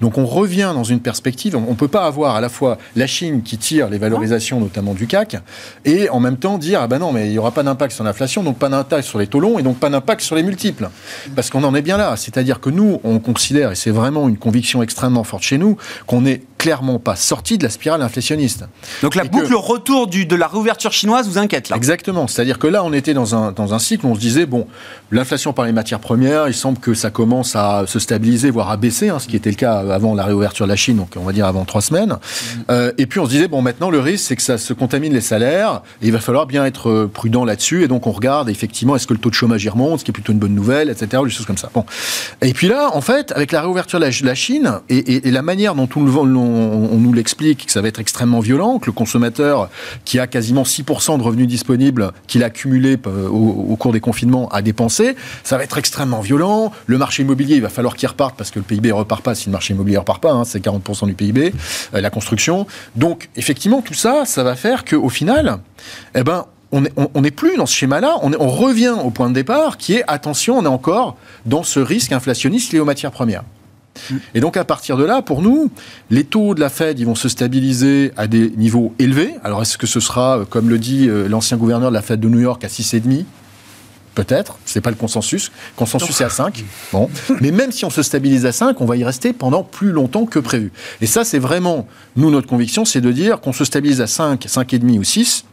Donc 0.00 0.18
on 0.18 0.26
revient 0.26 0.72
dans 0.74 0.84
une 0.84 1.00
perspective, 1.00 1.56
on 1.56 1.60
ne 1.60 1.74
peut 1.74 1.88
pas 1.88 2.06
avoir 2.06 2.36
à 2.36 2.40
la 2.40 2.48
fois 2.48 2.78
la 2.96 3.06
Chine 3.06 3.42
qui 3.42 3.58
tire 3.58 3.88
les 3.88 3.98
valorisations 3.98 4.60
notamment 4.60 4.94
du 4.94 5.06
CAC 5.06 5.36
et 5.84 6.08
en 6.10 6.20
même 6.20 6.36
temps 6.36 6.58
dire 6.58 6.80
ah 6.82 6.86
ben 6.86 6.98
non 6.98 7.12
mais 7.12 7.26
il 7.26 7.32
n'y 7.32 7.38
aura 7.38 7.50
pas 7.50 7.62
d'impact 7.62 7.92
sur 7.92 8.04
l'inflation, 8.04 8.42
donc 8.42 8.58
pas 8.58 8.68
d'impact 8.68 9.04
sur 9.04 9.18
les 9.18 9.26
taux 9.26 9.40
longs 9.40 9.58
et 9.58 9.62
donc 9.62 9.78
pas 9.78 9.90
d'impact 9.90 10.20
sur 10.20 10.36
les 10.36 10.42
multiples. 10.42 10.88
Parce 11.34 11.50
qu'on 11.50 11.64
en 11.64 11.74
est 11.74 11.82
bien 11.82 11.96
là, 11.96 12.16
c'est-à-dire 12.16 12.60
que 12.60 12.70
nous 12.70 13.00
on 13.04 13.18
considère, 13.18 13.72
et 13.72 13.74
c'est 13.74 13.90
vraiment 13.90 14.28
une 14.28 14.38
conviction 14.38 14.82
extrêmement 14.82 15.24
forte 15.24 15.42
chez 15.42 15.58
nous, 15.58 15.76
qu'on 16.06 16.22
n'est 16.22 16.42
clairement 16.58 16.98
pas 16.98 17.16
sorti 17.16 17.56
de 17.56 17.62
la 17.62 17.70
spirale 17.70 18.02
inflationniste. 18.02 18.64
Donc 19.02 19.14
la 19.14 19.24
boucle 19.24 19.54
retour 19.54 20.08
du, 20.08 20.26
de 20.26 20.34
la 20.34 20.48
réouverture 20.48 20.92
chinoise 20.92 21.28
vous 21.28 21.38
inquiète 21.38 21.68
là 21.68 21.76
Exactement, 21.76 22.26
c'est-à-dire 22.26 22.58
que 22.58 22.66
là 22.66 22.82
on 22.84 22.92
était 22.92 23.14
dans 23.14 23.34
un, 23.34 23.52
dans 23.52 23.74
un 23.74 23.78
cycle 23.78 24.06
où 24.06 24.10
on 24.10 24.14
se 24.14 24.20
disait 24.20 24.44
bon, 24.44 24.66
l'inflation 25.10 25.52
par 25.52 25.64
les 25.64 25.72
matières 25.72 26.00
premières, 26.00 26.48
il 26.48 26.54
semble 26.54 26.78
que 26.78 26.94
ça 26.94 27.10
commence 27.10 27.54
à 27.54 27.84
se 27.86 27.98
stabiliser, 27.98 28.50
voire 28.50 28.70
à 28.70 28.76
baisser, 28.76 29.08
hein, 29.08 29.18
ce 29.18 29.28
qui 29.28 29.36
était 29.36 29.50
le 29.50 29.56
cas 29.58 29.80
avant 29.92 30.14
la 30.14 30.24
réouverture 30.24 30.66
de 30.66 30.70
la 30.70 30.76
Chine, 30.76 30.96
donc 30.96 31.10
on 31.16 31.24
va 31.24 31.32
dire 31.32 31.46
avant 31.46 31.64
trois 31.64 31.82
semaines. 31.82 32.16
Euh, 32.70 32.92
et 32.96 33.06
puis 33.06 33.20
on 33.20 33.26
se 33.26 33.30
disait, 33.30 33.48
bon, 33.48 33.60
maintenant 33.60 33.90
le 33.90 34.00
risque, 34.00 34.26
c'est 34.28 34.36
que 34.36 34.42
ça 34.42 34.56
se 34.56 34.72
contamine 34.72 35.12
les 35.12 35.20
salaires, 35.20 35.82
et 36.00 36.06
il 36.06 36.12
va 36.12 36.20
falloir 36.20 36.46
bien 36.46 36.64
être 36.64 36.88
euh, 36.88 37.10
prudent 37.12 37.44
là-dessus, 37.44 37.84
et 37.84 37.88
donc 37.88 38.06
on 38.06 38.12
regarde 38.12 38.48
effectivement, 38.48 38.96
est-ce 38.96 39.06
que 39.06 39.12
le 39.12 39.20
taux 39.20 39.28
de 39.28 39.34
chômage 39.34 39.64
y 39.64 39.68
remonte, 39.68 40.00
ce 40.00 40.04
qui 40.04 40.10
est 40.10 40.12
plutôt 40.12 40.32
une 40.32 40.38
bonne 40.38 40.54
nouvelle, 40.54 40.88
etc., 40.88 41.22
des 41.24 41.30
choses 41.30 41.46
comme 41.46 41.58
ça. 41.58 41.70
Bon. 41.74 41.84
Et 42.40 42.52
puis 42.54 42.68
là, 42.68 42.90
en 42.94 43.00
fait, 43.00 43.32
avec 43.32 43.52
la 43.52 43.60
réouverture 43.60 43.98
de 43.98 44.04
la, 44.04 44.34
Chine, 44.34 44.80
et, 44.88 45.30
la 45.30 45.42
manière 45.42 45.74
dont 45.74 45.88
on, 45.96 46.06
on, 46.06 46.98
nous 46.98 47.12
l'explique, 47.12 47.66
que 47.66 47.72
ça 47.72 47.82
va 47.82 47.88
être 47.88 48.00
extrêmement 48.00 48.40
violent, 48.40 48.78
que 48.78 48.86
le 48.86 48.92
consommateur 48.92 49.68
qui 50.04 50.18
a 50.18 50.26
quasiment 50.26 50.62
6% 50.62 51.18
de 51.18 51.22
revenus 51.22 51.48
disponibles 51.48 52.12
qu'il 52.26 52.42
a 52.42 52.46
accumulé 52.46 52.96
au, 53.06 53.66
au, 53.70 53.76
cours 53.76 53.92
des 53.92 54.00
confinements 54.00 54.48
à 54.48 54.62
dépenser, 54.62 55.16
ça 55.42 55.56
va 55.56 55.64
être 55.64 55.78
extrêmement 55.78 56.20
violent. 56.20 56.72
Le 56.86 56.98
marché 56.98 57.22
immobilier, 57.22 57.56
il 57.56 57.62
va 57.62 57.68
falloir 57.68 57.96
qu'il 57.96 58.08
reparte 58.08 58.36
parce 58.36 58.50
que 58.50 58.58
le 58.58 58.64
PIB 58.64 58.92
repart 58.92 59.22
pas, 59.22 59.34
sinon 59.34 59.47
si 59.47 59.47
le 59.48 59.52
marché 59.52 59.74
immobilier 59.74 59.98
repart 59.98 60.22
pas, 60.22 60.32
hein, 60.32 60.44
c'est 60.44 60.64
40% 60.64 61.06
du 61.06 61.14
PIB, 61.14 61.52
euh, 61.94 62.00
la 62.00 62.10
construction. 62.10 62.66
Donc, 62.96 63.28
effectivement, 63.36 63.82
tout 63.82 63.94
ça, 63.94 64.24
ça 64.24 64.42
va 64.42 64.54
faire 64.56 64.84
qu'au 64.84 65.08
final, 65.08 65.58
eh 66.14 66.22
ben, 66.22 66.46
on 66.70 66.82
n'est 67.22 67.30
plus 67.30 67.56
dans 67.56 67.64
ce 67.64 67.74
schéma-là, 67.74 68.16
on, 68.22 68.32
on, 68.38 68.48
revient 68.48 68.94
au 69.02 69.08
point 69.08 69.30
de 69.30 69.34
départ 69.34 69.78
qui 69.78 69.94
est, 69.94 70.04
attention, 70.06 70.58
on 70.58 70.64
est 70.64 70.68
encore 70.68 71.16
dans 71.46 71.62
ce 71.62 71.80
risque 71.80 72.12
inflationniste 72.12 72.72
lié 72.72 72.80
aux 72.80 72.84
matières 72.84 73.10
premières. 73.10 73.42
Mm. 74.10 74.16
Et 74.34 74.40
donc 74.40 74.56
à 74.56 74.64
partir 74.64 74.96
de 74.96 75.04
là, 75.04 75.22
pour 75.22 75.42
nous, 75.42 75.70
les 76.10 76.24
taux 76.24 76.54
de 76.54 76.60
la 76.60 76.68
Fed, 76.68 76.98
ils 76.98 77.06
vont 77.06 77.14
se 77.14 77.28
stabiliser 77.28 78.12
à 78.16 78.26
des 78.26 78.50
niveaux 78.50 78.94
élevés. 78.98 79.34
Alors 79.44 79.62
est-ce 79.62 79.78
que 79.78 79.86
ce 79.86 80.00
sera, 80.00 80.38
euh, 80.38 80.44
comme 80.44 80.68
le 80.68 80.78
dit 80.78 81.08
euh, 81.08 81.28
l'ancien 81.28 81.56
gouverneur 81.56 81.90
de 81.90 81.94
la 81.94 82.02
Fed 82.02 82.20
de 82.20 82.28
New 82.28 82.40
York, 82.40 82.64
à 82.64 82.68
6,5 82.68 83.24
Peut-être, 84.18 84.58
c'est 84.64 84.80
pas 84.80 84.90
le 84.90 84.96
consensus. 84.96 85.52
Le 85.74 85.78
consensus 85.78 86.20
est 86.20 86.24
à 86.24 86.28
5. 86.28 86.64
Bon. 86.92 87.08
Mais 87.40 87.52
même 87.52 87.70
si 87.70 87.84
on 87.84 87.90
se 87.90 88.02
stabilise 88.02 88.46
à 88.46 88.50
5, 88.50 88.80
on 88.80 88.84
va 88.84 88.96
y 88.96 89.04
rester 89.04 89.32
pendant 89.32 89.62
plus 89.62 89.92
longtemps 89.92 90.26
que 90.26 90.40
prévu. 90.40 90.72
Et 91.00 91.06
ça, 91.06 91.22
c'est 91.22 91.38
vraiment, 91.38 91.86
nous, 92.16 92.28
notre 92.28 92.48
conviction, 92.48 92.84
c'est 92.84 93.00
de 93.00 93.12
dire 93.12 93.40
qu'on 93.40 93.52
se 93.52 93.64
stabilise 93.64 94.00
à 94.00 94.08
5, 94.08 94.46
5,5 94.46 94.98
ou 94.98 95.04
6, 95.04 95.44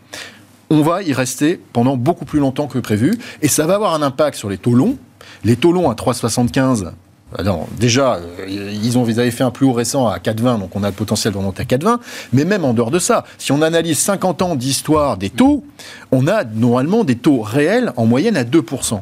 on 0.72 0.82
va 0.82 1.04
y 1.04 1.14
rester 1.14 1.62
pendant 1.74 1.96
beaucoup 1.96 2.26
plus 2.26 2.40
longtemps 2.40 2.66
que 2.66 2.80
prévu. 2.80 3.20
Et 3.44 3.50
ça 3.50 3.68
va 3.68 3.76
avoir 3.76 3.94
un 3.94 4.02
impact 4.02 4.36
sur 4.36 4.50
les 4.50 4.58
taux 4.58 4.74
longs. 4.74 4.98
Les 5.44 5.58
taux 5.58 5.72
longs 5.72 5.92
à 5.92 5.94
3,75 5.94 6.92
alors, 7.38 7.68
déjà, 7.77 8.15
euh, 8.15 8.46
ils, 8.48 8.98
ont, 8.98 9.04
avaient 9.04 9.32
fait 9.32 9.44
un 9.44 9.51
plus 9.51 9.65
haut 9.65 9.74
récent 9.74 10.08
à 10.08 10.18
4,20, 10.18 10.60
donc 10.60 10.75
on 10.75 10.84
a 10.84 10.88
le 10.88 10.94
potentiel 10.94 11.34
de 11.34 11.38
remonter 11.38 11.63
à 11.63 11.65
4,20. 11.65 12.00
Mais 12.34 12.46
même 12.46 12.65
en 12.65 12.74
dehors 12.74 12.92
de 12.92 13.00
ça, 13.00 13.25
si 13.38 13.51
on 13.51 13.62
analyse 13.62 14.00
50 14.00 14.42
ans 14.42 14.56
d'histoire 14.56 15.18
des 15.18 15.30
taux, 15.30 15.63
on 16.12 16.27
a 16.27 16.44
normalement 16.44 17.04
des 17.04 17.15
taux 17.15 17.42
réels 17.42 17.92
en 17.98 18.06
moyenne 18.06 18.38
à 18.38 18.44
2%. 18.44 19.01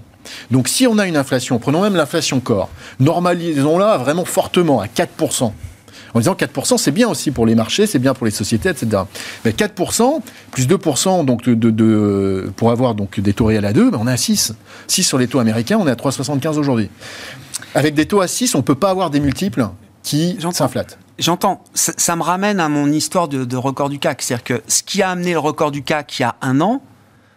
Donc 0.51 0.67
si 0.67 0.87
on 0.87 0.97
a 0.97 1.07
une 1.07 1.17
inflation, 1.17 1.59
prenons 1.59 1.81
même 1.81 1.95
l'inflation 1.95 2.39
corps, 2.39 2.69
normalisons-la 2.99 3.97
vraiment 3.97 4.25
fortement 4.25 4.79
à 4.79 4.87
4%. 4.87 5.51
En 6.13 6.19
disant 6.19 6.33
4%, 6.33 6.77
c'est 6.77 6.91
bien 6.91 7.07
aussi 7.07 7.31
pour 7.31 7.45
les 7.45 7.55
marchés, 7.55 7.87
c'est 7.87 7.99
bien 7.99 8.13
pour 8.13 8.25
les 8.25 8.31
sociétés, 8.31 8.69
etc. 8.69 9.03
Mais 9.45 9.51
4%, 9.51 10.21
plus 10.51 10.67
2% 10.67 11.25
donc 11.25 11.43
de, 11.43 12.51
pour 12.55 12.71
avoir 12.71 12.95
donc 12.95 13.19
des 13.19 13.33
taux 13.33 13.45
réels 13.45 13.65
à 13.65 13.73
2, 13.73 13.89
ben 13.89 13.99
on 14.01 14.07
est 14.07 14.11
à 14.11 14.17
6. 14.17 14.53
6 14.87 15.03
sur 15.03 15.17
les 15.17 15.27
taux 15.27 15.39
américains, 15.39 15.77
on 15.79 15.87
est 15.87 15.91
à 15.91 15.95
3,75 15.95 16.57
aujourd'hui. 16.57 16.89
Avec 17.75 17.95
des 17.95 18.05
taux 18.05 18.21
à 18.21 18.27
6, 18.27 18.53
on 18.55 18.59
ne 18.59 18.63
peut 18.63 18.75
pas 18.75 18.91
avoir 18.91 19.09
des 19.09 19.19
multiples 19.19 19.67
qui 20.03 20.37
s'inflatent. 20.51 20.99
J'entends. 21.19 21.63
Ça, 21.73 22.15
me 22.15 22.23
ramène 22.23 22.59
à 22.59 22.69
mon 22.69 22.91
histoire 22.91 23.27
de, 23.27 23.55
record 23.55 23.89
du 23.89 23.99
CAC. 23.99 24.21
C'est-à-dire 24.21 24.43
que 24.43 24.61
ce 24.67 24.83
qui 24.83 25.01
a 25.01 25.09
amené 25.11 25.33
le 25.33 25.39
record 25.39 25.71
du 25.71 25.83
CAC 25.83 26.19
il 26.19 26.21
y 26.23 26.25
a 26.25 26.35
un 26.41 26.59
an, 26.59 26.81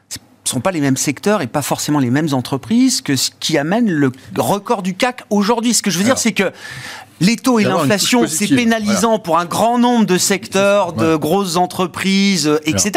ce 0.09 0.19
ne 0.19 0.49
sont 0.49 0.61
pas 0.61 0.71
les 0.71 0.81
mêmes 0.81 0.97
secteurs 0.97 1.43
et 1.43 1.47
pas 1.47 1.63
forcément 1.63 1.99
les 1.99 2.11
mêmes 2.11 2.33
entreprises 2.33 3.03
que 3.03 3.17
ce 3.17 3.31
qui 3.39 3.59
amène 3.59 3.91
le 3.91 4.13
record 4.37 4.83
du 4.83 4.95
CAC 4.95 5.25
aujourd'hui. 5.31 5.75
Ce 5.75 5.83
que 5.83 5.91
je 5.91 5.99
veux 5.99 6.05
dire, 6.05 6.19
c'est 6.19 6.33
que 6.33 6.53
les 7.21 7.37
taux 7.37 7.59
et 7.59 7.65
l'inflation, 7.65 8.27
c'est 8.27 8.49
pénalisant 8.49 9.19
pour 9.19 9.39
un 9.39 9.47
grand 9.47 9.79
nombre 9.79 10.07
de 10.07 10.19
secteurs, 10.19 10.93
de 10.93 11.17
grosses 11.17 11.57
entreprises, 11.57 12.51
etc. 12.65 12.93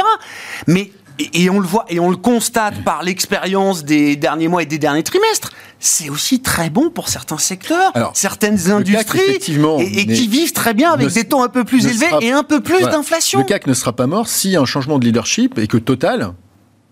Mais 0.68 0.92
et, 1.34 1.50
on 1.50 1.60
le 1.60 1.68
voit 1.68 1.86
et 1.90 2.00
on 2.00 2.10
le 2.10 2.16
constate 2.16 2.84
par 2.84 3.04
l'expérience 3.04 3.84
des 3.84 4.16
derniers 4.16 4.48
mois 4.48 4.64
et 4.64 4.66
des 4.66 4.78
derniers 4.78 5.04
trimestres. 5.04 5.52
C'est 5.80 6.10
aussi 6.10 6.42
très 6.42 6.70
bon 6.70 6.90
pour 6.90 7.10
certains 7.10 7.38
secteurs, 7.38 7.92
certaines 8.14 8.72
industries, 8.72 9.40
et, 9.80 10.06
qui 10.06 10.28
vivent 10.28 10.54
très 10.54 10.74
bien 10.74 10.92
avec 10.92 11.10
des 11.10 11.26
taux 11.26 11.42
un 11.42 11.50
peu 11.50 11.64
plus 11.64 11.86
élevés 11.86 12.08
et 12.22 12.32
un 12.32 12.44
peu 12.44 12.62
plus 12.62 12.82
d'inflation. 12.82 13.40
Le 13.40 13.46
CAC 13.46 13.68
ne 13.68 13.74
sera 13.74 13.94
pas 13.94 14.08
mort 14.08 14.28
si 14.28 14.56
un 14.56 14.66
changement 14.66 15.00
de 15.00 15.06
leadership 15.06 15.58
et 15.58 15.68
que 15.68 15.78
Total, 15.78 16.34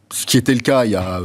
ce 0.09 0.25
qui 0.25 0.37
était 0.37 0.53
le 0.53 0.61
cas 0.61 0.85
il 0.85 0.91
y 0.91 0.95
a 0.95 1.19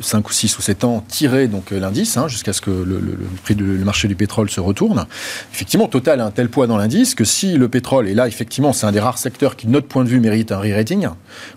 5 0.00 0.18
euh, 0.18 0.28
ou 0.28 0.32
6 0.32 0.58
ou 0.58 0.62
7 0.62 0.84
ans, 0.84 1.04
tirait 1.08 1.48
donc 1.48 1.72
euh, 1.72 1.80
l'indice 1.80 2.16
hein, 2.16 2.28
jusqu'à 2.28 2.52
ce 2.52 2.60
que 2.60 2.70
le, 2.70 3.00
prix 3.42 3.54
du 3.54 3.64
marché 3.64 4.08
du 4.08 4.14
pétrole 4.14 4.50
se 4.50 4.60
retourne. 4.60 5.06
Effectivement, 5.52 5.88
Total 5.88 6.20
a 6.20 6.26
un 6.26 6.30
tel 6.30 6.50
poids 6.50 6.66
dans 6.66 6.76
l'indice 6.76 7.14
que 7.14 7.24
si 7.24 7.56
le 7.56 7.68
pétrole, 7.68 8.08
et 8.08 8.14
là 8.14 8.28
effectivement 8.28 8.72
c'est 8.72 8.86
un 8.86 8.92
des 8.92 9.00
rares 9.00 9.18
secteurs 9.18 9.56
qui 9.56 9.66
de 9.66 9.72
notre 9.72 9.88
point 9.88 10.04
de 10.04 10.08
vue 10.08 10.20
mérite 10.20 10.52
un 10.52 10.58
re-rating, 10.58 11.08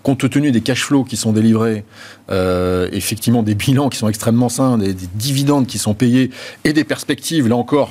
compte 0.02 0.28
tenu 0.30 0.50
des 0.50 0.62
cash 0.62 0.84
flows 0.84 1.04
qui 1.04 1.16
sont 1.16 1.32
délivrés, 1.32 1.84
euh, 2.30 2.88
effectivement 2.92 3.42
des 3.42 3.54
bilans 3.54 3.90
qui 3.90 3.98
sont 3.98 4.08
extrêmement 4.08 4.48
sains, 4.48 4.78
des, 4.78 4.94
dividendes 4.94 5.66
qui 5.66 5.78
sont 5.78 5.94
payés 5.94 6.30
et 6.64 6.72
des 6.72 6.84
perspectives, 6.84 7.48
là 7.48 7.56
encore, 7.56 7.90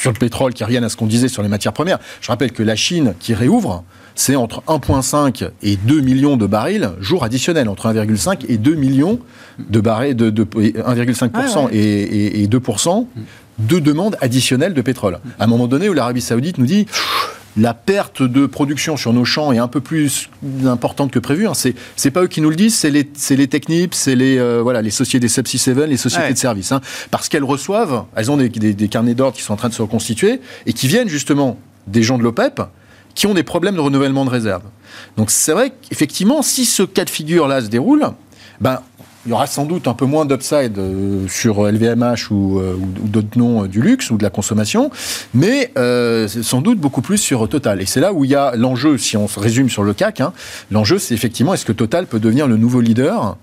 sur 0.00 0.12
le 0.12 0.18
pétrole 0.18 0.52
qui 0.52 0.64
rien 0.64 0.82
à 0.82 0.88
ce 0.88 0.96
qu'on 0.96 1.06
disait 1.06 1.28
sur 1.28 1.42
les 1.42 1.48
matières 1.48 1.72
premières. 1.72 1.98
Je 2.20 2.28
rappelle 2.28 2.52
que 2.52 2.62
la 2.62 2.76
Chine 2.76 3.14
qui 3.18 3.34
réouvre, 3.34 3.84
c'est 4.18 4.34
entre 4.34 4.62
1,5 4.66 5.48
et 5.62 5.76
2 5.76 6.00
millions 6.00 6.36
de 6.36 6.46
barils 6.46 6.90
jour 7.00 7.22
additionnel, 7.22 7.68
entre 7.68 7.86
1,5 7.86 8.46
et 8.48 8.58
2 8.58 8.74
millions 8.74 9.20
de 9.60 9.80
barils, 9.80 10.16
de, 10.16 10.30
1,5% 10.30 11.68
Et, 11.70 12.42
et, 12.42 12.48
2% 12.48 13.06
de 13.60 13.78
demandes 13.78 14.16
additionnelles 14.20 14.74
de 14.74 14.82
pétrole. 14.82 15.20
À 15.38 15.44
un 15.44 15.46
moment 15.46 15.68
donné 15.68 15.88
où 15.88 15.92
l'Arabie 15.92 16.20
Saoudite 16.20 16.58
nous 16.58 16.66
dit 16.66 16.86
la 17.56 17.74
perte 17.74 18.22
de 18.22 18.46
production 18.46 18.96
sur 18.96 19.12
nos 19.12 19.24
champs 19.24 19.52
est 19.52 19.58
un 19.58 19.68
peu 19.68 19.80
plus 19.80 20.28
importante 20.66 21.12
que 21.12 21.20
prévu. 21.20 21.46
Hein. 21.46 21.54
C'est, 21.54 21.74
c'est 21.94 22.10
pas 22.10 22.24
eux 22.24 22.28
qui 22.28 22.40
nous 22.40 22.50
le 22.50 22.56
disent, 22.56 22.74
c'est 22.74 22.90
les, 22.90 23.08
les 23.30 23.46
Technips, 23.46 23.94
c'est 23.94 24.16
les, 24.16 24.36
euh, 24.36 24.60
voilà, 24.62 24.82
les 24.82 24.90
sociétés 24.90 25.26
des 25.26 25.28
Subsea 25.28 25.58
7, 25.58 25.78
les 25.88 25.96
sociétés 25.96 26.32
de 26.32 26.38
services. 26.38 26.72
Hein. 26.72 26.80
Parce 27.12 27.28
qu'elles 27.28 27.44
reçoivent, 27.44 28.04
elles 28.16 28.32
ont 28.32 28.36
des, 28.36 28.48
des 28.48 28.88
carnets 28.88 29.14
d'ordre 29.14 29.36
qui 29.36 29.42
sont 29.42 29.52
en 29.52 29.56
train 29.56 29.68
de 29.68 29.74
se 29.74 29.82
reconstituer 29.82 30.40
et 30.66 30.72
qui 30.72 30.88
viennent 30.88 31.08
justement 31.08 31.56
des 31.86 32.02
gens 32.02 32.18
de 32.18 32.24
l'OPEP 32.24 32.62
qui 33.18 33.26
ont 33.26 33.34
des 33.34 33.42
problèmes 33.42 33.74
de 33.74 33.80
renouvellement 33.80 34.24
de 34.24 34.30
réserve. 34.30 34.62
Donc 35.16 35.32
c'est 35.32 35.50
vrai 35.50 35.72
qu'effectivement, 35.82 36.40
si 36.40 36.64
ce 36.64 36.84
cas 36.84 37.04
de 37.04 37.10
figure-là 37.10 37.62
se 37.62 37.66
déroule, 37.66 38.06
ben, 38.60 38.80
il 39.26 39.30
y 39.30 39.32
aura 39.32 39.48
sans 39.48 39.66
doute 39.66 39.88
un 39.88 39.94
peu 39.94 40.06
moins 40.06 40.24
d'upside 40.24 40.78
euh, 40.78 41.26
sur 41.26 41.64
LVMH 41.64 42.30
ou, 42.30 42.60
euh, 42.60 42.76
ou 42.76 43.08
d'autres 43.08 43.36
noms 43.36 43.64
euh, 43.64 43.66
du 43.66 43.82
luxe 43.82 44.12
ou 44.12 44.18
de 44.18 44.22
la 44.22 44.30
consommation, 44.30 44.92
mais 45.34 45.72
sans 46.26 46.60
doute 46.60 46.78
beaucoup 46.78 47.02
plus 47.02 47.18
sur 47.18 47.48
Total. 47.48 47.82
Et 47.82 47.86
c'est 47.86 47.98
là 47.98 48.12
où 48.12 48.24
il 48.24 48.30
y 48.30 48.36
a 48.36 48.54
l'enjeu, 48.54 48.98
si 48.98 49.16
on 49.16 49.26
se 49.26 49.40
résume 49.40 49.68
sur 49.68 49.82
le 49.82 49.94
CAC, 49.94 50.20
hein, 50.20 50.32
l'enjeu 50.70 51.00
c'est 51.00 51.14
effectivement 51.14 51.54
est-ce 51.54 51.66
que 51.66 51.72
Total 51.72 52.06
peut 52.06 52.20
devenir 52.20 52.46
le 52.46 52.56
nouveau 52.56 52.80
leader 52.80 53.36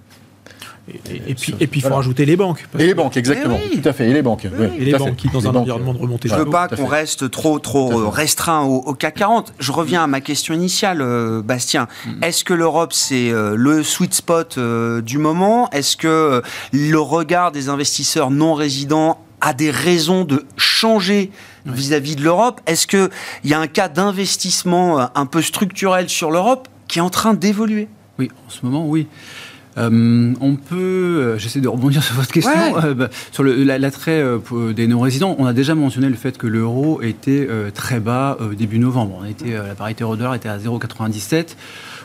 et, 0.88 1.34
puis, 1.34 1.56
et 1.60 1.67
puis, 1.67 1.80
il 1.80 1.84
faut 1.84 1.95
rajouter 1.95 2.26
les 2.26 2.36
banques. 2.36 2.67
Et 2.78 2.86
les 2.86 2.93
banques, 2.93 3.17
exactement. 3.17 3.60
Eh 3.71 3.82
tout 3.82 3.89
à 3.89 3.93
fait. 3.93 4.10
Et 4.10 4.13
les 4.13 4.21
banques. 4.21 4.45
et 4.45 4.86
les 4.86 4.93
banques 4.93 5.15
qui, 5.15 5.30
dans 5.30 5.48
un 5.48 5.56
environnement 5.56 5.93
de 5.93 6.00
remontée. 6.00 6.30
Je 6.30 6.36
ne 6.36 6.39
veux 6.39 6.50
pas 6.50 6.67
qu'on 6.67 6.86
reste 6.86 7.32
trop, 7.32 7.58
trop 7.60 8.10
restreint 8.10 8.63
au, 8.63 8.93
CAC 8.93 9.15
40. 9.15 9.54
Je 9.58 9.71
reviens 9.71 10.04
à 10.04 10.08
ma 10.08 10.21
question 10.21 10.54
initiale, 10.54 11.02
euh, 11.02 11.41
Bastien. 11.41 11.88
Mm. 12.06 12.24
Est-ce 12.24 12.43
que 12.43 12.54
l'Europe, 12.54 12.93
c'est 12.93 13.32
euh, 13.32 13.56
le 13.58 13.82
sweet 13.82 14.13
spot 14.13 14.58
euh, 14.58 15.02
du 15.02 15.17
moment? 15.17 15.69
Est-ce 15.71 15.98
que 15.98 16.41
le 16.71 17.00
regard 17.00 17.52
des 17.52 17.69
investisseurs 17.69 18.30
non 18.30 18.54
résidents 18.54 19.19
a 19.41 19.54
des 19.54 19.71
raisons 19.71 20.24
de 20.24 20.45
changer 20.56 21.32
vis-à-vis 21.65 22.15
de 22.15 22.24
l'Europe? 22.24 22.62
Est-ce 22.67 22.86
qu'il 22.86 23.10
y 23.43 23.54
a 23.54 23.60
un 23.60 23.67
cas 23.67 23.89
d'investissement 23.89 25.10
un 25.15 25.26
peu 25.26 25.41
structurel 25.41 26.10
sur 26.10 26.30
l'Europe 26.30 26.67
qui 26.88 27.00
est 27.00 27.04
en 27.04 27.10
train 27.10 27.34
d'évoluer? 27.34 27.88
Oui, 28.17 28.30
en 28.48 28.50
ce 28.50 28.65
moment, 28.65 28.88
oui. 28.88 29.08
Euh, 29.78 30.34
on 30.40 30.56
peut, 30.56 30.76
euh, 30.76 31.38
j'essaie 31.38 31.60
de 31.60 31.68
rebondir 31.68 32.02
sur 32.04 32.16
votre 32.16 32.32
question, 32.32 32.78
euh, 32.84 32.94
bah, 32.94 33.10
sur 33.32 33.44
l'attrait 33.44 34.24
des 34.74 34.88
non-résidents. 34.88 35.36
On 35.40 35.46
a 35.46 35.54
déjà 35.54 35.76
mentionné 35.76 36.10
le 36.10 36.16
fait 36.16 36.38
que 36.38 36.48
l'euro 36.48 37.02
était 37.02 37.48
très 37.74 38.00
bas 38.00 38.38
début 38.58 38.80
novembre. 38.80 39.20
On 39.22 39.26
était, 39.26 39.52
la 39.52 39.76
parité 39.76 40.04
euro-dollar 40.04 40.36
était 40.36 40.50
à 40.50 40.58
0,97. 40.58 41.56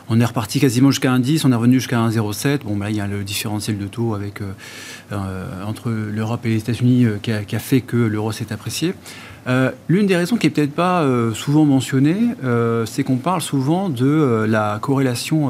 On 0.09 0.19
est 0.19 0.25
reparti 0.25 0.59
quasiment 0.59 0.91
jusqu'à 0.91 1.15
1,10, 1.17 1.43
on 1.45 1.51
est 1.51 1.55
revenu 1.55 1.75
jusqu'à 1.75 1.99
1,07. 1.99 2.63
Bon, 2.65 2.75
bah, 2.75 2.85
là, 2.85 2.91
il 2.91 2.97
y 2.97 3.01
a 3.01 3.07
le 3.07 3.23
différentiel 3.23 3.77
de 3.77 3.85
taux 3.87 4.13
avec, 4.13 4.41
entre 5.65 5.91
l'Europe 5.91 6.45
et 6.45 6.49
les 6.49 6.57
États-Unis 6.57 7.05
qui, 7.21 7.31
qui, 7.47 7.55
a 7.55 7.59
fait 7.59 7.81
que 7.81 7.97
l'euro 7.97 8.31
s'est 8.31 8.51
apprécié. 8.51 8.93
Euh, 9.47 9.71
l'une 9.87 10.05
des 10.05 10.15
raisons 10.15 10.37
qui 10.37 10.47
est 10.47 10.51
peut-être 10.51 10.73
pas 10.73 11.01
euh, 11.01 11.33
souvent 11.33 11.65
mentionnée, 11.65 12.19
euh, 12.43 12.85
c'est 12.85 13.03
qu'on 13.03 13.17
parle 13.17 13.41
souvent 13.41 13.89
de 13.89 14.45
la 14.47 14.77
corrélation 14.81 15.49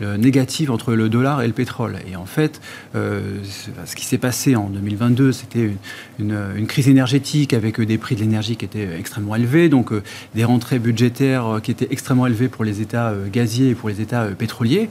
négative 0.00 0.70
entre 0.70 0.94
le 0.94 1.08
dollar 1.08 1.42
et 1.42 1.46
le 1.46 1.52
pétrole. 1.52 1.96
Et 2.10 2.16
en 2.16 2.26
fait, 2.26 2.60
ce 2.94 3.96
qui 3.96 4.04
s'est 4.04 4.18
passé 4.18 4.54
en 4.56 4.68
2022, 4.68 5.32
c'était 5.32 5.70
une, 6.18 6.66
crise 6.66 6.88
énergétique 6.88 7.52
avec 7.52 7.80
des 7.80 7.98
prix 7.98 8.14
de 8.14 8.20
l'énergie 8.20 8.56
qui 8.56 8.64
étaient 8.64 8.88
extrêmement 8.98 9.34
élevés, 9.34 9.68
donc 9.68 9.92
des 10.34 10.44
rentrées 10.44 10.78
budgétaires 10.78 11.60
qui 11.62 11.70
étaient 11.70 11.88
extrêmement 11.90 12.26
élevées 12.26 12.48
pour 12.48 12.64
les 12.64 12.80
États 12.80 13.12
gaziers 13.32 13.70
et 13.70 13.74
pour 13.74 13.88
les 13.88 14.00
États 14.00 14.26
pétroliers. 14.26 14.88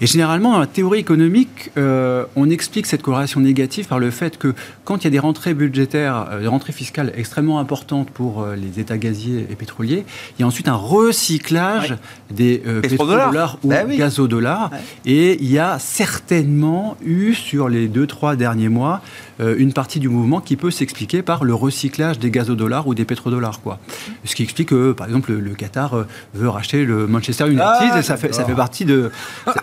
Et 0.00 0.06
généralement, 0.06 0.52
dans 0.52 0.60
la 0.60 0.66
théorie 0.66 0.98
économique, 0.98 1.70
on 1.76 2.50
explique 2.50 2.86
cette 2.86 3.02
corrélation 3.02 3.40
négative 3.40 3.86
par 3.86 3.98
le 3.98 4.10
fait 4.10 4.36
que 4.36 4.54
quand 4.84 4.98
il 4.98 5.04
y 5.04 5.08
a 5.08 5.10
des 5.10 5.18
rentrées 5.18 5.54
budgétaires, 5.54 6.38
des 6.40 6.48
rentrées 6.48 6.72
fiscales 6.72 7.12
extrêmement 7.16 7.58
importantes, 7.60 7.79
pour 7.86 8.42
euh, 8.42 8.56
les 8.56 8.80
États 8.80 8.98
gaziers 8.98 9.46
et 9.50 9.54
pétroliers. 9.54 10.04
Il 10.38 10.42
y 10.42 10.44
a 10.44 10.46
ensuite 10.46 10.68
un 10.68 10.74
recyclage 10.74 11.96
des 12.30 12.62
euh, 12.66 12.80
pétrodollars 12.80 13.58
ou 13.62 13.68
bah 13.68 13.84
gazodollars. 13.84 14.70
Et 15.06 15.42
il 15.42 15.50
y 15.50 15.58
a 15.58 15.78
certainement 15.78 16.96
eu, 17.04 17.34
sur 17.34 17.68
les 17.68 17.88
deux, 17.88 18.06
trois 18.06 18.36
derniers 18.36 18.68
mois, 18.68 19.00
une 19.40 19.72
partie 19.72 20.00
du 20.00 20.08
mouvement 20.08 20.40
qui 20.40 20.56
peut 20.56 20.70
s'expliquer 20.70 21.22
par 21.22 21.44
le 21.44 21.54
recyclage 21.54 22.18
des 22.18 22.30
gazodollars 22.30 22.86
ou 22.86 22.94
des 22.94 23.04
pétrodollars. 23.04 23.60
Quoi. 23.60 23.78
Ce 24.24 24.34
qui 24.34 24.42
explique 24.42 24.68
que, 24.68 24.92
par 24.92 25.06
exemple, 25.06 25.32
le, 25.32 25.50
Qatar 25.54 26.04
veut 26.34 26.48
racheter 26.48 26.84
le 26.84 27.06
Manchester 27.06 27.46
United 27.46 27.62
ah, 27.64 27.98
et 27.98 28.02
ça 28.02 28.16
fait, 28.16 28.34
ça 28.34 28.44
fait 28.44 28.54
partie 28.54 28.84
de... 28.84 29.10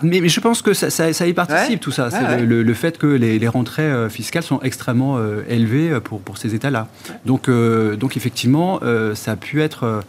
Mais, 0.02 0.20
mais, 0.20 0.28
je 0.28 0.40
pense 0.40 0.62
que 0.62 0.74
ça, 0.74 0.90
ça, 0.90 1.26
y 1.26 1.32
participe, 1.32 1.80
tout 1.80 1.90
ça. 1.90 2.10
C'est 2.10 2.44
le, 2.44 2.74
fait 2.74 2.98
que 2.98 3.06
les, 3.06 3.48
rentrées 3.48 3.68
frais 3.68 4.10
fiscaux 4.10 4.40
sont 4.40 4.60
extrêmement 4.62 5.18
élevés 5.48 6.00
pour, 6.00 6.20
pour 6.20 6.38
ces 6.38 6.54
États-là. 6.54 6.88
Donc, 7.24 7.48
donc 7.48 8.16
effectivement, 8.16 8.80
ça 9.14 9.32
a 9.32 9.36
pu 9.36 9.62
être... 9.62 10.02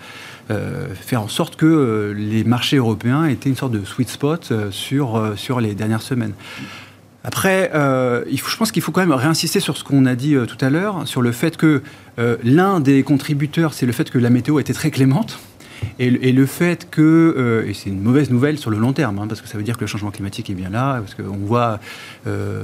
faire 0.50 1.22
en 1.22 1.28
sorte 1.28 1.56
que 1.56 2.14
les 2.18 2.44
marchés 2.44 2.78
européens 2.78 3.26
étaient 3.26 3.50
une 3.50 3.56
sorte 3.56 3.74
de 3.74 3.84
sweet 3.86 4.10
spot 4.10 4.54
sur, 4.72 5.34
sur 5.36 5.60
les 5.62 5.76
dernières 5.76 6.02
semaines. 6.02 6.34
Après, 7.24 7.72
euh, 7.76 8.24
je 8.32 8.56
pense 8.56 8.72
qu'il 8.72 8.82
faut 8.82 8.92
quand 8.92 9.02
même 9.02 9.12
réinsister 9.12 9.60
sur 9.60 9.76
ce 9.76 9.84
qu'on 9.84 10.06
a 10.06 10.16
dit 10.16 10.36
euh, 10.36 10.46
tout 10.46 10.64
à 10.64 10.70
l'heure, 10.70 11.08
sur 11.08 11.22
le 11.22 11.32
fait 11.32 11.58
que 11.58 11.82
euh, 12.18 12.38
l'un 12.44 12.80
des 12.80 13.04
contributeurs, 13.04 13.74
c'est 13.74 13.86
le 13.86 13.92
fait 13.92 14.10
que 14.10 14.18
la 14.18 14.30
météo 14.30 14.60
était 14.60 14.74
très 14.74 14.92
clémente. 14.92 15.40
Et, 15.98 16.10
le 16.10 16.46
fait 16.46 16.90
que, 16.90 17.64
et 17.66 17.74
c'est 17.74 17.90
une 17.90 18.02
mauvaise 18.02 18.30
nouvelle 18.32 18.58
sur 18.58 18.70
le 18.70 18.78
long 18.78 18.92
terme, 18.92 19.18
hein, 19.18 19.28
parce 19.30 19.40
que 19.40 19.48
ça 19.48 19.58
veut 19.58 19.64
dire 19.64 19.78
que 19.78 19.82
le 19.82 19.88
changement 19.88 20.12
climatique 20.12 20.50
est 20.50 20.54
bien 20.54 20.70
là, 20.70 21.00
parce 21.00 21.16
qu'on 21.16 21.38
voit 21.38 21.80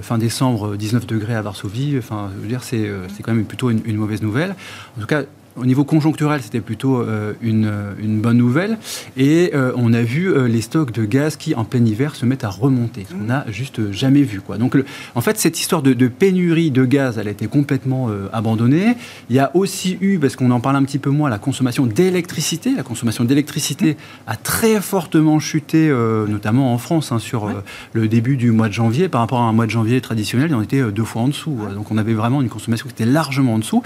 fin 0.02 0.18
décembre 0.18 0.76
19 0.76 1.08
degrés 1.08 1.34
à 1.34 1.42
Varsovie, 1.42 1.96
enfin, 1.98 2.30
je 2.36 2.42
veux 2.42 2.48
dire, 2.50 2.62
c'est, 2.62 2.92
quand 3.24 3.34
même 3.34 3.46
plutôt 3.46 3.70
une, 3.70 3.82
une, 3.86 3.96
mauvaise 3.96 4.22
nouvelle. 4.22 4.54
En 4.98 5.02
tout 5.02 5.08
cas, 5.08 5.24
au 5.58 5.66
niveau 5.66 5.86
conjoncturel, 5.86 6.42
c'était 6.42 6.60
plutôt 6.60 7.00
euh, 7.00 7.34
une, 7.42 7.72
une, 8.00 8.20
bonne 8.20 8.38
nouvelle. 8.38 8.78
Et 9.16 9.52
euh, 9.54 9.72
on 9.78 9.94
a 9.94 10.02
vu 10.02 10.28
euh, 10.28 10.48
les 10.48 10.62
stocks 10.62 10.92
de 10.92 11.06
gaz 11.06 11.38
qui, 11.38 11.56
en 11.56 11.64
plein 11.64 11.84
hiver, 11.84 12.16
se 12.16 12.26
mettent 12.26 12.44
à 12.44 12.50
remonter. 12.50 13.06
On 13.20 13.26
n'a 13.26 13.46
juste 13.50 13.92
jamais 13.92 14.24
vu. 14.24 14.42
Quoi. 14.42 14.58
Donc, 14.58 14.76
en 15.16 15.22
fait, 15.22 15.40
cette 15.40 15.60
histoire 15.60 15.82
de, 15.82 16.08
pénurie 16.08 16.72
de 16.72 16.84
gaz, 16.84 17.18
elle 17.18 17.28
a 17.28 17.32
été 17.32 17.48
complètement 17.48 18.10
abandonnée. 18.34 18.96
Il 19.30 19.36
y 19.36 19.40
a 19.40 19.52
aussi 19.54 19.98
eu, 20.02 20.20
parce 20.20 20.36
qu'on 20.36 20.52
en 20.52 20.60
parle 20.60 20.76
un 20.76 20.84
petit 20.84 21.00
peu 21.00 21.10
moins, 21.10 21.30
la 21.30 21.40
consommation 21.40 21.86
d'électricité. 21.86 22.74
La 22.76 22.84
consommation 22.84 23.24
d'électricité 23.24 23.98
a 24.28 24.36
très 24.36 24.82
fortement 24.82 25.40
chuté, 25.40 25.90
notamment 26.28 26.74
en 26.74 26.78
France, 26.78 27.12
hein, 27.12 27.20
sur 27.20 27.50
le 27.94 28.08
début 28.08 28.38
du 28.38 28.52
mois 28.52 28.68
de 28.68 28.74
janvier. 28.74 29.10
Par 29.10 29.22
rapport 29.22 29.40
à 29.40 29.44
un 29.44 29.54
mois 29.54 29.66
de 29.66 29.72
janvier 29.72 30.02
traditionnel, 30.02 30.50
il 30.50 30.56
en 30.56 30.62
était 30.62 30.84
deux 30.92 31.04
fois 31.04 31.24
en 31.24 31.28
dessous. 31.30 31.58
Donc, 31.74 31.92
on 31.92 31.98
avait 31.98 32.14
vraiment 32.14 32.42
une 32.42 32.50
consommation 32.50 32.88
qui 32.88 32.94
était 32.94 33.10
largement 33.10 33.56
en 33.56 33.60
dessous. 33.60 33.82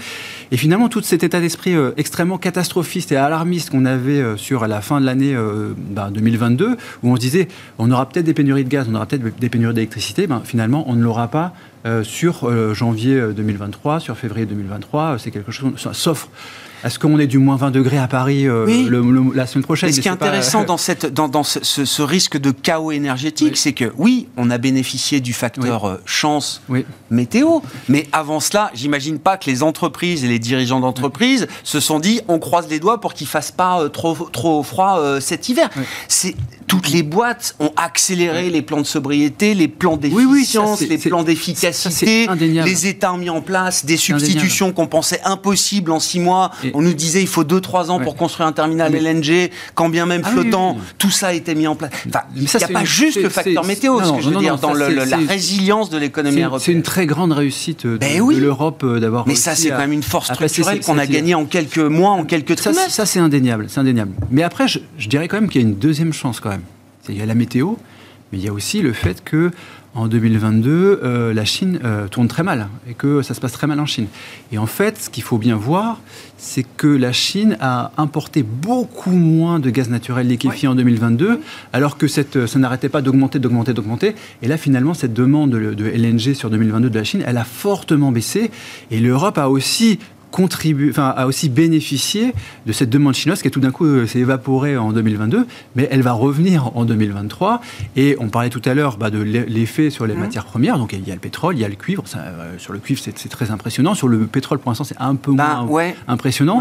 Et 0.50 0.56
finalement, 0.56 0.88
tout 0.88 1.02
cet 1.02 1.22
état 1.22 1.40
d'esprit 1.40 1.59
euh, 1.68 1.92
extrêmement 1.96 2.38
catastrophiste 2.38 3.12
et 3.12 3.16
alarmiste 3.16 3.70
qu'on 3.70 3.84
avait 3.84 4.20
euh, 4.20 4.36
sur 4.36 4.66
la 4.66 4.80
fin 4.80 5.00
de 5.00 5.06
l'année 5.06 5.34
2022, 5.34 6.64
euh, 6.64 6.68
ben, 6.68 6.76
où 7.02 7.12
on 7.12 7.16
se 7.16 7.20
disait 7.20 7.48
on 7.78 7.90
aura 7.90 8.08
peut-être 8.08 8.24
des 8.24 8.34
pénuries 8.34 8.64
de 8.64 8.68
gaz, 8.68 8.86
on 8.90 8.94
aura 8.94 9.06
peut-être 9.06 9.38
des 9.38 9.48
pénuries 9.48 9.74
d'électricité, 9.74 10.26
ben, 10.26 10.42
finalement 10.44 10.84
on 10.88 10.94
ne 10.94 11.02
l'aura 11.02 11.28
pas 11.28 11.52
sur 12.02 12.74
janvier 12.74 13.18
2023, 13.34 14.00
sur 14.00 14.16
février 14.16 14.44
2023, 14.44 15.16
c'est 15.18 15.30
quelque 15.30 15.50
chose, 15.50 15.72
sauf 15.92 16.28
est-ce 16.84 16.98
qu'on 16.98 17.18
est 17.18 17.26
du 17.26 17.38
moins 17.38 17.56
20 17.56 17.70
degrés 17.70 17.98
à 17.98 18.08
Paris 18.08 18.46
euh, 18.46 18.66
la 19.34 19.46
semaine 19.46 19.64
prochaine 19.64 19.92
ce 19.92 20.00
qui 20.00 20.08
est 20.08 20.10
intéressant 20.10 20.64
dans, 20.64 20.76
cette, 20.76 21.06
dans, 21.06 21.28
dans 21.28 21.42
ce, 21.42 22.02
risque 22.02 22.38
de 22.38 22.50
chaos 22.50 22.92
énergétique, 22.92 23.56
c'est 23.56 23.72
que 23.72 23.92
oui, 23.96 24.28
on 24.36 24.50
a 24.50 24.58
bénéficié 24.58 25.20
du 25.20 25.32
facteur 25.32 25.84
euh, 25.84 25.96
chance 26.04 26.62
météo, 27.10 27.60
mais 27.88 28.06
avant 28.12 28.40
cela, 28.40 28.70
j'imagine 28.74 29.18
pas 29.18 29.36
que 29.36 29.50
les 29.50 29.62
entreprises 29.62 30.24
et 30.24 30.28
les 30.28 30.38
dirigeants 30.38 30.80
d'entreprises 30.80 31.46
se 31.64 31.80
sont 31.80 32.00
dit 32.00 32.20
on 32.28 32.38
croise 32.38 32.68
les 32.68 32.80
doigts 32.80 33.00
pour 33.00 33.14
qu'il 33.14 33.26
fasse 33.26 33.50
pas 33.50 33.80
euh, 33.80 33.88
trop, 33.88 34.14
trop 34.32 34.62
froid 34.62 35.20
cet 35.20 35.48
hiver. 35.48 35.68
C'est 36.08 36.34
toutes 36.70 36.90
les 36.90 37.02
boîtes 37.02 37.56
ont 37.58 37.72
accéléré 37.76 38.48
les 38.48 38.62
plans 38.62 38.80
de 38.80 38.86
sobriété, 38.86 39.54
les 39.54 39.66
plans 39.66 39.96
d'efficience, 39.96 40.80
les 40.82 40.98
plans 40.98 41.24
d'efficacité. 41.24 42.28
Les 42.38 42.86
États 42.86 43.12
ont 43.12 43.18
mis 43.18 43.28
en 43.28 43.42
place 43.42 43.84
des 43.84 43.96
substitutions 43.96 44.72
qu'on 44.72 44.86
pensait 44.86 45.20
impossibles 45.24 45.90
en 45.90 45.98
six 45.98 46.20
mois. 46.20 46.52
On 46.74 46.82
nous 46.82 46.94
disait 46.94 47.20
il 47.20 47.28
faut 47.28 47.44
2-3 47.44 47.90
ans 47.90 48.00
pour 48.00 48.16
construire 48.16 48.46
un 48.48 48.52
terminal 48.52 48.94
LNG, 48.94 49.50
quand 49.74 49.88
bien 49.88 50.06
même 50.06 50.22
ah 50.24 50.30
flottant. 50.30 50.78
Tout 50.98 51.10
ça 51.10 51.28
a 51.28 51.32
été 51.32 51.54
mis 51.54 51.66
en 51.66 51.76
place. 51.76 51.90
Enfin, 52.08 52.20
il 52.34 52.42
n'y 52.42 52.64
a 52.64 52.68
pas 52.68 52.84
juste 52.84 53.22
le 53.22 53.28
facteur 53.28 53.64
météo, 53.64 54.02
ce 54.02 54.12
que 54.12 54.22
je 54.22 54.30
veux 54.30 54.36
dire, 54.36 54.58
dans 54.58 54.74
la 54.74 55.16
résilience 55.28 55.90
de 55.90 55.98
l'économie 55.98 56.42
européenne. 56.42 56.64
C'est 56.64 56.72
une 56.72 56.82
très 56.82 57.06
grande 57.06 57.32
réussite 57.32 57.86
de, 57.86 57.96
ben 57.96 58.20
l'Europe 58.30 58.82
euh, 58.84 59.00
d'avoir. 59.00 59.26
Mais 59.26 59.34
ça, 59.34 59.54
c'est 59.54 59.70
quand 59.70 59.78
même 59.78 59.92
une 59.92 60.02
force 60.02 60.32
structurelle 60.32 60.80
qu'on 60.80 60.98
a 60.98 61.06
gagnée 61.06 61.34
en 61.34 61.44
quelques 61.44 61.78
mois, 61.78 62.10
en 62.10 62.24
quelques 62.24 62.56
trimestres. 62.56 62.90
Ça, 62.90 63.06
c'est 63.06 63.20
indéniable, 63.20 63.66
c'est 63.68 63.80
indéniable. 63.80 64.12
Mais 64.30 64.42
après, 64.42 64.66
je 64.68 65.08
dirais 65.08 65.28
quand 65.28 65.40
même 65.40 65.48
qu'il 65.48 65.62
y 65.62 65.64
a 65.64 65.68
une 65.68 65.76
deuxième 65.76 66.12
chance 66.12 66.40
quand 66.40 66.50
même. 66.50 66.62
Il 67.08 67.16
y 67.16 67.22
a 67.22 67.26
la 67.26 67.34
météo, 67.34 67.74
mais 68.30 68.38
il 68.38 68.44
y 68.44 68.48
a 68.48 68.52
aussi 68.52 68.82
le 68.82 68.92
fait 68.92 69.24
que 69.24 69.50
en 69.94 70.06
2022, 70.06 71.00
euh, 71.02 71.34
la 71.34 71.44
Chine 71.44 71.80
euh, 71.84 72.06
tourne 72.06 72.28
très 72.28 72.42
mal 72.42 72.68
et 72.88 72.94
que 72.94 73.22
ça 73.22 73.34
se 73.34 73.40
passe 73.40 73.52
très 73.52 73.66
mal 73.66 73.80
en 73.80 73.86
Chine. 73.86 74.06
Et 74.52 74.58
en 74.58 74.66
fait, 74.66 74.98
ce 74.98 75.10
qu'il 75.10 75.24
faut 75.24 75.38
bien 75.38 75.56
voir, 75.56 76.00
c'est 76.38 76.64
que 76.76 76.86
la 76.86 77.12
Chine 77.12 77.56
a 77.60 77.90
importé 77.96 78.42
beaucoup 78.42 79.10
moins 79.10 79.58
de 79.58 79.68
gaz 79.70 79.90
naturel 79.90 80.28
liquéfié 80.28 80.68
en 80.68 80.76
2022, 80.76 81.40
alors 81.72 81.98
que 81.98 82.06
cette, 82.06 82.46
ça 82.46 82.58
n'arrêtait 82.58 82.88
pas 82.88 83.02
d'augmenter, 83.02 83.38
d'augmenter, 83.40 83.72
d'augmenter. 83.72 84.14
Et 84.42 84.48
là, 84.48 84.56
finalement, 84.56 84.94
cette 84.94 85.12
demande 85.12 85.50
de, 85.50 85.74
de 85.74 85.86
LNG 85.86 86.34
sur 86.34 86.50
2022 86.50 86.88
de 86.88 86.98
la 86.98 87.04
Chine, 87.04 87.24
elle 87.26 87.36
a 87.36 87.44
fortement 87.44 88.12
baissé. 88.12 88.50
Et 88.90 89.00
l'Europe 89.00 89.38
a 89.38 89.48
aussi 89.48 89.98
enfin, 90.32 91.14
a 91.16 91.26
aussi 91.26 91.48
bénéficié 91.48 92.32
de 92.66 92.72
cette 92.72 92.90
demande 92.90 93.14
chinoise 93.14 93.42
qui 93.42 93.50
tout 93.50 93.60
d'un 93.60 93.70
coup 93.70 93.84
euh, 93.84 94.06
s'est 94.06 94.20
évaporée 94.20 94.76
en 94.76 94.92
2022, 94.92 95.46
mais 95.76 95.88
elle 95.90 96.02
va 96.02 96.12
revenir 96.12 96.76
en 96.76 96.84
2023. 96.84 97.60
Et 97.96 98.16
on 98.20 98.28
parlait 98.28 98.50
tout 98.50 98.62
à 98.64 98.74
l'heure 98.74 98.96
bah, 98.96 99.10
de 99.10 99.18
l'effet 99.18 99.90
sur 99.90 100.06
les 100.06 100.14
mmh. 100.14 100.18
matières 100.18 100.44
premières. 100.44 100.78
Donc 100.78 100.92
il 100.92 101.06
y 101.06 101.10
a 101.10 101.14
le 101.14 101.20
pétrole, 101.20 101.56
il 101.56 101.60
y 101.60 101.64
a 101.64 101.68
le 101.68 101.74
cuivre. 101.74 102.04
Euh, 102.16 102.58
sur 102.58 102.72
le 102.72 102.78
cuivre, 102.78 103.00
c'est 103.02 103.28
très 103.28 103.50
impressionnant. 103.50 103.94
Sur 103.94 104.08
le 104.08 104.26
pétrole, 104.26 104.58
pour 104.58 104.70
l'instant, 104.70 104.84
c'est 104.84 105.00
un 105.00 105.14
peu 105.14 105.32
bah, 105.32 105.64
moins 105.66 105.92
impressionnant. 106.08 106.60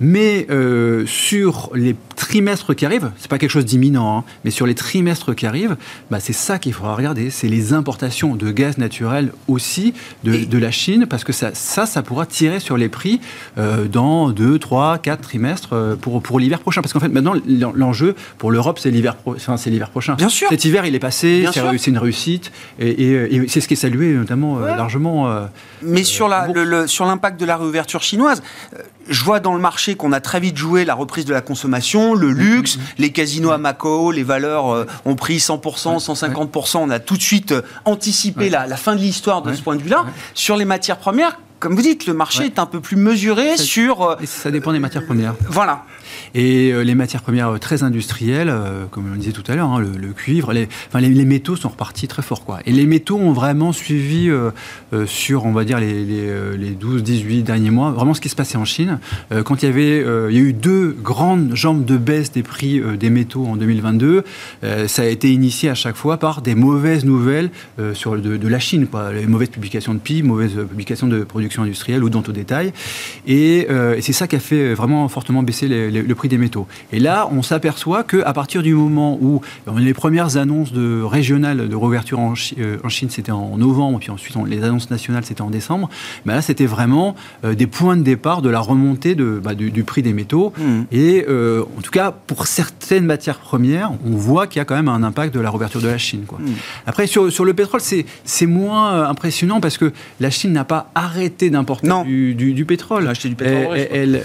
Mais 0.00 0.46
euh, 0.50 1.04
sur 1.06 1.70
les 1.74 1.96
trimestres 2.16 2.74
qui 2.74 2.86
arrivent, 2.86 3.10
c'est 3.18 3.30
pas 3.30 3.38
quelque 3.38 3.50
chose 3.50 3.64
d'imminent, 3.64 4.18
hein, 4.18 4.24
mais 4.44 4.50
sur 4.50 4.66
les 4.66 4.74
trimestres 4.74 5.34
qui 5.34 5.46
arrivent, 5.46 5.76
bah, 6.10 6.20
c'est 6.20 6.32
ça 6.32 6.58
qu'il 6.58 6.72
faudra 6.72 6.94
regarder. 6.94 7.30
C'est 7.30 7.48
les 7.48 7.72
importations 7.72 8.36
de 8.36 8.50
gaz 8.50 8.78
naturel 8.78 9.32
aussi 9.48 9.94
de, 10.24 10.44
de 10.44 10.58
la 10.58 10.70
Chine, 10.70 11.06
parce 11.08 11.24
que 11.24 11.32
ça, 11.32 11.50
ça, 11.54 11.86
ça 11.86 12.02
pourra 12.02 12.26
tirer 12.26 12.60
sur 12.60 12.76
les 12.76 12.88
prix 12.88 13.09
euh, 13.58 13.86
dans 13.86 14.30
2, 14.30 14.58
3, 14.58 14.98
4 14.98 15.20
trimestres 15.20 15.70
euh, 15.72 15.96
pour, 15.96 16.22
pour 16.22 16.38
l'hiver 16.38 16.60
prochain. 16.60 16.82
Parce 16.82 16.92
qu'en 16.92 17.00
fait, 17.00 17.08
maintenant, 17.08 17.34
l'enjeu 17.74 18.14
pour 18.38 18.50
l'Europe, 18.50 18.78
c'est 18.78 18.90
l'hiver 18.90 19.16
enfin, 19.26 19.56
l'hiver 19.66 19.90
prochain. 19.90 20.14
Bien 20.14 20.28
sûr. 20.28 20.48
Cet 20.50 20.64
hiver, 20.64 20.84
il 20.86 20.94
est 20.94 21.00
passé, 21.00 21.46
c'est 21.52 21.90
une 21.90 21.98
réussite, 21.98 22.52
et, 22.78 23.46
c'est 23.48 23.60
ce 23.60 23.68
qui 23.68 23.74
est 23.74 23.76
salué 23.76 24.12
notamment 24.12 24.58
euh, 24.58 24.76
largement. 24.76 25.30
Mais 25.82 26.04
sur 26.04 26.28
l'impact 26.28 27.40
de 27.40 27.46
la 27.46 27.56
réouverture 27.56 28.02
chinoise, 28.02 28.42
je 29.08 29.24
vois 29.24 29.40
dans 29.40 29.54
le 29.54 29.60
marché 29.60 29.96
qu'on 29.96 30.12
a 30.12 30.20
très 30.20 30.38
vite 30.38 30.56
joué 30.56 30.84
la 30.84 30.94
reprise 30.94 31.24
de 31.24 31.32
la 31.32 31.40
consommation, 31.40 32.14
le 32.14 32.30
luxe, 32.30 32.78
les 32.98 33.10
casinos 33.10 33.50
à 33.50 33.58
Macao, 33.58 34.12
les 34.12 34.22
valeurs 34.22 34.86
ont 35.04 35.16
pris 35.16 35.38
100%, 35.38 36.04
150%. 36.04 36.78
On 36.78 36.90
a 36.90 36.98
tout 36.98 37.16
de 37.16 37.22
suite 37.22 37.54
anticipé 37.84 38.50
la, 38.50 38.66
la, 38.66 38.76
fin 38.76 38.94
de 38.94 39.00
l'histoire 39.00 39.42
de 39.42 39.52
ce 39.52 39.62
point 39.62 39.76
de 39.76 39.82
vue-là. 39.82 40.04
Sur 40.34 40.56
les 40.56 40.64
matières 40.64 40.98
premières, 40.98 41.38
comme 41.60 41.74
vous 41.76 41.82
dites, 41.82 42.06
le 42.06 42.14
marché 42.14 42.46
est 42.46 42.58
un 42.58 42.66
peu 42.66 42.80
plus 42.80 42.96
mesuré 42.96 43.56
sur. 43.58 44.02
Euh, 44.02 44.16
ça 44.24 44.50
dépend 44.50 44.72
des 44.72 44.78
matières 44.78 45.04
premières. 45.04 45.34
Voilà. 45.48 45.84
Et 46.34 46.72
euh, 46.72 46.82
les 46.82 46.94
matières 46.94 47.22
premières 47.22 47.48
euh, 47.48 47.58
très 47.58 47.82
industrielles, 47.82 48.50
euh, 48.50 48.86
comme 48.90 49.10
on 49.12 49.16
disait 49.16 49.32
tout 49.32 49.44
à 49.48 49.56
l'heure, 49.56 49.68
hein, 49.68 49.80
le, 49.80 50.12
cuivre, 50.12 50.52
les, 50.52 50.68
les, 50.94 51.24
métaux 51.24 51.56
sont 51.56 51.68
repartis 51.68 52.08
très 52.08 52.22
fort. 52.22 52.44
Quoi. 52.44 52.60
Et 52.66 52.72
les 52.72 52.86
métaux 52.86 53.16
ont 53.16 53.32
vraiment 53.32 53.72
suivi 53.72 54.30
sur, 55.06 55.46
on 55.46 55.52
va 55.52 55.64
dire, 55.64 55.80
les, 55.80 56.04
les, 56.04 56.70
12-18 56.72 57.42
derniers 57.42 57.70
mois, 57.70 57.90
vraiment 57.90 58.14
ce 58.14 58.20
qui 58.20 58.28
se 58.28 58.36
passait 58.36 58.56
en 58.56 58.64
Chine. 58.64 58.98
quand 59.44 59.62
il 59.62 59.66
y 59.66 59.68
avait, 59.68 59.98
il 60.30 60.34
y 60.34 60.38
a 60.38 60.42
eu 60.42 60.52
deux 60.52 60.96
grandes 61.00 61.54
jambes 61.54 61.84
de 61.84 61.96
baisse 61.96 62.32
des 62.32 62.42
prix 62.42 62.80
des 62.98 63.10
métaux 63.10 63.46
en 63.46 63.56
2022, 63.56 64.24
ça 64.86 65.02
a 65.02 65.06
été 65.06 65.32
initié 65.32 65.68
à 65.70 65.74
chaque 65.74 65.96
fois 65.96 66.18
par 66.18 66.42
des 66.42 66.54
mauvaises 66.54 67.04
nouvelles 67.04 67.50
sur 67.94 68.16
de, 68.16 68.48
la 68.48 68.58
Chine, 68.58 68.86
quoi. 68.86 69.12
les 69.12 69.26
mauvaises 69.26 69.50
publications 69.50 69.94
de 69.94 70.00
PIB, 70.00 70.26
mauvaises 70.26 70.54
publications 70.54 71.06
de 71.06 71.24
production 71.24 71.62
industrielle 71.62 72.02
ou 72.02 72.10
dont 72.10 72.24
au 72.26 72.32
détail. 72.32 72.72
Et, 73.26 73.68
c'est 74.00 74.12
ça 74.12 74.26
qui 74.26 74.36
a 74.36 74.40
fait 74.40 74.74
vraiment 74.74 75.08
fortement 75.08 75.42
baisser 75.42 75.68
le 75.68 76.14
prix 76.20 76.28
des 76.28 76.36
métaux. 76.36 76.66
Et 76.92 76.98
là, 76.98 77.30
on 77.32 77.40
s'aperçoit 77.40 78.04
qu'à 78.04 78.32
partir 78.34 78.62
du 78.62 78.74
moment 78.74 79.18
où 79.22 79.40
les 79.78 79.94
premières 79.94 80.36
annonces 80.36 80.70
de 80.70 81.00
régionales 81.00 81.66
de 81.66 81.74
réouverture 81.74 82.18
en, 82.18 82.34
euh, 82.58 82.76
Chine, 82.88 83.08
c'était 83.08 83.32
en 83.32 83.56
novembre, 83.56 84.00
puis 84.00 84.10
ensuite 84.10 84.36
les 84.46 84.62
annonces 84.62 84.90
nationales, 84.90 85.24
c'était 85.24 85.40
en 85.40 85.48
décembre, 85.48 85.88
ben 86.26 86.34
là, 86.34 86.42
c'était 86.42 86.66
vraiment 86.66 87.14
euh, 87.46 87.54
des 87.54 87.66
points 87.66 87.96
de 87.96 88.02
départ 88.02 88.42
de 88.42 88.50
la 88.50 88.60
remontée 88.60 89.14
de, 89.14 89.40
bah, 89.42 89.54
du, 89.54 89.82
prix 89.82 90.02
des 90.02 90.12
métaux. 90.12 90.52
Mmh. 90.58 90.80
Et 90.92 91.24
euh, 91.26 91.62
en 91.78 91.80
tout 91.80 91.90
cas, 91.90 92.10
pour 92.10 92.46
certaines 92.46 93.06
matières 93.06 93.38
premières, 93.38 93.92
on 94.04 94.10
voit 94.10 94.46
qu'il 94.46 94.58
y 94.58 94.62
a 94.62 94.66
quand 94.66 94.76
même 94.76 94.88
un 94.88 95.02
impact 95.02 95.32
de 95.32 95.40
la 95.40 95.48
réouverture 95.48 95.80
de 95.80 95.88
la 95.88 95.96
Chine. 95.96 96.24
Quoi. 96.26 96.38
Mmh. 96.38 96.50
Après, 96.86 97.06
sur, 97.06 97.32
sur, 97.32 97.46
le 97.46 97.54
pétrole, 97.54 97.80
c'est 97.80 98.46
moins 98.46 99.08
impressionnant 99.08 99.62
parce 99.62 99.78
que 99.78 99.90
la 100.20 100.28
Chine 100.28 100.52
n'a 100.52 100.64
pas 100.64 100.90
arrêté 100.94 101.48
d'importer 101.48 101.88
du, 102.04 102.34
du, 102.34 102.64
pétrole. 102.66 103.08
Acheter 103.08 103.30
du 103.30 103.36
pétrole. 103.36 103.78
elle, 103.90 104.22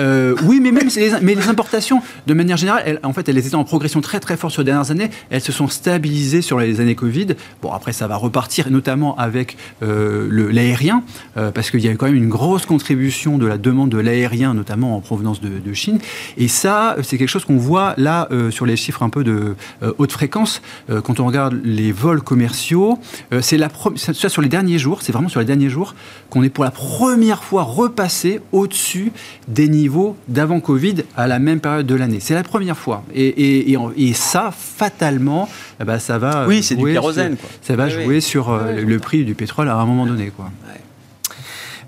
euh, 0.00 0.34
oui, 0.44 0.60
mais 0.60 0.72
même 0.72 0.88
les, 0.94 1.12
mais 1.20 1.34
les 1.34 1.48
importations, 1.48 2.00
de 2.26 2.34
manière 2.34 2.56
générale, 2.56 2.82
elles, 2.86 3.00
en 3.02 3.12
fait, 3.12 3.28
elles 3.28 3.38
étaient 3.38 3.54
en 3.54 3.64
progression 3.64 4.00
très 4.00 4.20
très 4.20 4.36
forte 4.36 4.52
sur 4.52 4.62
les 4.62 4.66
dernières 4.66 4.90
années. 4.90 5.10
Elles 5.30 5.40
se 5.40 5.52
sont 5.52 5.68
stabilisées 5.68 6.42
sur 6.42 6.58
les 6.58 6.80
années 6.80 6.94
Covid. 6.94 7.28
Bon, 7.60 7.72
après, 7.72 7.92
ça 7.92 8.06
va 8.06 8.16
repartir, 8.16 8.70
notamment 8.70 9.16
avec 9.18 9.56
euh, 9.82 10.28
l'aérien, 10.50 11.02
euh, 11.36 11.50
parce 11.50 11.70
qu'il 11.70 11.80
y 11.80 11.88
a 11.88 11.94
quand 11.94 12.06
même 12.06 12.14
une 12.14 12.28
grosse 12.28 12.66
contribution 12.66 13.38
de 13.38 13.46
la 13.46 13.58
demande 13.58 13.90
de 13.90 13.98
l'aérien, 13.98 14.54
notamment 14.54 14.96
en 14.96 15.00
provenance 15.00 15.40
de, 15.40 15.72
Chine. 15.72 16.00
Et 16.36 16.48
ça, 16.48 16.96
c'est 17.02 17.16
quelque 17.16 17.28
chose 17.28 17.46
qu'on 17.46 17.56
voit 17.56 17.94
là 17.96 18.28
sur 18.50 18.66
les 18.66 18.76
chiffres 18.76 19.02
un 19.02 19.08
peu 19.08 19.24
de 19.24 19.54
haute 19.96 20.12
fréquence. 20.12 20.60
quand 21.02 21.18
on 21.18 21.24
regarde 21.24 21.58
les 21.64 21.92
vols 21.92 22.20
commerciaux, 22.20 22.98
c'est 23.40 23.56
la 23.56 23.70
ça 23.96 24.28
sur 24.28 24.42
les 24.42 24.50
derniers 24.50 24.78
jours, 24.78 25.00
c'est 25.00 25.12
vraiment 25.12 25.30
sur 25.30 25.40
les 25.40 25.46
derniers 25.46 25.70
jours 25.70 25.94
qu'on 26.28 26.42
est 26.42 26.50
pour 26.50 26.64
la 26.64 26.70
première 26.70 27.42
fois 27.42 27.62
repassé 27.62 28.40
au-dessus 28.52 29.12
des 29.48 29.68
niveaux 29.68 29.81
niveau 29.82 30.16
d'avant 30.28 30.60
Covid 30.60 30.96
à 31.16 31.26
la 31.26 31.38
même 31.38 31.60
période 31.60 31.86
de 31.86 31.94
l'année. 31.94 32.20
C'est 32.20 32.34
la 32.34 32.42
première 32.42 32.76
fois. 32.76 33.04
Et, 33.14 33.72
et, 33.72 34.12
ça, 34.14 34.52
fatalement, 34.56 35.48
eh 35.80 35.84
ben, 35.84 35.98
ça 35.98 36.18
va. 36.18 36.46
Oui, 36.46 36.62
c'est 36.62 36.76
du 36.76 36.84
kérosène. 36.84 37.36
Ça 37.62 37.76
va 37.76 37.88
jouer 37.88 38.20
sur 38.20 38.50
euh, 38.50 38.80
le 38.80 38.98
prix 38.98 39.24
du 39.24 39.34
pétrole 39.34 39.68
à 39.68 39.76
un 39.76 39.86
moment 39.86 40.06
donné. 40.06 40.30
Quoi. 40.34 40.50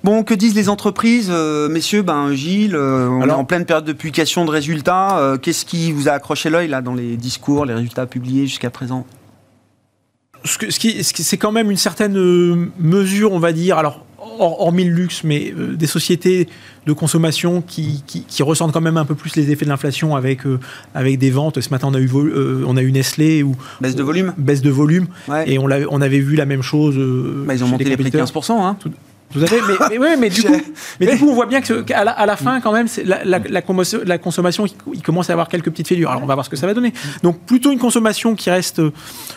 Bon, 0.02 0.22
que 0.22 0.34
disent 0.34 0.54
les 0.54 0.68
entreprises, 0.68 1.28
euh, 1.30 1.68
messieurs? 1.68 2.02
Ben 2.02 2.34
Gilles, 2.34 2.76
euh, 2.76 3.08
on 3.08 3.26
est 3.26 3.32
en 3.32 3.44
pleine 3.44 3.64
période 3.64 3.86
de 3.86 3.94
publication 3.94 4.44
de 4.44 4.50
résultats. 4.50 5.38
Qu'est-ce 5.40 5.64
qui 5.64 5.92
vous 5.92 6.08
a 6.08 6.12
accroché 6.12 6.50
l'œil 6.50 6.68
là 6.68 6.82
dans 6.82 6.94
les 6.94 7.16
discours, 7.16 7.64
les 7.64 7.74
résultats 7.74 8.06
publiés 8.06 8.46
jusqu'à 8.46 8.70
présent? 8.70 9.06
Ce, 10.44 10.58
ce 10.70 10.78
qui, 10.78 11.02
c'est 11.02 11.38
quand 11.38 11.52
même 11.52 11.70
une 11.70 11.78
certaine 11.78 12.16
mesure, 12.78 13.32
on 13.32 13.38
va 13.38 13.52
dire. 13.52 13.78
Alors, 13.78 14.04
hormis 14.40 14.84
le 14.84 14.92
luxe, 14.92 15.22
mais 15.24 15.52
euh, 15.56 15.74
des 15.74 15.86
sociétés 15.86 16.48
de 16.86 16.92
consommation 16.92 17.62
qui, 17.62 18.02
qui, 18.06 18.42
ressentent 18.42 18.72
quand 18.72 18.80
même 18.80 18.96
un 18.96 19.04
peu 19.04 19.14
plus 19.14 19.36
les 19.36 19.50
effets 19.50 19.64
de 19.64 19.70
l'inflation 19.70 20.16
avec, 20.16 20.46
euh, 20.46 20.60
avec 20.94 21.18
des 21.18 21.30
ventes. 21.30 21.60
Ce 21.60 21.70
matin, 21.70 21.88
on 21.90 21.94
a 21.94 21.98
eu, 21.98 22.10
euh, 22.14 22.64
on 22.66 22.76
a 22.76 22.82
eu 22.82 22.92
Nestlé. 22.92 23.42
Ou, 23.42 23.56
baisse 23.80 23.94
de 23.94 24.02
volume 24.02 24.34
Baisse 24.36 24.62
de 24.62 24.70
volume. 24.70 25.06
Et 25.46 25.58
on, 25.58 25.64
on 25.64 26.00
avait 26.00 26.18
vu 26.18 26.36
la 26.36 26.46
même 26.46 26.62
chose. 26.62 26.96
Bah, 27.46 27.54
ils 27.54 27.64
ont 27.64 27.68
monté 27.68 27.84
les 27.84 27.96
prix 27.96 28.10
de 28.10 28.18
15%. 28.18 28.52
Hein. 28.52 28.76
Vous 29.34 29.42
avez, 29.42 29.60
mais, 29.62 29.98
mais, 29.98 30.16
mais, 30.16 30.30
du 30.30 30.42
coup, 30.44 30.60
mais 31.00 31.06
du 31.06 31.18
coup, 31.18 31.28
on 31.28 31.34
voit 31.34 31.46
bien 31.46 31.60
qu'à 31.60 32.04
la, 32.04 32.12
à 32.12 32.24
la 32.24 32.36
fin, 32.36 32.60
quand 32.60 32.72
même, 32.72 32.86
la, 33.04 33.24
la, 33.24 33.40
la, 33.40 34.18
consommation, 34.18 34.64
il 34.92 35.02
commence 35.02 35.28
à 35.28 35.32
avoir 35.32 35.48
quelques 35.48 35.70
petites 35.70 35.88
fêlures. 35.88 36.10
Alors, 36.10 36.22
on 36.22 36.26
va 36.26 36.34
voir 36.34 36.44
ce 36.44 36.50
que 36.50 36.56
ça 36.56 36.66
va 36.66 36.74
donner. 36.74 36.92
Donc, 37.22 37.40
plutôt 37.40 37.72
une 37.72 37.78
consommation 37.78 38.36
qui 38.36 38.50
reste 38.50 38.80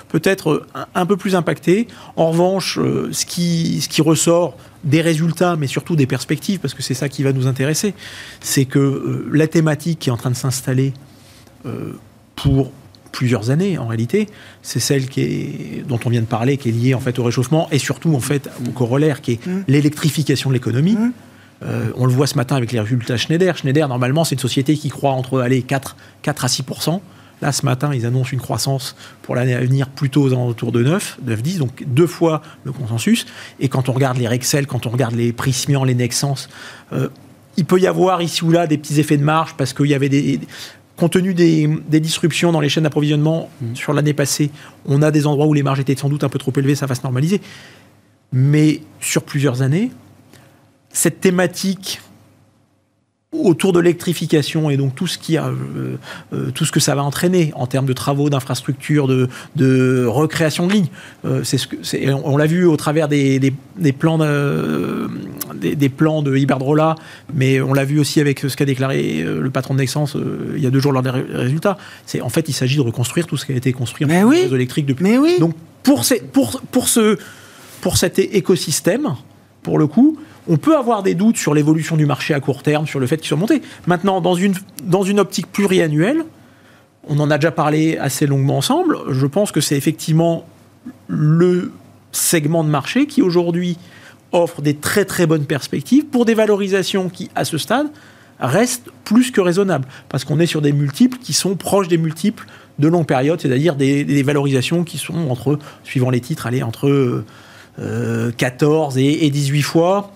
peut-être 0.09 0.67
un, 0.93 1.05
peu 1.05 1.17
plus 1.17 1.35
impactée. 1.35 1.87
En 2.15 2.29
revanche, 2.29 2.79
ce 3.11 3.25
qui, 3.25 3.81
ce 3.81 3.89
qui 3.89 4.01
ressort 4.01 4.55
des 4.83 5.01
résultats, 5.01 5.55
mais 5.55 5.67
surtout 5.67 5.95
des 5.95 6.05
perspectives, 6.05 6.59
parce 6.59 6.73
que 6.73 6.83
c'est 6.83 6.93
ça 6.93 7.09
qui 7.09 7.23
va 7.23 7.33
nous 7.33 7.47
intéresser, 7.47 7.93
c'est 8.39 8.65
que 8.65 8.79
euh, 8.79 9.29
la 9.31 9.47
thématique 9.47 9.99
qui 9.99 10.09
est 10.09 10.11
en 10.11 10.17
train 10.17 10.31
de 10.31 10.35
s'installer 10.35 10.93
euh, 11.65 11.93
pour 12.35 12.71
plusieurs 13.11 13.49
années 13.49 13.77
en 13.77 13.87
réalité, 13.87 14.27
c'est 14.61 14.79
celle 14.79 15.07
qui 15.07 15.21
est, 15.21 15.87
dont 15.87 15.99
on 16.05 16.09
vient 16.09 16.21
de 16.21 16.27
parler, 16.27 16.57
qui 16.57 16.69
est 16.69 16.71
liée 16.71 16.93
en 16.93 16.99
fait 16.99 17.17
au 17.19 17.23
réchauffement 17.23 17.67
et 17.71 17.79
surtout 17.79 18.13
en 18.13 18.19
fait 18.19 18.49
au 18.67 18.71
corollaire 18.71 19.21
qui 19.21 19.33
est 19.33 19.45
mmh. 19.45 19.63
l'électrification 19.67 20.49
de 20.49 20.53
l'économie. 20.53 20.93
Mmh. 20.93 21.11
Euh, 21.63 21.89
on 21.95 22.05
le 22.05 22.13
voit 22.13 22.27
ce 22.27 22.35
matin 22.35 22.55
avec 22.55 22.71
les 22.71 22.79
résultats 22.79 23.17
Schneider. 23.17 23.57
Schneider, 23.57 23.87
normalement, 23.87 24.23
c'est 24.23 24.35
une 24.35 24.39
société 24.39 24.75
qui 24.75 24.89
croit 24.89 25.11
entre 25.11 25.39
allez, 25.39 25.63
4, 25.63 25.95
4 26.21 26.45
à 26.45 26.47
6 26.47 26.63
Là, 27.41 27.51
ce 27.51 27.65
matin, 27.65 27.91
ils 27.93 28.05
annoncent 28.05 28.31
une 28.31 28.39
croissance 28.39 28.95
pour 29.21 29.35
l'année 29.35 29.53
à 29.53 29.59
venir 29.59 29.89
plutôt 29.89 30.23
aux 30.23 30.33
alentours 30.33 30.71
de 30.71 30.83
9, 30.83 31.19
9, 31.23 31.41
10, 31.41 31.59
donc 31.59 31.83
deux 31.85 32.07
fois 32.07 32.41
le 32.63 32.71
consensus. 32.71 33.25
Et 33.59 33.69
quand 33.69 33.89
on 33.89 33.93
regarde 33.93 34.17
les 34.17 34.27
Rexel, 34.27 34.65
quand 34.65 34.87
on 34.87 34.89
regarde 34.89 35.13
les 35.13 35.33
Prismian, 35.33 35.83
les 35.83 35.93
Nexans, 35.93 36.47
euh, 36.93 37.09
il 37.55 37.65
peut 37.65 37.79
y 37.79 37.87
avoir 37.87 38.21
ici 38.21 38.43
ou 38.43 38.51
là 38.51 38.65
des 38.65 38.77
petits 38.77 38.99
effets 38.99 39.17
de 39.17 39.23
marge 39.23 39.55
parce 39.55 39.73
qu'il 39.73 39.87
y 39.87 39.93
avait 39.93 40.09
des. 40.09 40.39
Compte 40.95 41.11
tenu 41.11 41.35
des, 41.35 41.67
disruptions 41.99 42.51
dans 42.51 42.59
les 42.59 42.69
chaînes 42.69 42.85
d'approvisionnement 42.85 43.51
mmh. 43.61 43.75
sur 43.75 43.93
l'année 43.93 44.15
passée, 44.15 44.49
on 44.87 45.03
a 45.03 45.11
des 45.11 45.27
endroits 45.27 45.45
où 45.45 45.53
les 45.53 45.61
marges 45.61 45.79
étaient 45.79 45.95
sans 45.95 46.09
doute 46.09 46.23
un 46.23 46.29
peu 46.29 46.39
trop 46.39 46.51
élevées, 46.57 46.73
ça 46.73 46.87
va 46.87 46.95
se 46.95 47.03
normaliser. 47.03 47.39
Mais 48.31 48.81
sur 48.99 49.21
plusieurs 49.21 49.61
années, 49.61 49.91
cette 50.89 51.21
thématique 51.21 52.01
autour 53.43 53.73
de 53.73 53.79
l'électrification 53.79 54.69
et 54.69 54.77
donc 54.77 54.95
tout 54.95 55.07
ce 55.07 55.17
qui 55.17 55.37
a, 55.37 55.47
euh, 55.47 55.97
euh, 56.33 56.51
tout 56.51 56.65
ce 56.65 56.71
que 56.71 56.79
ça 56.79 56.95
va 56.95 57.03
entraîner 57.03 57.51
en 57.55 57.67
termes 57.67 57.85
de 57.85 57.93
travaux, 57.93 58.29
d'infrastructures, 58.29 59.07
de, 59.07 59.27
de, 59.55 60.05
recréation 60.05 60.67
de 60.67 60.73
lignes. 60.73 60.87
Euh, 61.25 61.43
c'est 61.43 61.57
ce 61.57 61.67
que, 61.67 61.77
on, 62.11 62.37
l'a 62.37 62.45
vu 62.45 62.65
au 62.65 62.77
travers 62.77 63.07
des, 63.07 63.39
des, 63.39 63.91
plans 63.91 64.17
de, 64.17 65.09
des, 65.55 65.89
plans 65.89 66.21
de 66.21 66.35
Iberdrola, 66.35 66.95
mais 67.33 67.61
on 67.61 67.73
l'a 67.73 67.85
vu 67.85 67.99
aussi 67.99 68.19
avec 68.19 68.39
ce 68.39 68.55
qu'a 68.55 68.65
déclaré 68.65 69.23
le 69.23 69.49
patron 69.49 69.73
de 69.73 69.79
Nexens 69.79 70.15
il 70.55 70.61
y 70.61 70.67
a 70.67 70.69
deux 70.69 70.79
jours 70.79 70.91
lors 70.91 71.03
des 71.03 71.09
résultats. 71.09 71.77
C'est 72.05 72.21
en 72.21 72.29
fait 72.29 72.49
il 72.49 72.53
s'agit 72.53 72.77
de 72.77 72.81
reconstruire 72.81 73.27
tout 73.27 73.37
ce 73.37 73.45
qui 73.45 73.53
a 73.53 73.55
été 73.55 73.73
construit 73.73 74.05
en 74.05 74.29
réseau 74.29 74.55
électrique 74.55 74.85
depuis. 74.85 75.03
Mais 75.03 75.17
oui. 75.17 75.35
Donc 75.39 75.55
pour, 75.83 76.03
ces, 76.03 76.19
pour, 76.19 76.61
pour, 76.71 76.89
ce, 76.89 77.17
pour 77.81 77.97
cet 77.97 78.19
écosystème, 78.19 79.15
pour 79.63 79.79
le 79.79 79.87
coup, 79.87 80.17
on 80.47 80.57
peut 80.57 80.77
avoir 80.77 81.03
des 81.03 81.13
doutes 81.13 81.37
sur 81.37 81.53
l'évolution 81.53 81.97
du 81.97 82.05
marché 82.05 82.33
à 82.33 82.39
court 82.39 82.63
terme, 82.63 82.87
sur 82.87 82.99
le 82.99 83.07
fait 83.07 83.17
qu'il 83.17 83.27
soit 83.27 83.37
monté. 83.37 83.61
Maintenant, 83.85 84.21
dans 84.21 84.33
une, 84.33 85.19
optique 85.19 85.51
pluriannuelle, 85.51 86.23
on 87.07 87.19
en 87.19 87.31
a 87.31 87.37
déjà 87.37 87.51
parlé 87.51 87.97
assez 87.97 88.27
longuement 88.27 88.57
ensemble, 88.57 88.97
je 89.09 89.25
pense 89.25 89.51
que 89.51 89.61
c'est 89.61 89.77
effectivement 89.77 90.45
le 91.07 91.71
segment 92.11 92.63
de 92.63 92.69
marché 92.69 93.07
qui 93.07 93.21
aujourd'hui 93.21 93.77
offre 94.31 94.61
des 94.61 94.75
très 94.75 95.05
très 95.05 95.25
bonnes 95.25 95.45
perspectives 95.45 96.05
pour 96.05 96.25
des 96.25 96.33
valorisations 96.33 97.09
qui, 97.09 97.29
à 97.35 97.45
ce 97.45 97.57
stade, 97.57 97.87
restent 98.39 98.89
plus 99.03 99.31
que 99.31 99.41
raisonnables. 99.41 99.87
Parce 100.09 100.25
qu'on 100.25 100.39
est 100.39 100.45
sur 100.45 100.61
des 100.61 100.73
multiples 100.73 101.17
qui 101.17 101.33
sont 101.33 101.55
proches 101.55 101.87
des 101.87 101.97
multiples 101.97 102.45
de 102.79 102.87
longue 102.87 103.07
période, 103.07 103.41
c'est-à-dire 103.41 103.75
des, 103.75 104.23
valorisations 104.23 104.83
qui 104.83 104.97
sont 104.97 105.29
entre, 105.29 105.57
suivant 105.83 106.09
les 106.09 106.19
titres, 106.19 106.45
allez, 106.45 106.61
entre 106.61 107.23
14 108.37 108.97
euh, 108.97 108.99
et, 108.99 109.25
et 109.25 109.29
18 109.29 109.61
fois. 109.61 110.11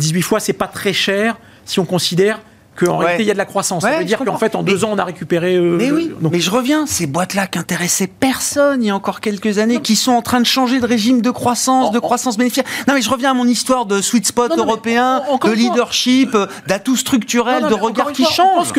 18 0.00 0.22
fois, 0.22 0.40
c'est 0.40 0.52
pas 0.52 0.66
très 0.66 0.92
cher 0.92 1.36
si 1.64 1.78
on 1.78 1.84
considère 1.84 2.40
qu'en 2.76 2.96
réalité, 2.98 3.24
il 3.24 3.26
y 3.26 3.30
a 3.30 3.34
de 3.34 3.38
la 3.38 3.44
croissance. 3.44 3.82
ça 3.82 3.98
veut 3.98 4.04
dire 4.04 4.18
qu'en 4.18 4.38
fait, 4.38 4.54
en 4.54 4.62
deux 4.62 4.84
ans, 4.84 4.90
on 4.92 4.98
a 4.98 5.04
récupéré. 5.04 5.56
Euh, 5.56 5.76
mais 5.76 5.90
oui, 5.90 6.12
mais 6.20 6.40
je 6.40 6.50
reviens, 6.50 6.86
ces 6.86 7.06
boîtes-là 7.06 7.46
qui 7.46 7.58
intéressaient 7.58 8.06
personne 8.06 8.82
il 8.82 8.86
y 8.86 8.90
a 8.90 8.96
encore 8.96 9.20
quelques 9.20 9.58
années, 9.58 9.80
qui 9.80 9.96
sont 9.96 10.12
en 10.12 10.22
train 10.22 10.40
de 10.40 10.46
changer 10.46 10.80
de 10.80 10.86
régime 10.86 11.20
de 11.20 11.30
croissance, 11.30 11.90
de 11.90 11.98
croissance 11.98 12.36
bénéficiaire. 12.36 12.66
Non, 12.88 12.94
mais 12.94 13.02
je 13.02 13.10
reviens 13.10 13.32
à 13.32 13.34
mon 13.34 13.46
histoire 13.46 13.86
de 13.86 14.00
sweet 14.00 14.26
spot 14.26 14.52
européen, 14.56 15.22
de 15.44 15.50
leadership, 15.50 16.36
d'atout 16.66 16.96
structurel, 16.96 17.68
de 17.68 17.74
regard 17.74 18.12
qui 18.12 18.24
change. 18.24 18.72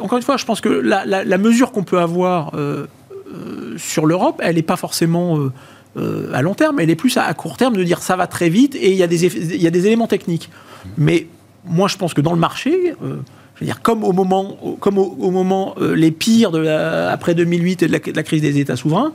encore 0.00 0.18
une 0.18 0.24
fois, 0.24 0.36
je 0.36 0.44
pense 0.44 0.60
que 0.60 0.68
la, 0.68 1.38
mesure 1.38 1.72
qu'on 1.72 1.84
peut 1.84 1.98
avoir 1.98 2.52
euh, 2.54 2.86
euh, 3.34 3.74
sur 3.76 4.06
l'Europe, 4.06 4.40
elle 4.42 4.56
n'est 4.56 4.62
pas 4.62 4.76
forcément. 4.76 5.38
Euh, 5.96 6.32
à 6.32 6.40
long 6.42 6.54
terme, 6.54 6.80
elle 6.80 6.90
est 6.90 6.96
plus 6.96 7.16
à, 7.16 7.32
court 7.34 7.56
terme 7.56 7.76
de 7.76 7.84
dire 7.84 8.00
ça 8.00 8.16
va 8.16 8.26
très 8.26 8.48
vite 8.48 8.74
et 8.74 8.90
il 8.92 8.96
y 8.96 9.02
a 9.02 9.06
des, 9.06 9.86
éléments 9.86 10.06
techniques. 10.06 10.50
Mais 10.96 11.26
moi, 11.64 11.88
je 11.88 11.96
pense 11.96 12.14
que 12.14 12.20
dans 12.20 12.32
le 12.32 12.38
marché, 12.38 12.94
euh, 13.02 13.16
je 13.54 13.60
veux 13.60 13.66
dire, 13.66 13.82
comme 13.82 14.02
au 14.02 14.12
moment, 14.12 14.56
comme 14.80 14.98
au, 14.98 15.30
moment 15.30 15.74
euh, 15.80 15.94
les 15.94 16.10
pires 16.10 16.52
après 17.10 17.34
2008 17.34 17.82
et 17.82 17.88
de 17.88 17.92
la, 17.92 18.22
crise 18.22 18.42
des 18.42 18.58
États 18.58 18.76
souverains, 18.76 19.12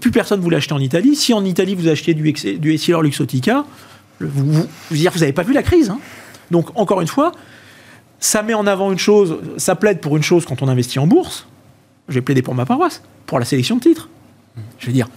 plus 0.00 0.10
personne 0.10 0.40
voulait 0.40 0.56
acheter 0.56 0.74
en 0.74 0.80
Italie. 0.80 1.16
Si 1.16 1.32
en 1.34 1.44
Italie 1.44 1.74
vous 1.74 1.88
achetez 1.88 2.14
du, 2.14 2.32
du 2.32 2.74
Essilor 2.74 3.02
Luxotica, 3.02 3.64
vous, 4.20 4.52
vous, 4.52 4.66
vous 4.90 4.96
n'avez 4.96 5.32
pas 5.32 5.42
vu 5.42 5.52
la 5.52 5.62
crise. 5.62 5.90
Hein. 5.90 5.98
Donc, 6.50 6.68
encore 6.78 7.00
une 7.00 7.08
fois, 7.08 7.32
ça 8.20 8.42
met 8.42 8.54
en 8.54 8.66
avant 8.66 8.92
une 8.92 8.98
chose, 8.98 9.38
ça 9.56 9.74
plaide 9.74 10.00
pour 10.00 10.16
une 10.16 10.22
chose 10.22 10.44
quand 10.44 10.62
on 10.62 10.68
investit 10.68 10.98
en 10.98 11.06
bourse. 11.06 11.46
J'ai 12.08 12.20
plaidé 12.20 12.42
pour 12.42 12.54
ma 12.54 12.66
paroisse, 12.66 13.02
pour 13.26 13.38
la 13.38 13.44
sélection 13.44 13.76
de 13.76 13.80
titres. 13.80 14.08
Je 14.78 14.86
veux 14.86 14.92
dire, 14.92 15.08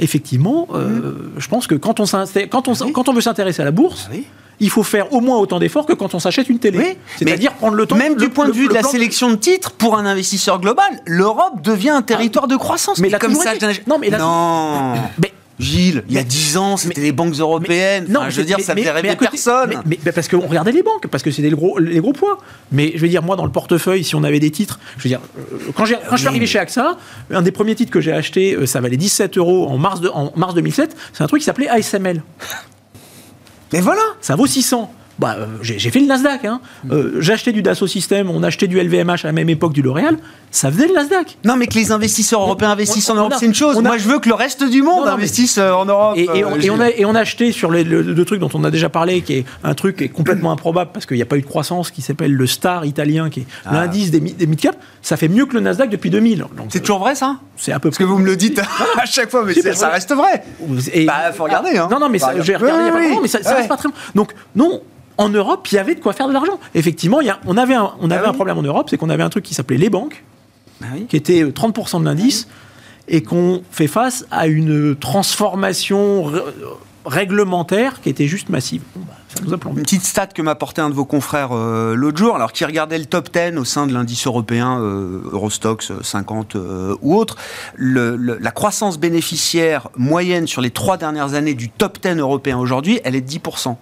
effectivement, 0.00 0.66
euh, 0.74 1.30
je 1.38 1.48
pense 1.48 1.66
que 1.66 1.74
quand 1.74 2.00
on, 2.00 2.04
quand 2.04 2.68
on, 2.68 2.72
ah 2.72 2.86
quand 2.92 3.08
on 3.08 3.12
veut 3.12 3.20
s'intéresser 3.20 3.62
à 3.62 3.64
la 3.64 3.70
bourse, 3.70 4.08
ah 4.12 4.16
il 4.62 4.68
faut 4.68 4.82
faire 4.82 5.12
au 5.12 5.20
moins 5.20 5.38
autant 5.38 5.58
d'efforts 5.58 5.86
que 5.86 5.94
quand 5.94 6.14
on 6.14 6.18
s'achète 6.18 6.50
une 6.50 6.58
télé. 6.58 6.98
C'est-à-dire 7.16 7.54
prendre 7.54 7.74
le 7.74 7.86
temps. 7.86 7.96
Même 7.96 8.16
du 8.16 8.28
point 8.28 8.46
de 8.46 8.52
vue 8.52 8.68
de 8.68 8.74
la 8.74 8.82
sélection 8.82 9.30
de 9.30 9.36
titres, 9.36 9.70
pour 9.72 9.96
un 9.96 10.04
investisseur 10.04 10.60
global, 10.60 11.00
l'Europe 11.06 11.62
devient 11.62 11.90
un 11.90 12.02
territoire 12.02 12.46
de 12.46 12.56
croissance. 12.56 12.98
Mais 12.98 13.10
comme 13.10 13.34
ça, 13.34 13.52
non, 13.86 13.98
mais, 13.98 14.10
non. 14.10 14.94
mais 15.18 15.32
Gilles, 15.60 16.04
il 16.08 16.14
y 16.14 16.18
a 16.18 16.22
10 16.22 16.56
ans, 16.56 16.76
c'était 16.76 17.00
les 17.00 17.12
banques 17.12 17.34
européennes. 17.34 18.06
non, 18.08 18.28
je 18.28 18.40
veux 18.40 18.46
dire, 18.46 18.60
ça 18.60 18.74
fait 18.74 18.90
rêver 18.90 19.16
personne. 19.16 19.82
Mais, 19.86 19.96
parce 20.12 20.28
qu'on 20.28 20.40
regardait 20.46 20.72
les 20.72 20.82
banques, 20.82 21.06
parce 21.08 21.22
que 21.22 21.30
c'était 21.30 21.50
les 21.50 21.54
gros, 21.54 21.78
les 21.78 22.00
gros 22.00 22.12
poids. 22.12 22.38
Mais 22.72 22.92
je 22.94 23.00
veux 23.00 23.08
dire, 23.08 23.22
moi, 23.22 23.36
dans 23.36 23.44
le 23.44 23.52
portefeuille, 23.52 24.04
si 24.04 24.14
on 24.14 24.24
avait 24.24 24.40
des 24.40 24.50
titres, 24.50 24.80
je 24.96 25.04
veux 25.04 25.08
dire, 25.08 25.20
euh, 25.38 25.70
quand, 25.74 25.84
je 25.84 25.94
suis 26.16 26.26
arrivé 26.26 26.46
chez 26.46 26.58
AXA, 26.58 26.96
un 27.30 27.42
des 27.42 27.52
premiers 27.52 27.74
titres 27.74 27.92
que 27.92 28.00
j'ai 28.00 28.12
acheté, 28.12 28.54
euh, 28.54 28.66
ça 28.66 28.80
valait 28.80 28.96
17 28.96 29.38
euros 29.38 29.68
en 29.68 29.78
mars, 29.78 30.00
de, 30.00 30.08
en 30.08 30.32
mars 30.36 30.54
2007. 30.54 30.96
C'est 31.12 31.22
un 31.22 31.26
truc 31.26 31.40
qui 31.40 31.46
s'appelait 31.46 31.68
ASML. 31.68 32.22
Mais 33.72 33.80
voilà 33.80 34.02
Ça 34.20 34.36
vaut 34.36 34.46
600. 34.46 34.92
Bah, 35.20 35.36
euh, 35.38 35.46
j'ai 35.60 35.90
fait 35.90 36.00
le 36.00 36.06
Nasdaq. 36.06 36.46
Hein. 36.46 36.62
Euh, 36.90 37.20
acheté 37.30 37.52
du 37.52 37.60
Dassault 37.60 37.86
Systèmes, 37.86 38.30
on 38.30 38.42
achetait 38.42 38.66
du 38.66 38.80
LVMH 38.82 39.24
à 39.24 39.26
la 39.26 39.32
même 39.32 39.50
époque 39.50 39.74
du 39.74 39.82
L'Oréal. 39.82 40.16
Ça 40.50 40.72
faisait 40.72 40.88
le 40.88 40.94
Nasdaq. 40.94 41.36
Non, 41.44 41.56
mais 41.56 41.66
que 41.66 41.74
les 41.74 41.92
investisseurs 41.92 42.40
européens 42.40 42.70
investissent 42.70 43.10
en 43.10 43.16
Europe, 43.16 43.34
c'est 43.38 43.46
une 43.46 43.54
chose. 43.54 43.78
Moi, 43.82 43.98
je 43.98 44.08
veux 44.08 44.18
que 44.18 44.28
le 44.28 44.34
reste 44.34 44.64
du 44.64 44.82
monde 44.82 45.06
investisse 45.06 45.58
euh, 45.58 45.72
en 45.72 45.84
Europe. 45.84 46.16
Et, 46.16 46.42
on, 46.44 46.80
a, 46.80 46.88
et, 46.88 47.04
on, 47.04 47.14
a, 47.14 47.20
acheté 47.20 47.52
sur 47.52 47.70
les, 47.70 47.84
le, 47.84 48.24
truc 48.24 48.40
dont 48.40 48.48
on 48.54 48.64
a 48.64 48.70
déjà 48.70 48.88
parlé, 48.88 49.20
qui 49.20 49.34
est 49.34 49.44
un 49.62 49.74
truc 49.74 49.98
qui 49.98 50.04
est 50.04 50.08
complètement 50.08 50.52
improbable 50.52 50.90
parce 50.92 51.04
qu'il 51.04 51.16
n'y 51.16 51.22
a 51.22 51.26
pas 51.26 51.36
eu 51.36 51.42
de 51.42 51.46
croissance, 51.46 51.90
qui 51.90 52.00
s'appelle 52.00 52.32
le 52.32 52.46
Star 52.46 52.86
italien, 52.86 53.28
qui 53.28 53.40
est 53.40 53.46
ah. 53.66 53.74
l'indice 53.74 54.10
des, 54.10 54.20
des 54.20 54.46
mid-cap. 54.46 54.76
Ça 55.02 55.18
fait 55.18 55.28
mieux 55.28 55.44
que 55.44 55.52
le 55.52 55.60
Nasdaq 55.60 55.90
depuis 55.90 56.08
2000. 56.08 56.46
C'est 56.70 56.80
toujours 56.80 57.00
vrai, 57.00 57.14
ça? 57.14 57.36
C'est 57.56 57.72
un 57.72 57.78
peu. 57.78 57.90
Parce 57.90 57.98
que 57.98 58.04
vous 58.04 58.18
me 58.18 58.24
le 58.24 58.36
dites 58.36 58.58
à 58.98 59.04
chaque 59.04 59.30
fois, 59.30 59.44
mais 59.44 59.54
ça 59.74 59.90
reste 59.90 60.14
vrai. 60.14 60.42
Il 60.94 61.04
bah, 61.04 61.30
faut 61.32 61.44
regarder. 61.44 61.76
Hein. 61.76 61.88
Non, 61.90 62.00
non, 62.00 62.08
mais 62.08 62.18
j'ai 62.40 62.56
regardé 62.56 63.28
ça, 63.28 63.54
reste 63.54 63.68
pas 63.68 63.76
très. 63.76 63.90
Donc, 64.14 64.32
non, 64.56 64.80
en 65.18 65.28
Europe, 65.28 65.66
il 65.70 65.74
y 65.74 65.78
avait 65.78 65.94
de 65.94 66.00
quoi 66.00 66.12
faire 66.12 66.28
de 66.28 66.32
l'argent. 66.32 66.58
Effectivement, 66.74 67.20
y 67.20 67.28
a, 67.28 67.40
on 67.46 67.56
avait, 67.56 67.74
un, 67.74 67.92
on 68.00 68.10
avait 68.10 68.26
un 68.26 68.32
problème 68.32 68.58
en 68.58 68.62
Europe, 68.62 68.88
c'est 68.90 68.96
qu'on 68.96 69.10
avait 69.10 69.22
un 69.22 69.28
truc 69.28 69.44
qui 69.44 69.54
s'appelait 69.54 69.76
les 69.76 69.90
banques, 69.90 70.24
bah 70.80 70.86
qui 71.08 71.16
était 71.16 71.44
30% 71.44 71.96
euh, 71.96 72.00
de 72.00 72.04
l'indice, 72.04 72.48
et 73.08 73.22
qu'on 73.22 73.62
fait 73.70 73.86
face 73.86 74.26
à 74.30 74.46
une 74.46 74.96
transformation 74.96 76.32
réglementaire 77.04 78.00
qui 78.00 78.08
était 78.08 78.26
juste 78.26 78.50
massive. 78.50 78.82
Bah, 78.94 79.14
ça 79.28 79.42
nous 79.44 79.52
a 79.52 79.58
Une 79.76 79.82
petite 79.82 80.04
stat 80.04 80.28
que 80.28 80.42
m'a 80.42 80.52
apporté 80.52 80.80
un 80.80 80.90
de 80.90 80.94
vos 80.94 81.04
confrères 81.04 81.50
euh, 81.52 81.94
l'autre 81.94 82.18
jour, 82.18 82.34
alors 82.34 82.52
qui 82.52 82.64
regardait 82.64 82.98
le 82.98 83.06
top 83.06 83.30
10 83.32 83.58
au 83.58 83.64
sein 83.64 83.86
de 83.86 83.92
l'indice 83.92 84.26
européen 84.26 84.80
euh, 84.80 85.22
Eurostox 85.32 85.92
50 86.02 86.56
ou 87.02 87.16
autre, 87.16 87.36
la 87.76 88.50
croissance 88.52 88.98
bénéficiaire 88.98 89.88
moyenne 89.96 90.46
sur 90.46 90.62
les 90.62 90.70
trois 90.70 90.96
dernières 90.96 91.34
années 91.34 91.54
du 91.54 91.68
top 91.68 91.98
10 92.00 92.16
européen 92.16 92.58
aujourd'hui, 92.58 93.00
elle 93.04 93.16
est 93.16 93.20
de 93.20 93.30
10%. 93.30 93.76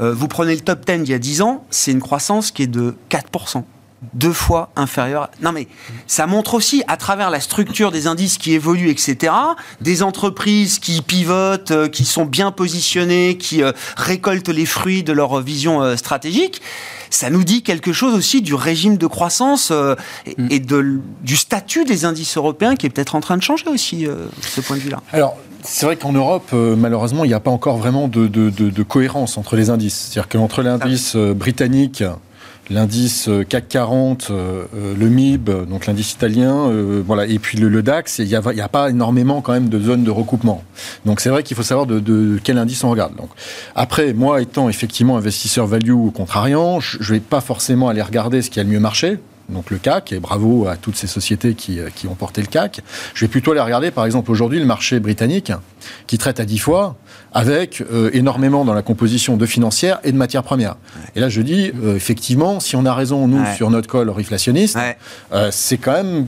Euh, 0.00 0.12
vous 0.12 0.28
prenez 0.28 0.54
le 0.54 0.60
top 0.60 0.84
10 0.84 0.98
d'il 0.98 1.10
y 1.10 1.14
a 1.14 1.18
10 1.18 1.42
ans, 1.42 1.64
c'est 1.70 1.92
une 1.92 2.00
croissance 2.00 2.50
qui 2.50 2.62
est 2.62 2.66
de 2.66 2.94
4% 3.10 3.64
deux 4.12 4.32
fois 4.32 4.70
inférieure. 4.76 5.30
Non 5.40 5.52
mais 5.52 5.68
ça 6.06 6.26
montre 6.26 6.54
aussi, 6.54 6.84
à 6.86 6.98
travers 6.98 7.30
la 7.30 7.40
structure 7.40 7.90
des 7.90 8.06
indices 8.06 8.36
qui 8.36 8.52
évoluent, 8.52 8.90
etc., 8.90 9.32
des 9.80 10.02
entreprises 10.02 10.78
qui 10.78 11.00
pivotent, 11.00 11.70
euh, 11.70 11.88
qui 11.88 12.04
sont 12.04 12.26
bien 12.26 12.52
positionnées, 12.52 13.38
qui 13.38 13.62
euh, 13.62 13.72
récoltent 13.96 14.50
les 14.50 14.66
fruits 14.66 15.02
de 15.02 15.12
leur 15.12 15.40
vision 15.40 15.96
stratégique. 15.96 16.60
Ça 17.08 17.30
nous 17.30 17.42
dit 17.42 17.62
quelque 17.62 17.92
chose 17.92 18.14
aussi 18.14 18.42
du 18.42 18.54
régime 18.54 18.98
de 18.98 19.06
croissance 19.06 19.72
et, 20.26 20.60
mm. 20.60 21.00
du 21.22 21.36
statut 21.36 21.84
des 21.84 22.04
indices 22.04 22.36
européens 22.36 22.76
qui 22.76 22.86
est 22.86 22.90
peut-être 22.90 23.14
en 23.14 23.20
train 23.20 23.38
de 23.38 23.42
changer 23.42 23.68
aussi, 23.68 24.06
ce 24.40 24.60
point 24.60 24.76
de 24.76 24.82
vue-là. 24.82 25.00
Alors, 25.12 25.36
c'est 25.66 25.86
vrai 25.86 25.96
qu'en 25.96 26.12
Europe, 26.12 26.50
euh, 26.52 26.76
malheureusement, 26.76 27.24
il 27.24 27.28
n'y 27.28 27.34
a 27.34 27.40
pas 27.40 27.50
encore 27.50 27.76
vraiment 27.76 28.08
de, 28.08 28.82
cohérence 28.82 29.36
entre 29.36 29.56
les 29.56 29.70
indices. 29.70 30.08
C'est-à-dire 30.10 30.28
qu'entre 30.28 30.62
l'indice 30.62 31.14
euh, 31.16 31.34
britannique, 31.34 32.04
l'indice 32.70 33.28
euh, 33.28 33.42
CAC 33.42 33.68
40, 33.68 34.30
le 34.30 35.08
MIB, 35.08 35.50
donc 35.68 35.86
l'indice 35.86 36.12
italien, 36.12 36.70
voilà, 37.04 37.26
et 37.26 37.38
puis 37.38 37.58
le, 37.58 37.82
DAX, 37.82 38.18
il 38.20 38.26
n'y 38.26 38.34
a, 38.34 38.68
pas 38.68 38.90
énormément 38.90 39.40
quand 39.40 39.52
même 39.52 39.68
de 39.68 39.80
zones 39.80 40.04
de 40.04 40.10
recoupement. 40.10 40.62
Donc 41.04 41.20
c'est 41.20 41.30
vrai 41.30 41.42
qu'il 41.42 41.56
faut 41.56 41.62
savoir 41.62 41.86
de, 41.86 42.38
quel 42.42 42.58
indice 42.58 42.84
on 42.84 42.90
regarde. 42.90 43.16
Donc, 43.16 43.30
après, 43.74 44.12
moi 44.12 44.40
étant 44.40 44.68
effectivement 44.68 45.16
investisseur 45.16 45.66
value 45.66 45.90
ou 45.90 46.10
contrariant, 46.10 46.80
je 46.80 46.98
ne 46.98 47.18
vais 47.18 47.20
pas 47.20 47.40
forcément 47.40 47.88
aller 47.88 48.02
regarder 48.02 48.42
ce 48.42 48.50
qui 48.50 48.60
a 48.60 48.62
le 48.62 48.68
mieux 48.68 48.80
marché 48.80 49.18
donc 49.48 49.70
le 49.70 49.78
CAC, 49.78 50.12
et 50.12 50.20
bravo 50.20 50.66
à 50.66 50.76
toutes 50.76 50.96
ces 50.96 51.06
sociétés 51.06 51.54
qui, 51.54 51.78
euh, 51.78 51.88
qui, 51.94 52.08
ont 52.08 52.14
porté 52.14 52.40
le 52.40 52.46
CAC. 52.46 52.80
Je 53.14 53.24
vais 53.24 53.28
plutôt 53.28 53.52
aller 53.52 53.60
regarder, 53.60 53.90
par 53.90 54.04
exemple, 54.04 54.30
aujourd'hui, 54.30 54.58
le 54.58 54.66
marché 54.66 55.00
britannique, 55.00 55.52
qui 56.06 56.18
traite 56.18 56.40
à 56.40 56.44
10 56.44 56.58
fois, 56.58 56.96
avec 57.32 57.82
euh, 57.92 58.10
énormément 58.12 58.64
dans 58.64 58.74
la 58.74 58.82
composition 58.82 59.36
de 59.36 59.46
financières 59.46 60.00
et 60.04 60.12
de 60.12 60.16
matières 60.16 60.42
premières. 60.42 60.76
Et 61.14 61.20
là, 61.20 61.28
je 61.28 61.40
dis, 61.42 61.70
euh, 61.82 61.94
effectivement, 61.94 62.60
si 62.60 62.76
on 62.76 62.84
a 62.86 62.94
raison, 62.94 63.28
nous, 63.28 63.44
sur 63.56 63.70
notre 63.70 63.88
col 63.88 64.10
inflationniste, 64.10 64.78
c'est 65.50 65.78
quand 65.78 65.92
même 65.92 66.26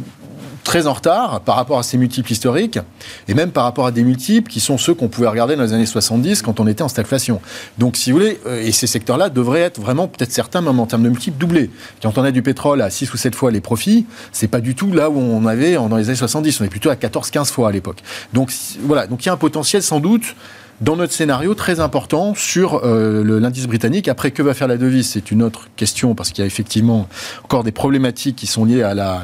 très 0.68 0.86
en 0.86 0.92
retard 0.92 1.40
par 1.40 1.56
rapport 1.56 1.78
à 1.78 1.82
ces 1.82 1.96
multiples 1.96 2.30
historiques 2.30 2.78
et 3.26 3.32
même 3.32 3.52
par 3.52 3.64
rapport 3.64 3.86
à 3.86 3.90
des 3.90 4.02
multiples 4.02 4.50
qui 4.50 4.60
sont 4.60 4.76
ceux 4.76 4.92
qu'on 4.92 5.08
pouvait 5.08 5.26
regarder 5.26 5.56
dans 5.56 5.62
les 5.62 5.72
années 5.72 5.86
70 5.86 6.42
quand 6.42 6.60
on 6.60 6.66
était 6.66 6.82
en 6.82 6.88
stagflation. 6.88 7.40
Donc, 7.78 7.96
si 7.96 8.12
vous 8.12 8.18
voulez, 8.18 8.38
euh, 8.46 8.62
et 8.62 8.70
ces 8.70 8.86
secteurs-là 8.86 9.30
devraient 9.30 9.62
être 9.62 9.80
vraiment, 9.80 10.08
peut-être 10.08 10.30
certains, 10.30 10.60
même 10.60 10.78
en 10.78 10.84
termes 10.84 11.04
de 11.04 11.08
multiples, 11.08 11.38
doublés. 11.38 11.70
Quand 12.02 12.18
on 12.18 12.22
a 12.22 12.32
du 12.32 12.42
pétrole 12.42 12.82
à 12.82 12.90
6 12.90 13.14
ou 13.14 13.16
7 13.16 13.34
fois 13.34 13.50
les 13.50 13.62
profits, 13.62 14.04
c'est 14.30 14.46
pas 14.46 14.60
du 14.60 14.74
tout 14.74 14.92
là 14.92 15.08
où 15.08 15.18
on 15.18 15.46
avait 15.46 15.76
dans 15.76 15.96
les 15.96 16.10
années 16.10 16.16
70. 16.16 16.60
On 16.60 16.64
est 16.64 16.68
plutôt 16.68 16.90
à 16.90 16.96
14-15 16.96 17.50
fois 17.50 17.70
à 17.70 17.72
l'époque. 17.72 18.02
Donc, 18.34 18.52
voilà. 18.82 19.06
Donc, 19.06 19.24
il 19.24 19.28
y 19.28 19.30
a 19.30 19.32
un 19.32 19.38
potentiel 19.38 19.82
sans 19.82 20.00
doute 20.00 20.34
dans 20.80 20.96
notre 20.96 21.12
scénario 21.12 21.54
très 21.54 21.80
important 21.80 22.34
sur 22.34 22.84
euh, 22.84 23.22
l'indice 23.40 23.66
britannique. 23.66 24.08
Après, 24.08 24.30
que 24.30 24.42
va 24.42 24.54
faire 24.54 24.68
la 24.68 24.76
devise? 24.76 25.08
C'est 25.08 25.30
une 25.30 25.42
autre 25.42 25.68
question 25.76 26.14
parce 26.14 26.30
qu'il 26.30 26.42
y 26.42 26.44
a 26.44 26.46
effectivement 26.46 27.08
encore 27.44 27.64
des 27.64 27.72
problématiques 27.72 28.36
qui 28.36 28.46
sont 28.46 28.64
liées 28.64 28.82
à 28.82 28.94
la, 28.94 29.22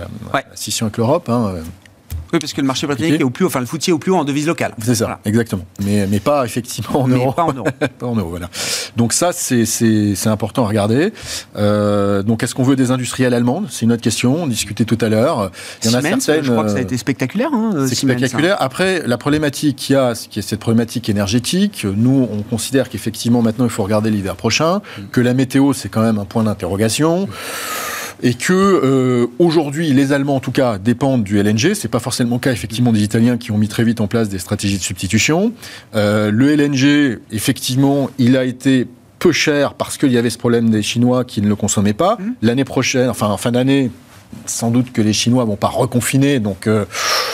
scission 0.55 0.87
avec 0.87 0.97
l'Europe. 0.99 1.29
Hein. 1.29 1.55
Oui, 2.35 2.40
parce 2.40 2.53
que 2.53 2.61
le 2.61 2.66
marché 2.66 2.88
britannique 2.88 3.20
est 3.20 3.23
au 3.23 3.31
plus 3.31 3.44
haut, 3.44 3.49
enfin 3.49 3.61
le 3.61 3.66
foutier 3.66 3.92
est 3.92 3.94
au 3.94 3.99
plus 3.99 4.11
haut 4.11 4.16
en 4.16 4.25
devise 4.25 4.49
locale. 4.49 4.75
C'est 4.83 4.97
ça, 4.97 5.20
exactement. 5.25 5.64
Mais, 5.85 6.09
mais 6.09 6.18
pas 6.18 6.44
effectivement 6.44 7.03
en 7.03 7.07
euros. 7.07 7.31
Pas 7.31 7.44
en 7.44 7.53
euros. 7.53 7.68
pas 7.99 8.07
en 8.07 8.16
euros, 8.16 8.31
voilà. 8.31 8.51
Donc 8.97 9.12
ça, 9.12 9.31
c'est 9.33 10.27
important 10.27 10.64
à 10.64 10.68
regarder. 10.68 11.12
Euh, 11.55 12.25
donc 12.25 12.42
est-ce 12.42 12.57
qu'on 12.57 12.64
veut 12.64 12.75
des 12.75 12.90
industriels 12.90 13.35
allemandes 13.35 13.68
C'est 13.70 13.85
une 13.85 13.92
autre 13.92 14.03
question. 14.03 14.42
On 14.42 14.47
discutait 14.49 14.85
tout 14.85 14.99
à 15.01 15.09
l'heure. 15.09 15.53
Il 15.85 15.92
y 15.92 15.94
en 15.94 15.99
a 15.99 16.03
certaines. 16.03 16.42
Je 16.42 16.51
crois 16.51 16.64
que 16.64 16.70
ça 16.70 16.79
a 16.79 16.81
été 16.81 16.97
spectaculaire. 16.97 17.51
Hein, 17.53 17.87
c'est 17.88 17.94
spectaculaire. 17.94 18.57
Après, 18.61 19.07
la 19.07 19.16
problématique 19.16 19.77
qu'il 19.77 19.94
y 19.94 19.97
a, 19.97 20.14
qui 20.14 20.40
est 20.40 20.42
cette 20.42 20.59
problématique 20.59 21.09
énergétique. 21.09 21.87
Nous, 21.97 22.29
on 22.33 22.42
considère 22.42 22.88
qu'effectivement 22.88 23.42
maintenant, 23.42 23.64
il 23.64 23.70
faut 23.70 23.85
regarder 23.85 24.11
l'hiver 24.11 24.35
prochain, 24.35 24.79
mm. 24.79 25.03
que 25.12 25.20
la 25.20 25.35
météo, 25.35 25.73
c'est 25.73 25.88
quand 25.88 26.03
même 26.03 26.18
un 26.18 26.25
point 26.25 26.42
d'interrogation 26.42 27.29
et 28.22 28.35
que 28.35 28.53
euh, 28.53 29.27
aujourd'hui 29.38 29.92
les 29.92 30.12
Allemands 30.12 30.37
en 30.37 30.40
tout 30.40 30.53
cas 30.53 30.79
dépendent 30.79 31.24
du 31.24 31.38
LNG. 31.38 31.74
C'est 31.74 31.88
pas 31.88 31.98
forcément 31.98 32.37
le 32.37 32.40
cas 32.40 32.53
effectivement 32.53 32.92
des 32.92 33.03
Italiens 33.03 33.37
qui 33.37 33.50
ont 33.50 33.59
mis 33.59 33.68
très 33.68 33.85
vite 33.85 34.00
en 34.00 34.07
place 34.07 34.29
des 34.29 34.38
stratégies 34.38 34.79
de 34.79 34.83
substitution. 34.83 35.53
Euh, 35.94 36.31
le 36.31 36.55
LNG, 36.55 37.20
effectivement, 37.33 38.11
il 38.18 38.37
a 38.37 38.44
été 38.44 38.87
peu 39.18 39.33
cher 39.33 39.74
parce 39.74 39.96
qu'il 39.96 40.12
y 40.12 40.18
avait 40.18 40.31
ce 40.31 40.38
problème 40.38 40.70
des 40.70 40.83
Chinois 40.83 41.24
qui 41.24 41.40
ne 41.40 41.48
le 41.48 41.57
consommaient 41.57 41.94
pas. 41.94 42.16
Mmh. 42.18 42.33
L'année 42.42 42.64
prochaine, 42.64 43.09
enfin 43.09 43.29
en 43.29 43.37
fin 43.37 43.53
d'année, 43.53 43.90
sans 44.47 44.70
doute 44.70 44.92
que 44.92 45.03
les 45.03 45.12
Chinois 45.12 45.44
vont 45.44 45.57
pas 45.57 45.68
reconfiner, 45.68 46.40
donc 46.40 46.66
euh, 46.66 46.85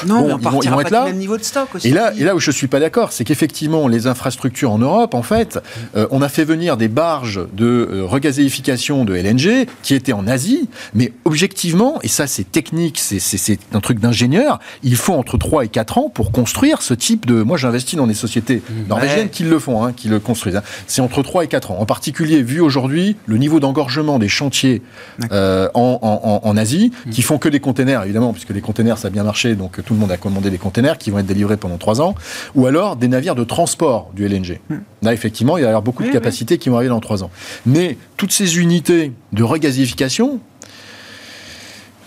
non, 0.07 0.39
ils, 0.39 0.49
vont, 0.49 0.81
être 0.81 0.91
là. 0.91 1.05
Même 1.05 1.17
niveau 1.17 1.37
de 1.37 1.43
stock 1.43 1.75
aussi. 1.75 1.89
Et 1.89 1.93
là, 1.93 2.13
et 2.17 2.25
là 2.25 2.35
où 2.35 2.41
je 2.41 2.51
suis 2.51 2.67
pas 2.67 2.81
d'accord, 2.81 3.13
c'est 3.13 3.25
qu'effectivement 3.25 3.89
les 3.89 4.07
infrastructures 4.07 4.73
en 4.73 4.79
Europe, 4.79 5.15
en 5.15 5.23
fait, 5.23 5.59
euh, 5.97 6.07
on 6.11 6.23
a 6.23 6.29
fait 6.29 6.45
venir 6.45 6.77
des 6.77 6.89
barges 6.89 7.41
de 7.53 7.89
euh, 7.91 8.05
regazéification 8.05 9.05
de 9.05 9.15
LNG 9.15 9.67
qui 9.83 9.95
étaient 9.95 10.13
en 10.13 10.27
Asie, 10.27 10.69
mais 10.95 11.13
objectivement, 11.25 11.99
et 12.03 12.09
ça 12.09 12.27
c'est 12.27 12.51
technique, 12.51 12.99
c'est 12.99 13.59
un 13.73 13.81
truc 13.81 14.01
d'ingénieur, 14.01 14.59
il 14.83 14.97
faut 14.97 15.15
entre 15.15 15.39
3 15.39 15.65
et 15.65 15.69
4 15.69 15.99
ans 15.99 16.11
pour 16.13 16.33
construire 16.33 16.83
ce 16.83 16.95
type 16.95 17.27
de. 17.27 17.43
Moi, 17.43 17.57
j'investis 17.57 17.97
dans 17.97 18.07
des 18.07 18.15
sociétés 18.15 18.63
norvégiennes 18.89 19.31
qui 19.31 19.45
le 19.45 19.59
font, 19.59 19.85
hein, 19.85 19.93
qui 19.93 20.09
le 20.09 20.21
construisent. 20.21 20.57
Hein. 20.57 20.63
C'est 20.87 21.03
entre 21.03 21.23
3 21.23 21.45
et 21.45 21.49
4 21.49 21.73
ans. 21.73 21.79
En 21.79 21.87
particulier, 21.87 22.43
vu 22.43 22.61
aujourd'hui 22.61 23.17
le 23.27 23.37
niveau 23.39 23.61
d'engorgement 23.61 24.19
des 24.19 24.29
chantiers 24.29 24.83
en, 25.31 25.71
en, 25.75 26.41
en 26.43 26.57
Asie 26.57 26.90
qui 27.11 27.23
font 27.23 27.39
que 27.39 27.49
des 27.49 27.61
containers, 27.61 28.03
évidemment, 28.03 28.33
puisque 28.33 28.51
les 28.51 28.61
containers, 28.61 28.99
ça 28.99 29.09
a 29.09 29.11
bien 29.11 29.25
marché, 29.25 29.55
donc 29.55 29.85
tout 29.85 29.95
le 29.95 30.01
monde 30.01 30.13
a 30.13 30.17
commandé 30.17 30.51
des 30.51 30.59
containers 30.59 30.99
qui 30.99 31.11
vont 31.11 31.19
être 31.19 31.27
délivrés 31.27 31.57
pendant 31.57 31.79
trois 31.79 32.01
ans, 32.01 32.15
ou 32.55 32.67
alors 32.67 32.97
des 32.97 33.09
navires 33.09 33.35
de 33.35 33.45
transport 33.45 34.11
du 34.15 34.27
LNG. 34.27 34.61
Hmm. 34.69 34.79
Là, 35.03 35.13
effectivement, 35.13 35.59
il 35.59 35.63
y 35.63 35.67
a 35.67 35.69
alors 35.69 35.83
beaucoup 35.83 36.03
de 36.03 36.11
capacités 36.11 36.59
qui 36.59 36.69
vont 36.69 36.77
arriver 36.77 36.91
dans 36.91 37.01
trois 37.01 37.23
ans. 37.25 37.31
Mais 37.67 37.97
toutes 38.17 38.33
ces 38.33 38.59
unités 38.59 39.13
de 39.33 39.43
regasification, 39.43 40.41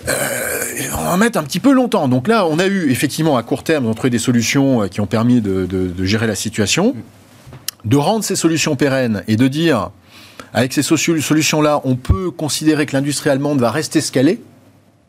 euh, 0.08 0.12
on 0.98 1.04
va 1.04 1.18
mettre 1.18 1.40
un 1.40 1.44
petit 1.44 1.60
peu 1.60 1.72
longtemps. 1.72 2.08
Donc 2.08 2.28
là, 2.28 2.46
on 2.46 2.60
a 2.60 2.68
eu 2.68 2.92
effectivement 2.92 3.38
à 3.38 3.44
court 3.44 3.64
terme, 3.64 3.86
on 3.86 3.92
a 3.92 3.94
trouvé 3.94 4.10
des 4.10 4.20
solutions 4.20 4.84
euh, 4.84 4.88
qui 4.88 5.02
ont 5.02 5.08
permis 5.08 5.42
de, 5.42 5.66
de 5.66 6.06
gérer 6.06 6.28
la 6.28 6.36
situation, 6.36 6.96
de 7.86 7.98
rendre 7.98 8.24
ces 8.24 8.36
solutions 8.36 8.76
pérennes 8.76 9.24
et 9.28 9.36
de 9.36 9.48
dire, 9.48 9.92
avec 10.54 10.74
ces 10.74 10.84
solutions-là, 10.84 11.82
on 11.84 11.96
peut 11.96 12.32
considérer 12.32 12.86
que 12.86 12.96
l'industrie 12.96 13.30
allemande 13.30 13.60
va 13.60 13.72
rester 13.72 14.02
scalée 14.02 14.40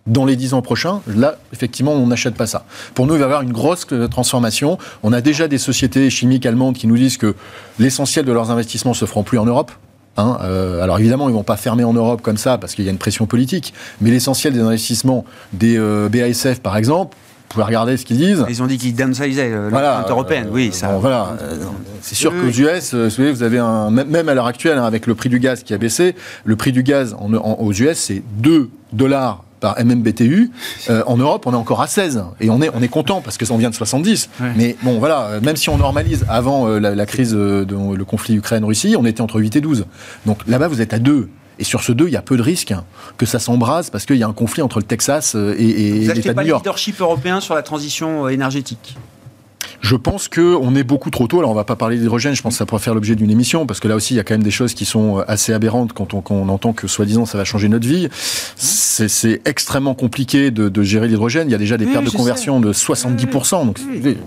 dans 0.06 0.24
les 0.26 0.36
10 0.36 0.54
ans 0.54 0.62
prochains, 0.62 1.00
là, 1.06 1.36
effectivement, 1.52 1.92
on 1.92 2.06
n'achète 2.06 2.34
pas 2.34 2.46
ça. 2.46 2.64
Pour 2.94 3.06
nous, 3.06 3.14
il 3.14 3.18
va 3.18 3.22
y 3.22 3.24
avoir 3.24 3.42
une 3.42 3.52
grosse 3.52 3.86
euh, 3.92 4.06
transformation. 4.06 4.78
On 5.02 5.12
a 5.12 5.20
déjà 5.20 5.48
des 5.48 5.58
sociétés 5.58 6.10
chimiques 6.10 6.44
allemandes 6.44 6.76
qui 6.76 6.86
nous 6.86 6.96
disent 6.96 7.16
que 7.16 7.34
l'essentiel 7.78 8.24
de 8.24 8.32
leurs 8.32 8.50
investissements 8.50 8.94
se 8.94 9.06
feront 9.06 9.22
plus 9.22 9.38
en 9.38 9.46
Europe. 9.46 9.72
Hein. 10.16 10.38
Euh, 10.42 10.82
alors 10.82 10.98
évidemment, 10.98 11.28
ils 11.28 11.34
vont 11.34 11.42
pas 11.42 11.56
fermer 11.56 11.84
en 11.84 11.94
Europe 11.94 12.20
comme 12.22 12.36
ça 12.36 12.58
parce 12.58 12.74
qu'il 12.74 12.84
y 12.84 12.88
a 12.88 12.90
une 12.90 12.98
pression 12.98 13.26
politique, 13.26 13.72
mais 14.00 14.10
l'essentiel 14.10 14.52
des 14.52 14.60
investissements 14.60 15.24
des 15.52 15.76
euh, 15.78 16.08
BASF, 16.10 16.60
par 16.60 16.76
exemple, 16.76 17.16
vous 17.48 17.60
pouvez 17.60 17.64
regarder 17.64 17.96
ce 17.96 18.04
qu'ils 18.04 18.18
disent. 18.18 18.44
Ils 18.48 18.62
ont 18.62 18.66
dit 18.66 18.78
qu'ils 18.78 18.94
downsizaient 18.94 19.50
l'empreinte 19.50 20.10
européenne, 20.10 20.48
oui. 20.50 20.70
Ça... 20.72 20.98
voilà. 20.98 21.36
C'est 22.02 22.14
sûr 22.14 22.32
qu'aux 22.32 22.48
US, 22.48 22.94
vous, 22.94 23.10
savez, 23.10 23.32
vous 23.32 23.42
avez 23.42 23.58
un. 23.58 23.90
Même 23.90 24.28
à 24.28 24.34
l'heure 24.34 24.46
actuelle, 24.46 24.76
hein, 24.76 24.84
avec 24.84 25.06
le 25.06 25.14
prix 25.14 25.28
du 25.28 25.38
gaz 25.38 25.62
qui 25.62 25.72
a 25.72 25.78
baissé, 25.78 26.16
le 26.44 26.56
prix 26.56 26.72
du 26.72 26.82
gaz 26.82 27.14
en, 27.16 27.32
aux 27.32 27.72
US, 27.72 27.96
c'est 27.96 28.22
2 28.38 28.70
dollars 28.92 29.44
par 29.64 29.82
MMBTU. 29.82 30.50
en 31.06 31.16
Europe, 31.16 31.46
on 31.46 31.52
est 31.52 31.56
encore 31.56 31.80
à 31.80 31.86
16 31.86 32.22
et 32.40 32.50
on 32.50 32.60
est 32.60 32.70
on 32.74 32.82
est 32.82 32.88
content 32.88 33.22
parce 33.22 33.38
que 33.38 33.46
ça 33.46 33.54
en 33.54 33.56
vient 33.56 33.70
de 33.70 33.74
70. 33.74 34.28
Mais 34.56 34.76
bon, 34.82 34.98
voilà, 34.98 35.40
même 35.42 35.56
si 35.56 35.70
on 35.70 35.78
normalise 35.78 36.26
avant 36.28 36.68
la, 36.68 37.06
crise 37.06 37.32
de 37.32 37.66
le 37.70 38.04
conflit 38.04 38.34
Ukraine-Russie, 38.34 38.94
on 38.98 39.06
était 39.06 39.22
entre 39.22 39.40
8 39.40 39.56
et 39.56 39.60
12. 39.62 39.86
Donc 40.26 40.40
là-bas, 40.46 40.68
vous 40.68 40.82
êtes 40.82 40.92
à 40.92 40.98
2. 40.98 41.30
Et 41.58 41.64
sur 41.64 41.82
ce 41.82 41.92
2, 41.92 42.08
il 42.08 42.12
y 42.12 42.16
a 42.16 42.22
peu 42.22 42.36
de 42.36 42.42
risques 42.42 42.74
que 43.16 43.26
ça 43.26 43.38
s'embrase 43.38 43.88
parce 43.88 44.04
qu'il 44.04 44.16
y 44.16 44.24
a 44.24 44.28
un 44.28 44.32
conflit 44.32 44.60
entre 44.60 44.80
le 44.80 44.84
Texas 44.84 45.34
et, 45.34 45.38
et 45.38 46.12
l'État 46.12 46.14
de 46.14 46.18
New 46.18 46.24
York. 46.24 46.34
pas 46.34 46.42
le 46.42 46.48
leadership 46.58 47.00
européen 47.00 47.40
sur 47.40 47.54
la 47.54 47.62
transition 47.62 48.28
énergétique? 48.28 48.96
Je 49.84 49.96
pense 49.96 50.28
qu'on 50.28 50.74
est 50.74 50.82
beaucoup 50.82 51.10
trop 51.10 51.26
tôt. 51.26 51.40
Alors, 51.40 51.50
on 51.50 51.54
va 51.54 51.64
pas 51.64 51.76
parler 51.76 51.98
d'hydrogène. 51.98 52.34
Je 52.34 52.40
pense 52.40 52.54
que 52.54 52.58
ça 52.58 52.64
pourrait 52.64 52.80
faire 52.80 52.94
l'objet 52.94 53.16
d'une 53.16 53.30
émission 53.30 53.66
parce 53.66 53.80
que 53.80 53.88
là 53.88 53.96
aussi, 53.96 54.14
il 54.14 54.16
y 54.16 54.20
a 54.20 54.24
quand 54.24 54.32
même 54.32 54.42
des 54.42 54.50
choses 54.50 54.72
qui 54.72 54.86
sont 54.86 55.18
euh, 55.18 55.24
assez 55.28 55.52
aberrantes 55.52 55.92
quand 55.92 56.14
on, 56.14 56.48
entend 56.48 56.72
que 56.72 56.86
soi-disant 56.86 57.26
ça 57.26 57.36
va 57.36 57.44
changer 57.44 57.68
notre 57.68 57.86
vie. 57.86 58.08
C'est 58.56 59.42
extrêmement 59.44 59.94
compliqué 59.94 60.50
de, 60.50 60.82
gérer 60.82 61.06
l'hydrogène. 61.06 61.48
Il 61.48 61.52
y 61.52 61.54
a 61.54 61.58
déjà 61.58 61.76
des 61.76 61.84
pertes 61.84 62.04
de 62.04 62.10
conversion 62.10 62.60
de 62.60 62.72
70%. 62.72 63.66
Donc, 63.66 63.78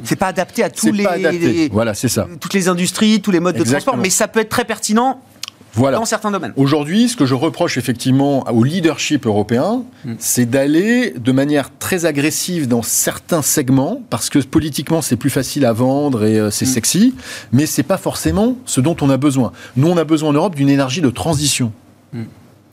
c'est 0.03 0.15
pas 0.15 0.27
adapté 0.27 0.63
à 0.63 0.69
tous 0.69 0.91
les, 0.91 1.69
Voilà, 1.71 1.95
c'est 1.95 2.07
ça. 2.07 2.27
Toutes 2.39 2.53
les 2.53 2.67
industries, 2.67 3.19
tous 3.21 3.31
les 3.31 3.39
modes 3.39 3.57
de 3.57 3.63
transport, 3.63 3.97
mais 3.97 4.11
ça 4.11 4.27
peut 4.27 4.41
être 4.41 4.49
très 4.49 4.65
pertinent 4.65 5.19
voilà. 5.73 5.97
dans 5.97 6.05
certains 6.05 6.31
domaines. 6.31 6.53
Aujourd'hui, 6.55 7.09
ce 7.09 7.15
que 7.15 7.25
je 7.25 7.35
reproche 7.35 7.77
effectivement 7.77 8.49
au 8.51 8.63
leadership 8.63 9.25
européen, 9.25 9.83
mm. 10.05 10.13
c'est 10.19 10.45
d'aller 10.45 11.11
de 11.11 11.31
manière 11.31 11.69
très 11.77 12.05
agressive 12.05 12.67
dans 12.67 12.81
certains 12.81 13.41
segments, 13.41 14.01
parce 14.09 14.29
que 14.29 14.39
politiquement 14.39 15.01
c'est 15.01 15.15
plus 15.15 15.29
facile 15.29 15.65
à 15.65 15.73
vendre 15.73 16.25
et 16.25 16.39
euh, 16.39 16.51
c'est 16.51 16.65
mm. 16.65 16.69
sexy, 16.69 17.15
mais 17.51 17.65
c'est 17.65 17.83
pas 17.83 17.97
forcément 17.97 18.57
ce 18.65 18.81
dont 18.81 18.95
on 19.01 19.09
a 19.09 19.17
besoin. 19.17 19.51
Nous, 19.75 19.87
on 19.87 19.97
a 19.97 20.03
besoin 20.03 20.29
en 20.29 20.33
Europe 20.33 20.55
d'une 20.55 20.69
énergie 20.69 21.01
de 21.01 21.09
transition. 21.09 21.71
Mm. 22.13 22.23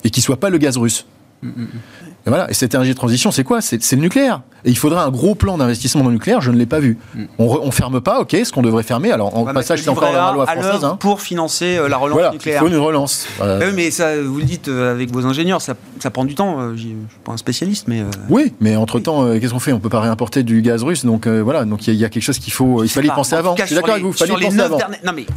Et 0.05 0.11
qui 0.11 0.21
soit 0.21 0.39
pas 0.39 0.51
le 0.51 0.59
gaz 0.59 0.77
russe. 0.77 1.07
Et 1.43 2.31
voilà. 2.31 2.51
Et 2.51 2.55
cette 2.55 2.75
énergie 2.75 2.93
de 2.93 2.97
transition, 2.97 3.31
c'est 3.31 3.45
quoi 3.45 3.61
c'est, 3.61 3.79
le 3.93 4.01
nucléaire. 4.01 4.41
Et 4.65 4.71
il 4.71 4.79
faudrait 4.79 5.01
un 5.01 5.11
gros 5.11 5.35
plan 5.35 5.59
d'investissement 5.59 6.03
dans 6.03 6.09
le 6.09 6.15
nucléaire. 6.15 6.41
Je 6.41 6.51
ne 6.51 6.57
l'ai 6.57 6.67
pas 6.67 6.81
vu. 6.81 6.97
Mm. 7.15 7.25
On, 7.39 7.67
ne 7.67 7.71
ferme 7.71 8.01
pas, 8.01 8.21
ok, 8.21 8.37
ce 8.45 8.51
qu'on 8.51 8.63
devrait 8.63 8.83
fermer. 8.83 9.13
Alors 9.13 9.37
en 9.37 9.45
passage, 9.45 9.83
c'est 9.83 9.91
encore 9.91 10.13
la 10.13 10.33
loi 10.33 10.47
française. 10.47 10.85
Hein. 10.85 10.97
Pour 10.99 11.21
financer 11.21 11.77
euh, 11.77 11.89
la 11.89 11.99
relance 11.99 12.15
voilà, 12.15 12.31
nucléaire. 12.31 12.63
Il 12.63 12.69
faut 12.69 12.75
une 12.75 12.81
relance. 12.81 13.27
Euh, 13.43 13.73
mais 13.75 13.91
ça, 13.91 14.21
vous 14.23 14.39
le 14.39 14.45
dites 14.45 14.69
euh, 14.69 14.93
avec 14.93 15.11
vos 15.11 15.27
ingénieurs, 15.27 15.61
ça, 15.61 15.75
prend 16.11 16.25
du 16.25 16.35
temps. 16.35 16.75
je 16.75 16.81
suis 16.81 16.97
pas 17.25 17.33
un 17.33 17.37
spécialiste, 17.37 17.89
mais. 17.89 18.03
Oui, 18.31 18.55
mais 18.61 18.77
entre 18.77 19.01
temps, 19.01 19.39
qu'est-ce 19.39 19.53
qu'on 19.53 19.59
fait? 19.59 19.73
On 19.73 19.81
peut 19.81 19.89
pas 19.89 20.01
réimporter 20.01 20.43
du 20.43 20.63
gaz 20.63 20.83
russe, 20.83 21.05
donc 21.05 21.27
voilà. 21.27 21.65
Donc 21.65 21.87
il 21.87 21.95
y, 21.95 22.05
a 22.05 22.09
quelque 22.09 22.23
chose 22.23 22.39
qu'il 22.39 22.53
faut. 22.53 22.85
Il 22.85 22.89
fallait 22.89 23.09
y 23.09 23.11
penser 23.11 23.35
avant. 23.35 23.55
Je 23.57 23.67
suis 23.67 23.75
d'accord 23.75 23.93
avec 23.93 24.05
vous. 24.05 24.13
Il 24.13 24.17
fallait 24.17 24.47
penser 24.47 24.61
avant. 24.61 24.79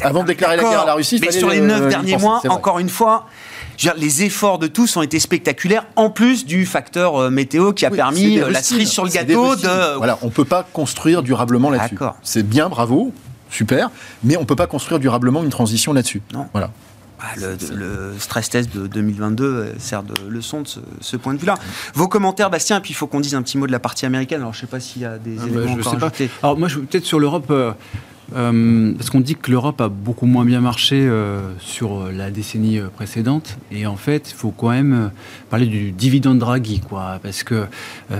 Avant 0.01 0.21
de 0.23 0.27
déclarer 0.27 0.55
la 0.55 0.63
guerre 0.63 0.81
à 0.81 0.85
la 0.85 0.93
Russie. 0.93 1.19
Mais 1.21 1.31
sur 1.31 1.49
les 1.49 1.59
neuf 1.59 1.89
derniers 1.89 2.17
mois, 2.17 2.41
encore 2.49 2.79
une 2.79 2.89
fois 2.89 3.25
les 3.97 4.23
efforts 4.23 4.59
de 4.59 4.67
tous 4.67 4.97
ont 4.97 5.01
été 5.01 5.19
spectaculaires, 5.19 5.85
en 5.95 6.09
plus 6.09 6.45
du 6.45 6.65
facteur 6.65 7.15
euh, 7.15 7.29
météo 7.29 7.73
qui 7.73 7.85
a 7.85 7.91
permis 7.91 8.39
euh, 8.39 8.49
la 8.49 8.63
cerise 8.63 8.89
sur 8.89 9.03
le 9.03 9.11
gâteau 9.11 9.55
de. 9.55 9.97
Voilà, 9.97 10.17
on 10.21 10.27
ne 10.27 10.31
peut 10.31 10.45
pas 10.45 10.63
construire 10.63 11.23
durablement 11.23 11.69
là-dessus. 11.69 11.97
C'est 12.23 12.47
bien, 12.47 12.69
bravo, 12.69 13.13
super, 13.49 13.91
mais 14.23 14.37
on 14.37 14.41
ne 14.41 14.45
peut 14.45 14.55
pas 14.55 14.67
construire 14.67 14.99
durablement 14.99 15.43
une 15.43 15.49
transition 15.49 15.93
là-dessus. 15.93 16.21
Voilà. 16.53 16.71
Bah, 17.19 17.25
le, 17.35 18.13
stress 18.19 18.49
test 18.51 18.75
de 18.75 18.85
2022 18.85 19.43
euh, 19.43 19.73
sert 19.79 20.03
de 20.03 20.13
leçon 20.29 20.61
de 20.61 20.67
ce, 21.01 21.17
point 21.17 21.33
de 21.33 21.39
vue-là. 21.39 21.55
Vos 21.95 22.07
commentaires, 22.07 22.51
Bastien, 22.51 22.77
et 22.77 22.79
puis 22.79 22.91
il 22.91 22.93
faut 22.93 23.07
qu'on 23.07 23.19
dise 23.19 23.33
un 23.33 23.41
petit 23.41 23.57
mot 23.57 23.65
de 23.65 23.71
la 23.71 23.79
partie 23.79 24.05
américaine. 24.05 24.41
Alors 24.41 24.53
je 24.53 24.59
ne 24.59 24.61
sais 24.61 24.67
pas 24.67 24.79
s'il 24.79 25.01
y 25.01 25.05
a 25.05 25.17
des 25.17 25.35
ah 25.39 25.45
bah, 25.47 25.61
éléments 25.63 25.83
sais 25.83 25.97
pas. 25.97 26.11
Alors 26.43 26.59
moi, 26.59 26.67
peut-être 26.67 27.05
sur 27.05 27.19
l'Europe. 27.19 27.47
Euh, 27.49 27.71
parce 28.33 29.09
qu'on 29.09 29.21
dit 29.21 29.35
que 29.35 29.51
l'Europe 29.51 29.79
a 29.81 29.89
beaucoup 29.89 30.25
moins 30.25 30.45
bien 30.45 30.61
marché 30.61 30.95
euh, 30.99 31.39
sur 31.59 32.11
la 32.11 32.29
décennie 32.31 32.79
euh, 32.79 32.87
précédente. 32.87 33.57
Et 33.71 33.85
en 33.85 33.95
fait, 33.95 34.31
il 34.31 34.35
faut 34.35 34.51
quand 34.51 34.69
même 34.69 35.11
parler 35.49 35.65
du 35.65 35.91
dividende 35.91 36.39
Draghi. 36.39 36.79
Quoi, 36.79 37.19
parce 37.21 37.43
que 37.43 37.65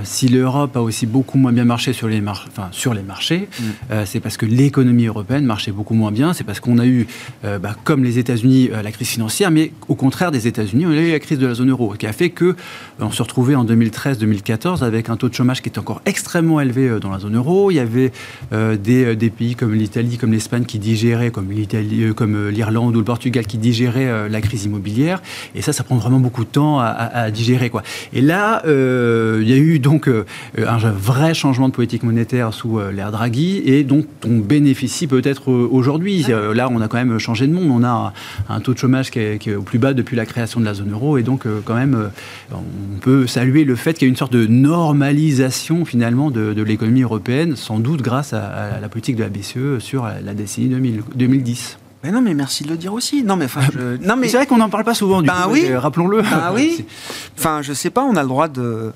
si 0.03 0.27
l'Europe 0.27 0.75
a 0.75 0.81
aussi 0.81 1.05
beaucoup 1.05 1.37
moins 1.37 1.51
bien 1.51 1.65
marché 1.65 1.93
sur 1.93 2.07
les, 2.07 2.21
enfin, 2.21 2.69
sur 2.71 2.93
les 2.93 3.01
marchés, 3.01 3.47
mm. 3.59 3.63
c'est 4.05 4.19
parce 4.19 4.37
que 4.37 4.45
l'économie 4.45 5.05
européenne 5.05 5.45
marchait 5.45 5.71
beaucoup 5.71 5.93
moins 5.93 6.11
bien. 6.11 6.33
C'est 6.33 6.43
parce 6.43 6.59
qu'on 6.59 6.77
a 6.79 6.85
eu, 6.85 7.07
bah, 7.43 7.75
comme 7.83 8.03
les 8.03 8.19
États-Unis, 8.19 8.69
la 8.71 8.91
crise 8.91 9.07
financière, 9.07 9.51
mais 9.51 9.71
au 9.87 9.95
contraire 9.95 10.31
des 10.31 10.47
États-Unis, 10.47 10.85
on 10.85 10.91
a 10.91 10.95
eu 10.95 11.11
la 11.11 11.19
crise 11.19 11.39
de 11.39 11.47
la 11.47 11.53
zone 11.53 11.69
euro, 11.69 11.93
qui 11.97 12.07
a 12.07 12.13
fait 12.13 12.29
que 12.29 12.55
on 12.99 13.11
se 13.11 13.21
retrouvait 13.21 13.55
en 13.55 13.65
2013-2014 13.65 14.83
avec 14.83 15.09
un 15.09 15.17
taux 15.17 15.29
de 15.29 15.33
chômage 15.33 15.61
qui 15.61 15.69
était 15.69 15.79
encore 15.79 16.01
extrêmement 16.05 16.59
élevé 16.59 16.99
dans 16.99 17.09
la 17.09 17.19
zone 17.19 17.35
euro. 17.35 17.71
Il 17.71 17.75
y 17.75 17.79
avait 17.79 18.11
des, 18.51 19.15
des 19.15 19.29
pays 19.29 19.55
comme 19.55 19.73
l'Italie 19.73 19.96
comme 20.19 20.31
l'Espagne 20.31 20.65
qui 20.65 20.77
digérait, 20.77 21.31
comme 21.31 21.51
l'Italie, 21.51 22.03
euh, 22.03 22.13
comme 22.13 22.35
euh, 22.35 22.51
l'Irlande 22.51 22.95
ou 22.95 22.99
le 22.99 23.03
Portugal 23.03 23.45
qui 23.45 23.57
digérait 23.57 24.07
euh, 24.07 24.29
la 24.29 24.41
crise 24.41 24.65
immobilière. 24.65 25.21
Et 25.55 25.61
ça, 25.61 25.73
ça 25.73 25.83
prend 25.83 25.95
vraiment 25.95 26.19
beaucoup 26.19 26.43
de 26.43 26.49
temps 26.49 26.79
à, 26.79 27.31
digérer. 27.31 27.69
Quoi. 27.69 27.81
Et 28.13 28.21
là, 28.21 28.61
il 28.65 29.49
y 29.49 29.53
a 29.53 29.57
eu 29.57 29.79
donc 29.79 30.09
un 30.57 30.77
vrai 30.77 31.33
changement 31.33 31.67
de 31.67 31.73
politique 31.73 32.03
monétaire 32.03 32.53
sous 32.53 32.79
l'ère 32.93 33.11
Draghi 33.11 33.61
et 33.65 33.83
dont 33.83 34.05
on 34.25 34.37
bénéficie 34.37 35.07
peut-être 35.07 35.51
aujourd'hui. 35.51 36.25
Là, 36.53 36.69
on 36.71 36.81
a 36.81 36.87
quand 36.87 36.97
même 36.97 37.17
changé 37.19 37.47
de 37.47 37.53
monde. 37.53 37.69
On 37.69 37.83
a 37.83 38.13
un, 38.49 38.59
taux 38.59 38.73
de 38.73 38.77
chômage 38.77 39.11
qui 39.11 39.19
est, 39.19 39.55
au 39.55 39.63
plus 39.63 39.79
bas 39.79 39.93
depuis 39.93 40.15
la 40.15 40.25
création 40.25 40.59
de 40.59 40.65
la 40.65 40.73
zone 40.73 40.91
euro. 40.91 41.17
Et 41.17 41.23
donc, 41.23 41.43
quand 41.65 41.75
même, 41.75 42.09
on 42.51 42.99
peut 43.01 43.27
saluer 43.27 43.63
le 43.63 43.75
fait 43.75 43.93
qu'il 43.93 44.07
y 44.07 44.09
a 44.09 44.11
une 44.11 44.15
sorte 44.17 44.33
de 44.33 44.45
normalisation 44.45 45.85
finalement 45.85 46.31
de, 46.31 46.61
l'économie 46.61 47.03
européenne, 47.03 47.55
sans 47.55 47.79
doute 47.79 48.01
grâce 48.01 48.33
à, 48.33 48.45
à 48.47 48.79
la 48.79 48.89
politique 48.89 49.15
de 49.15 49.23
la 49.23 49.29
BCE 49.29 49.79
sur 49.87 50.05
la 50.05 50.33
décennie 50.33 50.67
2010. 51.15 51.77
Mais 52.03 52.11
non, 52.11 52.21
mais 52.21 52.33
merci 52.33 52.63
de 52.63 52.69
le 52.69 52.77
dire 52.77 52.93
aussi. 52.93 53.23
Non, 53.23 53.37
mais 53.37 53.45
enfin, 53.45 53.61
non, 54.01 54.17
mais 54.17 54.27
c'est 54.27 54.37
vrai 54.37 54.45
qu'on 54.45 54.57
n'en 54.57 54.69
parle 54.69 54.83
pas 54.83 54.93
souvent. 54.93 55.21
Du 55.21 55.27
ben 55.27 55.47
oui. 55.49 55.73
Rappelons-le. 55.73 56.21
Ben 56.21 56.51
oui. 56.53 56.85
Enfin, 57.37 57.61
je 57.61 57.73
sais 57.73 57.89
pas. 57.89 58.03
On 58.03 58.15
a 58.15 58.21
le 58.21 58.27
droit 58.27 58.49
de. 58.49 58.91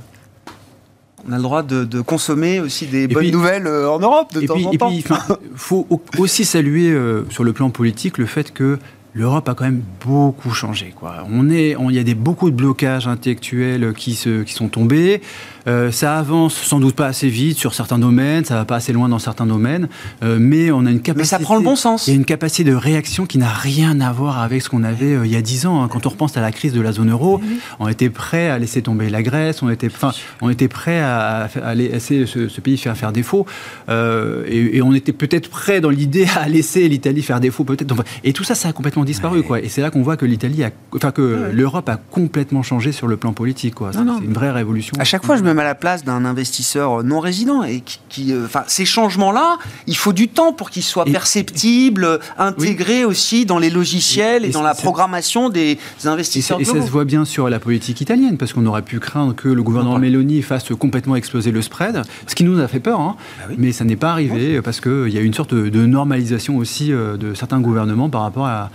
On 1.28 1.32
a 1.32 1.38
le 1.38 1.44
droit 1.44 1.64
de, 1.64 2.02
consommer 2.02 2.60
aussi 2.60 2.88
des 2.88 3.08
bonnes 3.08 3.30
nouvelles 3.30 3.68
euh, 3.68 3.90
en 3.90 4.00
Europe 4.00 4.34
de 4.34 4.42
temps 4.42 4.62
en 4.62 4.72
temps. 4.72 4.90
Il 4.92 5.04
faut 5.56 5.88
aussi 6.18 6.46
saluer 6.46 6.92
euh, 6.92 7.24
sur 7.30 7.44
le 7.44 7.54
plan 7.54 7.70
politique 7.70 8.18
le 8.18 8.26
fait 8.26 8.52
que 8.52 8.80
l'Europe 9.14 9.48
a 9.48 9.54
quand 9.54 9.66
même 9.66 9.84
beaucoup 10.04 10.52
changé. 10.52 10.94
Quoi. 10.96 11.26
On 11.32 11.50
est, 11.50 11.76
il 11.80 11.96
y 11.96 12.00
a 12.00 12.04
des, 12.04 12.16
beaucoup 12.16 12.50
de 12.50 12.56
blocages 12.56 13.08
intellectuels 13.08 13.94
qui, 13.94 14.16
se, 14.16 14.42
qui 14.42 14.54
sont 14.54 14.68
tombés. 14.68 15.22
Euh, 15.68 15.92
ça 15.92 16.18
avance 16.18 16.56
sans 16.56 16.80
doute 16.80 16.96
pas 16.96 17.08
assez 17.08 17.30
vite 17.30 17.58
sur 17.58 17.74
certains 17.74 18.00
domaines, 18.00 18.46
ça 18.46 18.56
va 18.56 18.66
pas 18.66 18.78
assez 18.78 18.94
loin 18.94 19.10
dans 19.10 19.20
certains 19.20 19.46
domaines, 19.46 19.88
euh, 20.24 20.38
mais 20.40 20.72
on 20.72 20.86
a 20.86 20.92
une 20.92 21.02
capacité. 21.02 21.18
Mais 21.18 21.24
ça 21.26 21.40
prend 21.40 21.56
le 21.56 21.64
bon 21.64 21.76
sens. 21.76 22.08
Il 22.08 22.12
y 22.12 22.14
a 22.14 22.16
une 22.16 22.26
capacité 22.26 22.70
de 22.70 22.76
réaction 22.76 23.26
qui 23.26 23.38
n'a 23.38 23.50
rien 23.50 24.00
à 24.02 24.12
voir 24.12 24.42
avec 24.42 24.62
ce 24.62 24.70
qu'on 24.70 24.84
avait 24.84 25.14
euh, 25.14 25.26
il 25.26 25.32
y 25.32 25.36
a 25.36 25.42
dix 25.42 25.66
ans. 25.66 25.84
Hein. 25.84 25.88
Quand 25.88 26.06
on 26.06 26.10
repense 26.10 26.36
à 26.38 26.42
la 26.42 26.52
crise 26.52 26.74
de 26.74 26.82
la 26.82 26.92
zone 26.92 27.12
euro, 27.12 27.42
on 27.80 27.88
était 27.88 28.10
prêt 28.10 28.50
à 28.50 28.58
laisser 28.58 28.82
tomber 28.82 29.10
la 29.10 29.22
Grèce, 29.22 29.62
on 29.62 29.70
était, 29.70 29.88
enfin, 29.88 30.12
on 30.42 30.50
était 30.50 30.68
prêt 30.68 31.00
à, 31.00 31.48
laisser 31.76 32.26
ce, 32.26 32.62
pays 32.62 32.78
faire, 32.78 32.98
faire 32.98 33.12
défaut, 33.12 33.46
et, 33.90 34.82
on 34.82 34.94
était 34.94 35.14
peut-être 35.14 35.50
prêt 35.50 35.80
dans 35.80 35.90
l'idée 35.90 36.28
à 36.36 36.48
laisser 36.50 36.88
l'Italie 36.88 37.22
faire 37.22 37.40
défaut 37.40 37.64
peut-être. 37.64 37.96
Et 38.24 38.34
tout 38.34 38.44
ça, 38.44 38.56
ça 38.56 38.70
a 38.70 38.74
complètement 38.74 39.06
disparu, 39.06 39.44
quoi. 39.44 39.60
Et 39.60 39.70
c'est 39.70 39.82
là 39.82 39.92
qu'on 39.92 40.02
voit 40.02 40.18
que 40.18 40.26
l'Italie, 40.26 40.64
a, 40.64 40.72
enfin 40.96 41.12
que 41.12 41.52
l'Europe 41.54 41.88
a 41.90 41.98
complètement 41.98 42.64
changé 42.64 42.92
sur 42.92 43.08
le 43.08 43.18
plan 43.18 43.34
politique, 43.34 43.76
quoi. 43.76 43.92
C'est 43.94 44.00
une 44.00 44.34
vraie 44.34 44.52
révolution. 44.52 44.96
À 45.00 45.04
chaque 45.04 45.26
fois, 45.26 45.38
je 45.38 45.44
me 45.44 45.51
à 45.60 45.64
la 45.64 45.76
place 45.76 46.04
d'un 46.04 46.26
investisseur 46.26 47.04
non 47.04 47.20
résident. 47.20 47.64
Et 47.64 47.84
qui, 48.10 48.34
euh, 48.34 48.46
enfin, 48.46 48.64
ces 48.68 48.86
changements-là, 48.86 49.58
il 49.88 49.98
faut 49.98 50.14
du 50.14 50.28
temps 50.28 50.54
pour 50.54 50.70
qu'ils 50.70 50.84
soient 50.84 51.06
perceptibles, 51.06 52.20
intégrés 52.38 53.06
aussi 53.06 53.46
dans 53.46 53.60
les 53.60 53.70
logiciels 53.70 54.46
et, 54.46 54.50
dans 54.50 54.62
la 54.62 54.76
programmation 54.76 55.50
des 55.50 55.78
investisseurs. 56.06 56.60
Et, 56.60 56.66
ça 56.66 56.82
se 56.82 56.92
voit 56.92 57.06
bien 57.06 57.26
sur 57.26 57.50
la 57.50 57.60
politique 57.60 58.02
italienne, 58.02 58.38
parce 58.38 58.54
qu'on 58.54 58.66
aurait 58.66 58.82
pu 58.82 59.00
craindre 59.00 59.36
que 59.36 59.50
le 59.50 59.64
gouvernement 59.64 60.00
Meloni 60.00 60.42
fasse 60.42 60.70
complètement 60.70 61.16
exploser 61.16 61.52
le 61.52 61.62
spread, 61.62 62.02
ce 62.28 62.36
qui 62.36 62.44
nous 62.44 62.60
a 62.60 62.68
fait 62.68 62.80
peur. 62.80 63.00
Hein. 63.00 63.16
Bah 63.40 63.54
Mais 63.58 63.72
ça 63.72 63.84
n'est 63.84 63.96
pas 63.96 64.12
arrivé 64.12 64.62
parce 64.62 64.80
qu'il 64.80 65.10
y 65.10 65.18
a 65.18 65.22
une 65.22 65.34
sorte 65.34 65.54
de 65.54 65.86
normalisation 65.86 66.58
aussi 66.58 66.92
euh, 66.92 67.18
de 67.18 67.34
certains 67.34 67.60
gouvernements 67.60 68.10
par 68.10 68.22
rapport 68.22 68.46
à, 68.46 68.70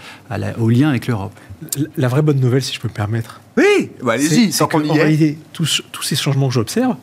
au 0.59 0.69
lien 0.69 0.89
avec 0.89 1.07
l'Europe. 1.07 1.33
La 1.97 2.09
vraie 2.09 2.23
bonne 2.23 2.41
nouvelle, 2.41 2.63
si 2.63 2.75
je 2.75 2.81
peux 2.81 2.89
me 2.89 2.93
permettre, 2.93 3.41
oui, 3.57 3.91
bah, 4.03 4.13
allez-y, 4.15 4.53
sans 4.53 4.67
qu'on 4.67 4.83
y 4.83 4.91
réalité, 4.91 5.39
tous, 5.53 5.83
ces 6.03 6.17
changements 6.17 6.49
que 6.49 6.55
j'observe, 6.55 6.97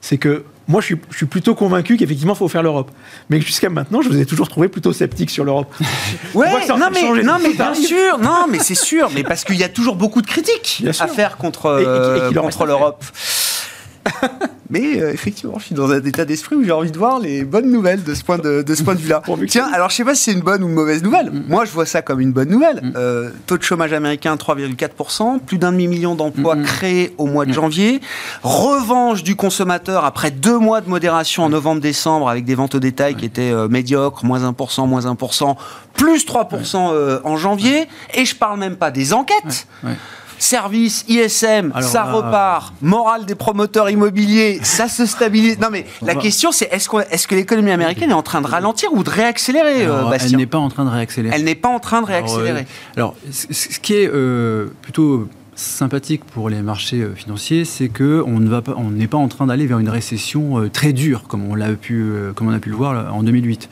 c'est 0.00 0.18
que 0.18 0.44
moi, 0.68 0.80
je 0.80 0.94
suis, 1.14 1.26
plutôt 1.26 1.54
convaincu 1.54 1.96
qu'effectivement, 1.96 2.34
il 2.34 2.38
faut 2.38 2.48
faire 2.48 2.62
l'Europe. 2.62 2.90
Mais 3.30 3.40
jusqu'à 3.40 3.70
maintenant, 3.70 4.02
je 4.02 4.08
vous 4.08 4.18
ai 4.18 4.26
toujours 4.26 4.48
trouvé 4.48 4.68
plutôt 4.68 4.92
sceptique 4.92 5.30
sur 5.30 5.44
l'Europe. 5.44 5.72
Ouais, 6.34 6.66
non 6.68 6.90
mais, 6.92 7.22
non, 7.22 7.38
mais 7.40 7.54
bien 7.54 7.74
sûr, 7.74 8.18
non, 8.18 8.46
mais 8.50 8.58
c'est 8.58 8.74
sûr, 8.74 9.10
mais 9.14 9.22
parce 9.22 9.44
qu'il 9.44 9.56
y 9.56 9.64
a 9.64 9.68
toujours 9.68 9.96
beaucoup 9.96 10.20
de 10.22 10.26
critiques 10.26 10.82
à 10.98 11.06
faire 11.06 11.36
contre, 11.36 11.66
euh, 11.66 12.32
contre 12.32 12.66
l'Europe. 12.66 13.04
Mais 14.70 15.00
euh, 15.00 15.12
effectivement, 15.12 15.58
je 15.58 15.66
suis 15.66 15.74
dans 15.74 15.90
un 15.90 16.02
état 16.02 16.24
d'esprit 16.24 16.56
où 16.56 16.64
j'ai 16.64 16.72
envie 16.72 16.90
de 16.90 16.98
voir 16.98 17.20
les 17.20 17.44
bonnes 17.44 17.70
nouvelles 17.70 18.02
de 18.02 18.14
ce 18.14 18.24
point 18.24 18.38
de, 18.38 18.62
de 18.62 18.74
ce 18.74 18.82
point 18.82 18.94
de 18.94 19.00
vue-là. 19.00 19.22
Tiens, 19.48 19.68
alors 19.72 19.90
je 19.90 19.96
sais 19.96 20.04
pas 20.04 20.14
si 20.14 20.24
c'est 20.24 20.32
une 20.32 20.40
bonne 20.40 20.62
ou 20.64 20.68
une 20.68 20.74
mauvaise 20.74 21.02
nouvelle. 21.02 21.30
Mm. 21.30 21.44
Moi, 21.48 21.64
je 21.64 21.70
vois 21.70 21.86
ça 21.86 22.02
comme 22.02 22.20
une 22.20 22.32
bonne 22.32 22.48
nouvelle. 22.48 22.80
Mm. 22.82 22.92
Euh, 22.96 23.30
taux 23.46 23.58
de 23.58 23.62
chômage 23.62 23.92
américain 23.92 24.34
3,4%, 24.34 25.38
plus 25.40 25.58
d'un 25.58 25.72
demi-million 25.72 26.14
d'emplois 26.14 26.56
mm, 26.56 26.64
créés 26.64 27.14
au 27.18 27.26
mois 27.26 27.46
de 27.46 27.52
janvier. 27.52 28.00
Revanche 28.42 29.22
du 29.22 29.36
consommateur 29.36 30.04
après 30.04 30.30
deux 30.30 30.58
mois 30.58 30.80
de 30.80 30.88
modération 30.88 31.44
en 31.44 31.48
novembre-décembre 31.48 32.28
avec 32.28 32.44
des 32.44 32.54
ventes 32.54 32.74
au 32.74 32.80
détail 32.80 33.14
qui 33.14 33.24
étaient 33.24 33.52
euh, 33.52 33.68
médiocres, 33.68 34.24
moins 34.24 34.50
1%, 34.50 34.88
moins 34.88 35.02
1%, 35.02 35.56
plus 35.94 36.26
3% 36.26 37.20
en 37.22 37.36
janvier. 37.36 37.86
Et 38.14 38.24
je 38.24 38.34
parle 38.34 38.58
même 38.58 38.76
pas 38.76 38.90
des 38.90 39.12
enquêtes. 39.12 39.66
Service, 40.38 41.04
ISM, 41.08 41.72
ça 41.80 42.04
repart. 42.04 42.74
Morale 42.82 43.26
des 43.26 43.34
promoteurs 43.34 43.90
immobiliers, 43.90 44.60
ça 44.62 44.88
se 44.88 45.06
stabilise. 45.06 45.58
Non, 45.60 45.68
mais 45.70 45.86
la 46.02 46.14
question, 46.14 46.52
c'est 46.52 46.68
est-ce 46.72 46.88
est 47.10 47.26
que 47.26 47.34
l'économie 47.34 47.70
américaine 47.70 48.10
est 48.10 48.14
en 48.14 48.22
train 48.22 48.40
de 48.40 48.46
ralentir 48.46 48.92
ou 48.92 49.02
de 49.02 49.10
réaccélérer, 49.10 49.86
euh, 49.86 50.04
Bastien 50.04 50.30
Elle 50.30 50.36
n'est 50.36 50.46
pas 50.46 50.58
en 50.58 50.68
train 50.68 50.84
de 50.84 50.90
réaccélérer. 50.90 51.34
Elle 51.36 51.44
n'est 51.44 51.54
pas 51.54 51.68
en 51.68 51.80
train 51.80 52.00
de 52.00 52.06
réaccélérer. 52.06 52.66
Alors, 52.96 53.14
ce 53.30 53.78
qui 53.80 53.94
est 53.94 54.10
euh, 54.12 54.68
plutôt 54.82 55.28
sympathique 55.54 56.24
pour 56.24 56.50
les 56.50 56.60
marchés 56.60 57.00
euh, 57.00 57.14
financiers, 57.14 57.64
c'est 57.64 57.88
que 57.88 58.22
on 58.26 58.40
ne 58.40 58.48
va 58.48 58.60
pas, 58.60 58.74
on 58.76 58.90
n'est 58.90 59.06
pas 59.06 59.18
en 59.18 59.28
train 59.28 59.46
d'aller 59.46 59.66
vers 59.66 59.78
une 59.78 59.88
récession 59.88 60.68
très 60.70 60.92
dure 60.92 61.24
comme 61.28 61.50
on 61.50 61.54
l'a 61.54 61.70
pu, 61.70 62.06
comme 62.34 62.48
on 62.48 62.52
a 62.52 62.58
pu 62.58 62.70
le 62.70 62.76
voir 62.76 63.14
en 63.14 63.22
2008. 63.22 63.68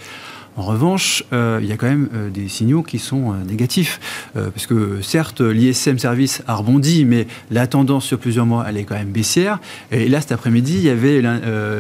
En 0.57 0.63
revanche, 0.63 1.25
euh, 1.33 1.59
il 1.61 1.69
y 1.69 1.73
a 1.73 1.77
quand 1.77 1.89
même 1.89 2.09
euh, 2.15 2.31
des 2.31 2.47
signaux 2.47 2.85
qui 2.85 3.01
sont 3.01 3.33
euh, 3.33 3.45
négatifs. 3.45 4.01
parce 4.35 4.67
que 4.67 5.01
certes, 5.03 5.41
l'ISM 5.41 5.99
Service 5.99 6.43
a 6.47 6.55
rebondi, 6.55 7.05
mais 7.05 7.27
la 7.51 7.67
tendance 7.67 8.05
sur 8.05 8.19
plusieurs 8.19 8.47
mois, 8.47 8.65
elle 8.69 8.77
est 8.77 8.85
quand 8.85 8.95
même 8.95 9.11
baissière. 9.11 9.59
Et 9.91 10.09
là, 10.09 10.21
cet 10.21 10.33
après-midi, 10.33 10.75
il 10.77 10.85
y 10.85 10.91
avait 10.91 11.23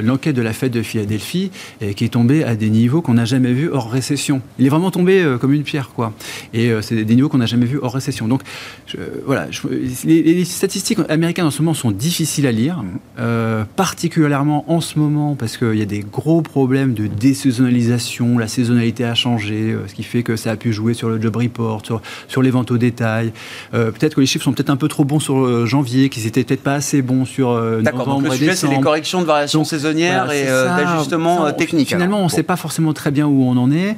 l'enquête 0.02 0.34
de 0.34 0.42
la 0.42 0.52
Fed 0.52 0.72
de 0.72 0.82
Philadelphie 0.82 1.50
qui 1.96 2.04
est 2.04 2.08
tombée 2.08 2.44
à 2.44 2.54
des 2.54 2.70
niveaux 2.70 3.02
qu'on 3.02 3.14
n'a 3.14 3.24
jamais 3.24 3.52
vus 3.52 3.68
hors 3.70 3.90
récession. 3.90 4.40
Il 4.58 4.66
est 4.66 4.68
vraiment 4.68 4.90
tombé 4.90 5.36
comme 5.40 5.52
une 5.52 5.62
pierre, 5.62 5.90
quoi. 5.94 6.12
Et 6.52 6.72
c'est 6.80 7.04
des 7.04 7.14
niveaux 7.14 7.28
qu'on 7.28 7.38
n'a 7.38 7.46
jamais 7.46 7.66
vus 7.66 7.78
hors 7.82 7.94
récession. 7.94 8.28
Donc, 8.28 8.42
voilà, 9.26 9.48
les, 10.04 10.44
statistiques 10.44 10.98
américaines 11.08 11.46
en 11.46 11.50
ce 11.50 11.62
moment 11.62 11.74
sont 11.74 11.90
difficiles 11.90 12.46
à 12.46 12.52
lire, 12.52 12.84
particulièrement 13.76 14.64
en 14.70 14.80
ce 14.80 14.98
moment 14.98 15.34
parce 15.34 15.56
qu'il 15.56 15.76
y 15.76 15.82
a 15.82 15.86
des 15.86 16.00
gros 16.00 16.42
problèmes 16.42 16.94
de 16.94 17.06
désaisonnalisation. 17.06 18.38
La 18.38 18.48
saison 18.48 18.63
saisonnalité 18.64 19.04
a 19.04 19.14
changé, 19.14 19.72
euh, 19.72 19.86
ce 19.86 19.94
qui 19.94 20.02
fait 20.02 20.22
que 20.22 20.36
ça 20.36 20.50
a 20.50 20.56
pu 20.56 20.72
jouer 20.72 20.94
sur 20.94 21.08
le 21.08 21.20
job 21.20 21.36
report, 21.36 21.82
sur, 22.28 22.42
les 22.42 22.50
ventes 22.50 22.70
au 22.70 22.78
détail. 22.78 23.32
Euh, 23.74 23.90
peut-être 23.90 24.14
que 24.14 24.20
les 24.20 24.26
chiffres 24.26 24.44
sont 24.44 24.52
peut-être 24.52 24.70
un 24.70 24.76
peu 24.76 24.88
trop 24.88 25.04
bons 25.04 25.20
sur 25.20 25.38
euh, 25.38 25.66
janvier, 25.66 26.08
qu'ils 26.08 26.26
étaient 26.26 26.44
peut-être 26.44 26.62
pas 26.62 26.74
assez 26.74 27.02
bons 27.02 27.24
sur 27.24 27.54
D'accord, 27.82 28.06
donc 28.06 28.24
le 28.24 28.30
sujet, 28.30 28.56
c'est 28.56 28.68
les 28.68 28.80
corrections 28.80 29.20
de 29.20 29.26
variations 29.26 29.64
saisonnières 29.64 30.30
et 30.32 30.44
d'ajustements 30.46 31.52
techniques. 31.52 31.88
Finalement, 31.88 32.20
on 32.20 32.24
ne 32.24 32.28
sait 32.28 32.42
pas 32.42 32.56
forcément 32.56 32.92
très 32.92 33.10
bien 33.10 33.26
où 33.26 33.44
on 33.44 33.56
en 33.56 33.70
est, 33.70 33.96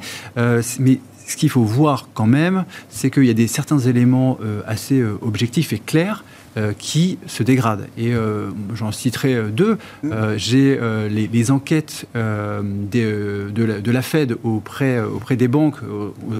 mais 0.79 0.99
ce 1.27 1.35
qu'il 1.35 1.49
faut 1.49 1.63
voir 1.63 2.09
quand 2.13 2.27
même, 2.27 2.65
c'est 2.89 3.09
qu'il 3.09 3.25
y 3.25 3.29
a 3.29 3.33
des, 3.33 3.47
certains 3.47 3.79
éléments 3.79 4.37
assez 4.65 5.03
objectifs 5.21 5.73
et 5.73 5.79
clairs 5.79 6.23
euh, 6.23 6.36
qui 6.77 7.17
se 7.27 7.43
dégradent. 7.43 7.87
Et 7.97 8.13
euh, 8.13 8.49
j'en 8.73 8.91
citerai 8.91 9.35
euh, 9.35 9.49
deux. 9.49 9.77
Mm. 10.03 10.11
J'ai 10.37 10.79
les, 11.09 11.51
enquêtes 11.51 12.05
de, 12.15 13.91
la, 13.91 14.01
Fed 14.01 14.35
auprès, 14.43 14.99
auprès 14.99 15.35
des 15.35 15.47
banques 15.47 15.77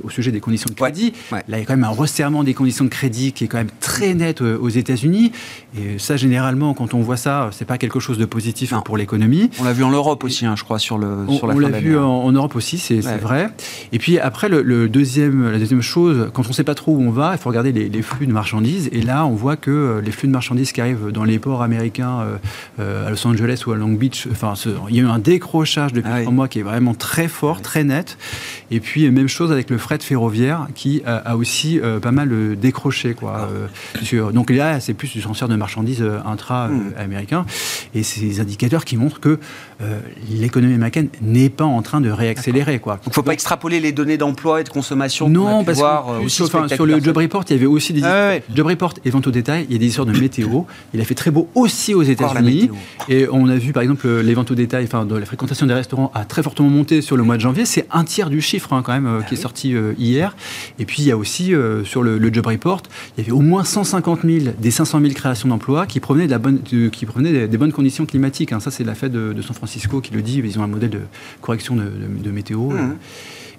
au, 0.03 0.09
sujet 0.09 0.31
des 0.31 0.39
conditions 0.39 0.69
de 0.69 0.75
crédit. 0.75 1.13
Là, 1.31 1.41
il 1.47 1.59
y 1.59 1.61
a 1.61 1.65
quand 1.65 1.73
même 1.73 1.83
un 1.83 1.89
resserrement 1.89 2.43
des 2.43 2.53
conditions 2.53 2.85
de 2.85 2.89
crédit 2.89 3.31
qui 3.31 3.43
est 3.43 3.47
quand 3.47 3.57
même 3.57 3.69
très 3.79 4.13
net 4.13 4.41
aux 4.41 4.69
États-Unis. 4.69 5.31
Et 5.77 5.99
ça, 5.99 6.17
généralement, 6.17 6.73
quand 6.73 6.93
on 6.93 7.01
voit 7.01 7.17
ça, 7.17 7.49
c'est 7.51 7.65
pas 7.65 7.77
quelque 7.77 7.99
chose 7.99 8.17
de 8.17 8.25
positif 8.25 8.73
pour 8.85 8.97
l'économie. 8.97 9.49
On 9.59 9.63
l'a 9.63 9.73
vu 9.73 9.83
en 9.83 9.91
Europe 9.91 10.23
aussi, 10.23 10.45
hein, 10.45 10.55
je 10.57 10.63
crois, 10.63 10.79
sur, 10.79 10.97
le, 10.97 11.07
on, 11.27 11.37
sur 11.37 11.47
la 11.47 11.55
On 11.55 11.59
l'a 11.59 11.69
vu 11.69 11.97
en, 11.97 12.31
Europe 12.31 12.55
aussi, 12.55 12.77
c'est 12.77 12.99
vrai. 12.99 13.49
Et 13.91 13.99
puis 13.99 14.19
après, 14.19 14.49
le, 14.49 14.89
deuxième, 14.89 15.51
la 15.51 15.59
deuxième 15.59 15.81
chose, 15.81 16.29
quand 16.33 16.45
on 16.45 16.49
ne 16.49 16.53
sait 16.53 16.63
pas 16.63 16.75
trop 16.75 16.93
où 16.93 17.01
on 17.01 17.11
va, 17.11 17.33
il 17.33 17.37
faut 17.37 17.49
regarder 17.49 17.71
les, 17.71 17.89
les 17.89 18.01
flux 18.01 18.27
de 18.27 18.33
marchandises. 18.33 18.89
Et 18.91 19.01
là, 19.01 19.25
on 19.25 19.33
voit 19.33 19.55
que 19.55 20.01
les 20.07 20.13
flux 20.13 20.27
de 20.27 20.33
marchandises 20.33 20.71
qui 20.71 20.81
arrivent 20.81 21.11
dans 21.11 21.25
les 21.25 21.37
ports 21.37 21.61
américains 21.61 22.21
euh, 22.21 22.37
euh, 22.79 23.07
à 23.07 23.09
Los 23.11 23.27
Angeles 23.27 23.63
ou 23.67 23.73
à 23.73 23.75
Long 23.75 23.91
Beach, 23.91 24.27
enfin, 24.31 24.53
il 24.89 24.95
y 24.95 24.99
a 24.99 25.03
eu 25.03 25.05
un 25.05 25.19
décrochage 25.19 25.93
depuis 25.93 26.09
ah 26.11 26.21
trois 26.21 26.31
mois 26.31 26.47
qui 26.47 26.59
est 26.59 26.63
vraiment 26.63 26.93
très 26.93 27.27
fort, 27.27 27.61
très 27.61 27.83
net. 27.83 28.17
Et 28.71 28.79
puis, 28.79 29.09
même 29.11 29.27
chose 29.27 29.51
avec 29.51 29.69
le 29.69 29.77
fret 29.77 29.99
ferroviaire 29.99 30.67
qui 30.75 31.01
a, 31.05 31.35
aussi 31.35 31.79
euh, 31.79 31.99
pas 31.99 32.11
mal 32.11 32.55
décroché. 32.55 33.13
Quoi, 33.13 33.49
donc 34.33 34.49
là, 34.49 34.79
c'est 34.79 34.93
plus 34.93 35.11
du 35.11 35.21
transfert 35.21 35.47
de 35.47 35.55
marchandises 35.55 36.03
intra-américain. 36.25 37.41
Hmm. 37.41 37.97
Et 37.97 38.03
c'est 38.03 38.21
des 38.21 38.39
indicateurs 38.39 38.85
qui 38.85 38.97
montrent 38.97 39.19
que 39.19 39.39
l'économie 40.29 40.73
américaine 40.73 41.09
n'est 41.21 41.49
pas 41.49 41.65
en 41.65 41.81
train 41.81 42.01
de 42.01 42.09
réaccélérer. 42.09 42.79
Quoi. 42.79 42.93
Donc 42.95 43.03
il 43.07 43.09
ne 43.09 43.13
faut 43.13 43.23
pas 43.23 43.33
extrapoler 43.33 43.79
les 43.79 43.91
données 43.91 44.17
d'emploi 44.17 44.61
et 44.61 44.63
de 44.63 44.69
consommation. 44.69 45.29
Non, 45.29 45.63
parce 45.63 45.79
que 45.79 46.27
sur, 46.29 46.85
le 46.85 46.99
job 47.01 47.17
report, 47.17 47.43
il 47.49 47.53
y 47.53 47.55
avait 47.55 47.65
aussi 47.65 47.93
des 47.93 48.03
ah 48.03 48.35
job 48.53 48.67
report 48.67 48.93
et 49.03 49.09
vente 49.09 49.27
au 49.27 49.31
détail. 49.31 49.65
Il 49.69 49.73
y 49.73 49.75
a 49.75 49.79
des 49.79 49.86
de 50.05 50.17
météo. 50.17 50.63
Il 50.93 51.01
a 51.01 51.03
fait 51.03 51.15
très 51.15 51.31
beau 51.31 51.47
aussi 51.55 51.93
aux 51.93 52.03
États-Unis. 52.03 52.69
Et 53.09 53.27
on 53.31 53.47
a 53.49 53.55
vu, 53.55 53.73
par 53.73 53.83
exemple, 53.83 54.07
les 54.07 54.33
ventes 54.33 54.51
au 54.51 54.55
détail, 54.55 54.85
enfin, 54.85 55.05
de 55.05 55.15
la 55.15 55.25
fréquentation 55.25 55.65
des 55.65 55.73
restaurants 55.73 56.11
a 56.13 56.25
très 56.25 56.43
fortement 56.43 56.69
monté 56.69 57.01
sur 57.01 57.17
le 57.17 57.23
mois 57.23 57.37
de 57.37 57.41
janvier. 57.41 57.65
C'est 57.65 57.87
un 57.91 58.03
tiers 58.03 58.29
du 58.29 58.41
chiffre, 58.41 58.73
hein, 58.73 58.81
quand 58.83 58.93
même, 58.93 59.07
euh, 59.07 59.21
qui 59.21 59.35
est 59.35 59.37
sorti 59.37 59.73
euh, 59.73 59.93
hier. 59.97 60.35
Et 60.79 60.85
puis, 60.85 61.01
il 61.01 61.05
y 61.05 61.11
a 61.11 61.17
aussi, 61.17 61.53
euh, 61.53 61.83
sur 61.83 62.03
le, 62.03 62.33
job 62.33 62.47
report, 62.47 62.83
il 63.17 63.21
y 63.21 63.23
avait 63.23 63.31
au 63.31 63.41
moins 63.41 63.63
150 63.63 64.21
000 64.23 64.53
des 64.59 64.71
500 64.71 65.01
000 65.01 65.13
créations 65.13 65.49
d'emplois 65.49 65.85
qui 65.85 65.99
provenaient, 65.99 66.25
de 66.25 66.31
la 66.31 66.39
bonne, 66.39 66.61
qui 66.61 67.05
provenaient 67.05 67.47
des, 67.47 67.57
bonnes 67.57 67.71
conditions 67.71 68.05
climatiques. 68.05 68.51
Hein. 68.51 68.59
Ça, 68.59 68.71
c'est 68.71 68.83
la 68.83 68.95
fête 68.95 69.11
de, 69.11 69.41
San 69.41 69.55
Francisco 69.55 70.01
qui 70.01 70.13
le 70.13 70.21
dit. 70.21 70.41
Ils 70.43 70.59
ont 70.59 70.63
un 70.63 70.67
modèle 70.67 70.89
de 70.89 71.01
correction 71.41 71.75
de, 71.75 72.31
météo. 72.31 72.69
Mmh 72.71 72.95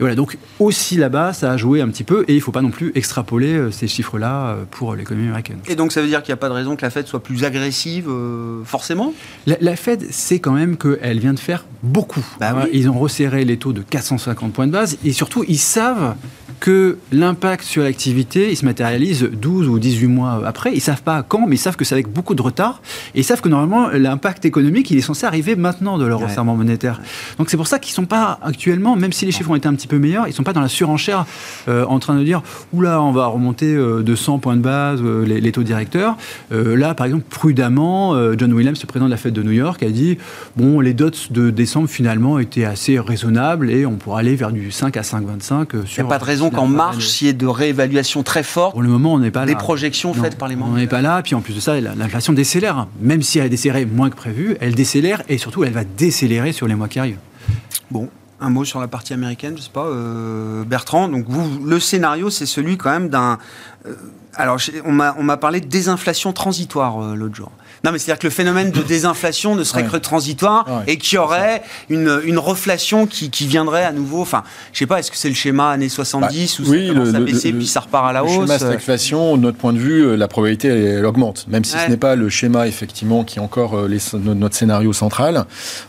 voilà, 0.00 0.14
donc 0.14 0.38
aussi 0.60 0.96
là-bas, 0.96 1.32
ça 1.32 1.50
a 1.50 1.56
joué 1.56 1.80
un 1.80 1.88
petit 1.88 2.04
peu, 2.04 2.24
et 2.28 2.32
il 2.32 2.36
ne 2.36 2.40
faut 2.40 2.52
pas 2.52 2.62
non 2.62 2.70
plus 2.70 2.92
extrapoler 2.94 3.54
euh, 3.54 3.70
ces 3.70 3.88
chiffres-là 3.88 4.46
euh, 4.46 4.64
pour 4.70 4.94
l'économie 4.94 5.26
américaine. 5.26 5.58
Et 5.66 5.74
donc 5.74 5.92
ça 5.92 6.00
veut 6.00 6.06
dire 6.06 6.22
qu'il 6.22 6.32
n'y 6.32 6.38
a 6.38 6.40
pas 6.40 6.48
de 6.48 6.54
raison 6.54 6.76
que 6.76 6.82
la 6.82 6.90
Fed 6.90 7.06
soit 7.06 7.22
plus 7.22 7.44
agressive, 7.44 8.08
euh, 8.08 8.62
forcément? 8.64 9.12
La, 9.46 9.76
Fed 9.76 10.10
sait 10.12 10.38
quand 10.38 10.52
même 10.52 10.76
qu'elle 10.76 11.18
vient 11.18 11.34
de 11.34 11.40
faire 11.40 11.64
beaucoup. 11.82 12.24
Bah 12.38 12.66
ils 12.72 12.88
ont 12.88 12.98
resserré 12.98 13.44
les 13.44 13.56
taux 13.56 13.72
de 13.72 13.82
450 13.82 14.52
points 14.52 14.66
de 14.66 14.72
base, 14.72 14.98
et 15.04 15.12
surtout, 15.12 15.44
ils 15.48 15.58
savent 15.58 16.14
que 16.60 16.98
l'impact 17.12 17.64
sur 17.64 17.82
l'activité, 17.82 18.50
il 18.50 18.56
se 18.56 18.64
matérialise 18.64 19.28
12 19.32 19.68
ou 19.68 19.78
18 19.78 20.06
mois 20.06 20.42
après. 20.46 20.70
Ils 20.72 20.76
ne 20.76 20.80
savent 20.80 21.02
pas 21.02 21.22
quand, 21.22 21.46
mais 21.46 21.56
ils 21.56 21.58
savent 21.58 21.76
que 21.76 21.84
c'est 21.84 21.94
avec 21.94 22.08
beaucoup 22.08 22.34
de 22.34 22.42
retard. 22.42 22.80
Et 23.14 23.20
ils 23.20 23.24
savent 23.24 23.40
que 23.40 23.48
normalement, 23.48 23.88
l'impact 23.88 24.44
économique, 24.44 24.90
il 24.90 24.98
est 24.98 25.02
censé 25.02 25.26
arriver 25.26 25.56
maintenant 25.56 25.98
de 25.98 26.06
leur 26.06 26.20
resserrement 26.20 26.56
monétaire. 26.56 27.00
Donc 27.38 27.50
c'est 27.50 27.56
pour 27.56 27.66
ça 27.66 27.78
qu'ils 27.78 27.92
ne 27.92 27.96
sont 27.96 28.06
pas 28.06 28.38
actuellement, 28.42 28.96
même 28.96 29.12
si 29.12 29.26
les 29.26 29.32
chiffres 29.32 29.50
ont 29.50 29.54
été 29.54 29.68
un 29.68 29.74
petit 29.74 29.86
peu 29.86 29.98
meilleurs, 29.98 30.26
ils 30.26 30.30
ne 30.30 30.34
sont 30.34 30.42
pas 30.42 30.52
dans 30.52 30.60
la 30.60 30.68
surenchère 30.68 31.26
euh, 31.68 31.84
en 31.86 31.98
train 31.98 32.16
de 32.16 32.24
dire 32.24 32.42
oula, 32.72 33.00
on 33.02 33.12
va 33.12 33.26
remonter 33.26 33.74
euh, 33.74 34.02
de 34.02 34.14
100 34.14 34.38
points 34.38 34.56
de 34.56 34.62
base 34.62 35.00
euh, 35.02 35.24
les, 35.24 35.52
taux 35.52 35.62
directeurs. 35.62 36.16
là, 36.50 36.94
par 36.94 37.06
exemple, 37.06 37.24
prudemment, 37.28 38.14
John 38.36 38.52
Williams, 38.52 38.78
le 38.80 38.86
président 38.86 39.06
de 39.06 39.10
la 39.10 39.16
Fed 39.16 39.32
de 39.32 39.42
New 39.42 39.52
York, 39.52 39.82
a 39.82 39.88
dit 39.88 40.18
bon, 40.56 40.80
les 40.80 40.92
dots 40.92 41.10
de 41.30 41.50
décembre 41.50 41.88
finalement 41.88 42.38
étaient 42.38 42.64
assez 42.64 42.98
raisonnables 42.98 43.70
et 43.70 43.86
on 43.86 43.96
pourra 43.96 44.20
aller 44.20 44.36
vers 44.36 44.52
du 44.52 44.70
5 44.70 44.96
à 44.96 45.00
5,25 45.00 45.86
sur. 45.86 45.98
Il 45.98 46.02
n'y 46.02 46.06
a 46.06 46.08
pas 46.08 46.18
de 46.18 46.24
raison 46.24 46.47
qu'en 46.50 46.66
marche, 46.66 47.06
s'il 47.06 47.26
y 47.26 47.30
ait 47.30 47.34
de 47.34 47.46
réévaluation 47.46 48.22
très 48.22 48.42
forte. 48.42 48.72
Pour 48.72 48.82
le 48.82 48.88
moment, 48.88 49.14
on 49.14 49.18
n'est 49.18 49.30
pas 49.30 49.40
là. 49.40 49.46
Des 49.46 49.56
projections 49.56 50.14
faites 50.14 50.36
par 50.36 50.48
les 50.48 50.56
membres. 50.56 50.72
On 50.72 50.76
n'est 50.76 50.86
pas 50.86 51.02
là. 51.02 51.22
Puis 51.22 51.34
en 51.34 51.40
plus 51.40 51.54
de 51.54 51.60
ça, 51.60 51.80
l'inflation 51.80 52.32
décélère. 52.32 52.86
Même 53.00 53.22
si 53.22 53.38
elle 53.38 53.46
a 53.46 53.48
décéléré 53.48 53.84
moins 53.84 54.10
que 54.10 54.16
prévu, 54.16 54.56
elle 54.60 54.74
décélère 54.74 55.22
et 55.28 55.38
surtout, 55.38 55.64
elle 55.64 55.72
va 55.72 55.84
décélérer 55.84 56.52
sur 56.52 56.66
les 56.66 56.74
mois 56.74 56.88
qui 56.88 56.98
arrivent. 56.98 57.18
Bon, 57.90 58.08
un 58.40 58.50
mot 58.50 58.64
sur 58.64 58.80
la 58.80 58.88
partie 58.88 59.12
américaine, 59.12 59.54
je 59.56 59.62
sais 59.62 59.70
pas, 59.70 59.86
euh, 59.86 60.64
Bertrand. 60.64 61.08
Donc 61.08 61.24
vous, 61.28 61.64
le 61.64 61.80
scénario, 61.80 62.30
c'est 62.30 62.46
celui 62.46 62.76
quand 62.76 62.90
même 62.90 63.08
d'un. 63.08 63.38
Euh, 63.86 63.94
alors, 64.34 64.58
on 64.84 64.92
m'a 64.92 65.36
parlé 65.36 65.60
de 65.60 65.66
désinflation 65.66 66.32
transitoire 66.32 67.02
euh, 67.02 67.14
l'autre 67.14 67.34
jour. 67.34 67.50
Non, 67.84 67.92
mais 67.92 67.98
c'est-à-dire 67.98 68.18
que 68.18 68.26
le 68.26 68.32
phénomène 68.32 68.70
de 68.70 68.82
désinflation 68.82 69.54
ne 69.54 69.64
serait 69.64 69.84
que 69.84 69.96
transitoire 69.96 70.82
et 70.86 70.96
qu'il 70.98 71.16
y 71.16 71.18
aurait 71.18 71.62
une, 71.88 72.20
une 72.24 72.38
reflation 72.38 73.06
qui, 73.06 73.30
qui, 73.30 73.46
viendrait 73.46 73.84
à 73.84 73.92
nouveau. 73.92 74.20
Enfin, 74.20 74.42
je 74.72 74.78
sais 74.80 74.86
pas, 74.86 74.98
est-ce 74.98 75.10
que 75.10 75.16
c'est 75.16 75.28
le 75.28 75.34
schéma 75.34 75.70
années 75.70 75.88
70 75.88 76.60
bah, 76.60 76.66
ou 76.66 76.70
oui, 76.70 76.88
ça 76.88 76.94
commence 76.94 77.14
à 77.14 77.20
baisser 77.20 77.52
puis 77.52 77.66
ça 77.66 77.80
repart 77.80 78.08
à 78.08 78.12
la 78.12 78.24
hausse 78.24 78.32
Le 78.32 78.46
schéma 78.46 78.58
stagflation, 78.58 79.36
de 79.36 79.42
notre 79.42 79.58
point 79.58 79.72
de 79.72 79.78
vue, 79.78 80.02
euh, 80.02 80.16
la 80.16 80.28
probabilité 80.28 80.68
elle, 80.68 81.06
augmente. 81.06 81.46
Même 81.48 81.64
si 81.64 81.76
ce 81.76 81.88
n'est 81.88 81.96
pas 81.96 82.16
le 82.16 82.28
schéma 82.28 82.66
effectivement 82.66 83.24
qui 83.24 83.38
est 83.38 83.42
encore 83.42 83.74
euh, 83.74 83.88
les, 83.88 83.98
notre 84.18 84.56
scénario 84.56 84.92
central, 84.92 85.44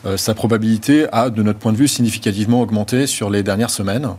euh, 0.05 0.17
sa 0.17 0.33
probabilité 0.33 1.07
a, 1.11 1.29
de 1.29 1.43
notre 1.43 1.59
point 1.59 1.71
de 1.71 1.77
vue, 1.77 1.87
significativement 1.87 2.61
augmenté 2.61 3.07
sur 3.07 3.29
les 3.29 3.43
dernières 3.43 3.69
semaines. 3.69 4.09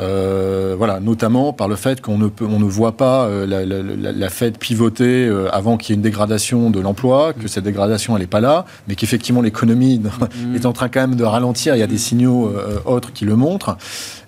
Euh, 0.00 0.74
voilà, 0.78 0.98
notamment 1.00 1.52
par 1.52 1.68
le 1.68 1.76
fait 1.76 2.00
qu'on 2.00 2.16
ne, 2.16 2.28
peut, 2.28 2.46
on 2.46 2.58
ne 2.58 2.64
voit 2.64 2.96
pas 2.96 3.24
euh, 3.24 3.46
la, 3.46 3.66
la, 3.66 4.12
la, 4.12 4.30
Fed 4.30 4.56
pivoter 4.56 5.26
euh, 5.26 5.50
avant 5.52 5.76
qu'il 5.76 5.90
y 5.90 5.92
ait 5.92 5.96
une 5.96 6.02
dégradation 6.02 6.70
de 6.70 6.80
l'emploi, 6.80 7.09
que 7.38 7.48
cette 7.48 7.64
dégradation 7.64 8.16
elle 8.16 8.22
n'est 8.22 8.28
pas 8.28 8.40
là, 8.40 8.64
mais 8.88 8.94
qu'effectivement 8.94 9.42
l'économie 9.42 10.00
mm. 10.00 10.54
est 10.54 10.66
en 10.66 10.72
train 10.72 10.88
quand 10.88 11.00
même 11.00 11.16
de 11.16 11.24
ralentir. 11.24 11.76
Il 11.76 11.78
y 11.78 11.82
a 11.82 11.86
des 11.86 11.98
signaux 11.98 12.52
autres 12.84 13.12
qui 13.12 13.24
le 13.24 13.36
montrent. 13.36 13.76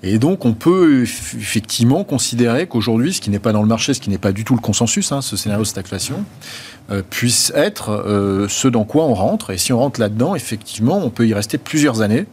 Et 0.03 0.19
donc 0.19 0.45
on 0.45 0.53
peut 0.53 1.03
effectivement 1.03 2.05
considérer 2.05 2.67
qu'aujourd'hui, 2.67 3.13
ce 3.13 3.21
qui 3.21 3.31
n'est 3.31 3.39
pas 3.39 3.53
dans 3.53 3.63
le 3.63 3.69
marché, 3.69 3.95
ce 3.95 4.01
qui 4.01 4.11
n'est 4.11 4.19
pas 4.19 4.33
du 4.33 4.45
tout 4.45 4.55
le 4.55 4.61
consensus, 4.61 5.13
hein, 5.13 5.23
ce 5.23 5.37
scénario 5.37 5.63
de 5.63 5.69
stagflation, 5.69 6.25
puisse 7.11 7.53
être 7.55 8.47
ce 8.49 8.69
dans 8.69 8.85
quoi 8.85 9.05
on 9.05 9.15
rentre. 9.15 9.51
Et 9.51 9.59
si 9.59 9.73
on 9.73 9.79
rentre 9.79 10.01
là-dedans, 10.01 10.35
effectivement, 10.35 10.99
on 10.99 11.11
peut 11.11 11.27
y 11.27 11.35
rester 11.35 11.59
plusieurs 11.59 12.03
années. 12.03 12.27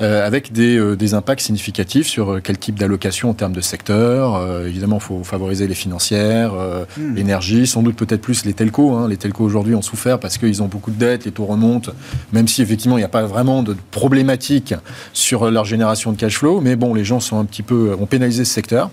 Euh, 0.00 0.26
avec 0.26 0.52
des, 0.52 0.76
euh, 0.76 0.96
des, 0.96 1.14
impacts 1.14 1.42
significatifs 1.42 2.08
sur 2.08 2.32
euh, 2.32 2.40
quel 2.42 2.58
type 2.58 2.76
d'allocation 2.76 3.30
en 3.30 3.34
termes 3.34 3.52
de 3.52 3.60
secteur. 3.60 4.64
évidemment, 4.66 4.96
il 4.96 5.02
faut 5.02 5.22
favoriser 5.22 5.68
les 5.68 5.74
financières, 5.74 6.52
hmm. 6.52 7.14
l'énergie, 7.14 7.66
sans 7.66 7.82
doute 7.82 7.94
peut-être 7.94 8.20
plus 8.20 8.44
les 8.44 8.54
telcos. 8.54 8.92
Hein. 8.92 9.08
Les 9.08 9.16
telcos 9.16 9.44
aujourd'hui 9.44 9.76
ont 9.76 9.82
souffert 9.82 10.18
parce 10.18 10.36
qu'ils 10.36 10.62
ont 10.64 10.66
beaucoup 10.66 10.90
de 10.90 10.98
dettes, 10.98 11.24
les 11.26 11.30
taux 11.30 11.44
remontent, 11.44 11.92
même 12.32 12.48
si 12.48 12.60
effectivement 12.60 12.96
il 12.96 13.02
n'y 13.02 13.04
a 13.04 13.08
pas 13.08 13.24
vraiment 13.24 13.62
de 13.62 13.76
problématique 13.92 14.74
sur 15.12 15.48
leur 15.50 15.64
génération 15.64 16.10
de 16.10 16.16
cash 16.16 16.38
flow. 16.38 16.60
Mais 16.60 16.74
bon, 16.74 16.92
les 16.92 17.04
gens 17.04 17.20
sont 17.20 17.38
un 17.38 17.44
petit 17.44 17.62
peu, 17.62 17.94
ont 17.98 18.06
pénalisé 18.06 18.44
ce 18.44 18.52
secteur. 18.52 18.90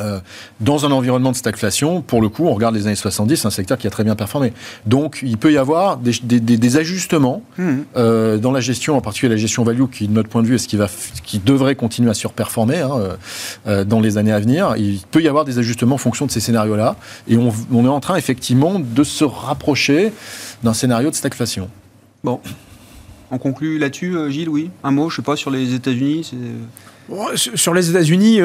Euh, 0.00 0.20
dans 0.60 0.86
un 0.86 0.90
environnement 0.90 1.30
de 1.30 1.36
stagflation, 1.36 2.02
pour 2.02 2.20
le 2.20 2.28
coup, 2.28 2.46
on 2.46 2.54
regarde 2.54 2.74
les 2.74 2.86
années 2.86 2.96
70, 2.96 3.36
c'est 3.36 3.46
un 3.46 3.50
secteur 3.50 3.78
qui 3.78 3.86
a 3.86 3.90
très 3.90 4.04
bien 4.04 4.16
performé. 4.16 4.52
Donc, 4.86 5.20
il 5.22 5.38
peut 5.38 5.52
y 5.52 5.58
avoir 5.58 5.98
des, 5.98 6.76
ajustements 6.76 7.42
mmh. 7.58 7.70
euh, 7.96 8.38
dans 8.38 8.52
la 8.52 8.60
gestion, 8.60 8.96
en 8.96 9.00
particulier 9.00 9.30
la 9.30 9.36
gestion 9.36 9.62
value, 9.62 9.84
qui, 9.90 10.08
de 10.08 10.12
notre 10.12 10.28
point 10.28 10.42
de 10.42 10.46
vue, 10.46 10.54
est 10.56 10.58
ce 10.58 10.68
qui, 10.68 10.76
va, 10.76 10.86
qui 11.24 11.38
devrait 11.38 11.74
continuer 11.74 12.10
à 12.10 12.14
surperformer 12.14 12.78
hein, 12.78 13.16
euh, 13.66 13.84
dans 13.84 14.00
les 14.00 14.18
années 14.18 14.32
à 14.32 14.40
venir. 14.40 14.74
Il 14.76 15.00
peut 15.10 15.22
y 15.22 15.28
avoir 15.28 15.44
des 15.44 15.58
ajustements 15.58 15.96
en 15.96 15.98
fonction 15.98 16.26
de 16.26 16.30
ces 16.30 16.40
scénarios-là. 16.40 16.96
Et 17.28 17.36
on, 17.36 17.52
on, 17.72 17.84
est 17.84 17.88
en 17.88 18.00
train, 18.00 18.16
effectivement, 18.16 18.78
de 18.78 19.04
se 19.04 19.24
rapprocher 19.24 20.12
d'un 20.62 20.74
scénario 20.74 21.10
de 21.10 21.14
stagflation. 21.14 21.68
Bon. 22.24 22.40
On 23.30 23.38
conclut 23.38 23.78
là-dessus, 23.78 24.16
Gilles, 24.30 24.48
oui 24.48 24.70
Un 24.82 24.90
mot, 24.90 25.08
je 25.08 25.16
sais 25.16 25.22
pas, 25.22 25.36
sur 25.36 25.50
les 25.50 25.74
États-Unis 25.74 26.32
Sur 27.36 27.74
les 27.74 27.90
États-Unis, 27.90 28.40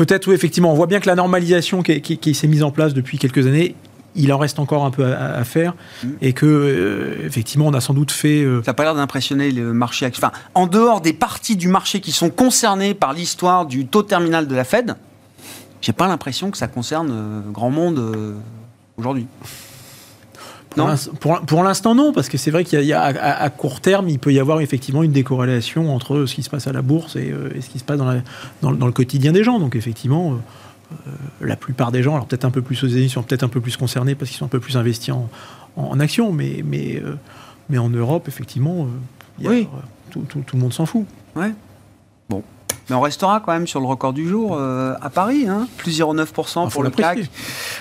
peut-être, 0.00 0.28
oui, 0.28 0.34
effectivement, 0.34 0.72
on 0.72 0.74
voit 0.74 0.86
bien 0.86 0.98
que 0.98 1.06
la 1.06 1.14
normalisation 1.14 1.82
qui, 1.82 2.34
s'est 2.34 2.46
mise 2.46 2.62
en 2.62 2.70
place 2.70 2.94
depuis 2.94 3.18
quelques 3.18 3.46
années, 3.46 3.74
il 4.14 4.32
en 4.32 4.38
reste 4.38 4.58
encore 4.58 4.86
un 4.86 4.90
peu 4.90 5.04
à, 5.04 5.44
faire 5.44 5.74
mm. 6.02 6.08
et 6.22 6.32
que 6.32 6.46
euh, 6.46 7.26
effectivement 7.26 7.66
on 7.66 7.74
a 7.74 7.82
sans 7.82 7.92
doute 7.92 8.10
fait. 8.10 8.42
Euh, 8.42 8.62
Ça 8.64 8.70
n'a 8.70 8.74
pas 8.74 8.84
l'air 8.84 8.94
d'impressionner 8.94 9.50
le 9.50 9.74
marché. 9.74 10.06
Enfin, 10.06 10.32
en 10.54 10.66
dehors 10.66 11.02
des 11.02 11.12
parties 11.12 11.54
du 11.54 11.68
marché 11.68 12.00
qui 12.00 12.12
sont 12.12 12.30
concernées 12.30 12.94
par 12.94 13.12
l'histoire 13.12 13.66
du 13.66 13.86
taux 13.86 14.02
terminal 14.02 14.48
de 14.48 14.54
la 14.54 14.64
Fed, 14.64 14.96
j'ai 15.82 15.92
pas 15.92 16.08
l'impression 16.08 16.50
que 16.50 16.56
ça 16.56 16.66
concerne 16.66 17.10
euh, 17.12 17.40
grand 17.52 17.70
monde 17.70 18.02
aujourd'hui. 18.96 19.26
Pour 20.76 21.64
l'instant, 21.64 21.94
non, 21.94 22.12
parce 22.12 22.28
que 22.28 22.38
c'est 22.38 22.50
vrai 22.50 22.64
qu'il 22.64 22.82
y 22.82 22.92
a, 22.92 23.02
à, 23.02 23.50
court 23.50 23.80
terme, 23.80 24.08
il 24.08 24.18
peut 24.18 24.32
y 24.32 24.38
avoir 24.38 24.60
effectivement 24.60 25.02
une 25.02 25.12
décorrélation 25.12 25.94
entre 25.94 26.26
ce 26.26 26.34
qui 26.34 26.42
se 26.42 26.50
passe 26.50 26.66
à 26.66 26.72
la 26.72 26.82
bourse 26.82 27.16
et, 27.16 27.32
euh, 27.32 27.50
ce 27.60 27.68
qui 27.68 27.78
se 27.78 27.84
passe 27.84 27.98
dans, 27.98 28.22
dans, 28.62 28.86
le 28.86 28.92
quotidien 28.92 29.32
des 29.32 29.42
gens. 29.42 29.58
Donc 29.58 29.74
effectivement, 29.74 30.32
euh, 30.32 30.36
euh, 30.92 31.46
la 31.46 31.56
plupart 31.56 31.90
des 31.90 32.02
gens, 32.02 32.14
alors 32.14 32.26
peut-être 32.26 32.44
un 32.44 32.50
peu 32.50 32.62
plus 32.62 32.82
aux 32.84 32.86
États-Unis, 32.86 33.10
sont 33.10 33.22
peut-être 33.22 33.42
un 33.42 33.48
peu 33.48 33.60
plus 33.60 33.76
concernés 33.76 34.14
parce 34.14 34.30
qu'ils 34.30 34.38
sont 34.38 34.44
un 34.44 34.48
peu 34.48 34.60
plus 34.60 34.76
investis 34.76 35.12
en, 35.12 35.28
en, 35.76 35.98
actions, 35.98 36.32
mais, 36.32 36.62
mais, 36.64 37.02
mais 37.68 37.78
en 37.78 37.88
Europe, 37.88 38.28
effectivement, 38.28 38.86
oui. 39.42 39.66
tout, 40.10 40.24
tout, 40.28 40.42
tout, 40.46 40.56
le 40.56 40.62
monde 40.62 40.72
s'en 40.72 40.86
fout. 40.86 41.04
Ouais. 41.34 41.52
Mais 42.90 42.96
on 42.96 43.00
restera 43.00 43.38
quand 43.38 43.52
même 43.52 43.68
sur 43.68 43.78
le 43.80 43.86
record 43.86 44.12
du 44.12 44.28
jour 44.28 44.56
euh, 44.58 44.94
à 45.00 45.10
Paris, 45.10 45.46
hein, 45.48 45.68
plus 45.76 46.00
0,9% 46.00 46.64
ah, 46.66 46.70
pour 46.70 46.82
le 46.82 46.90
CAC. 46.90 47.20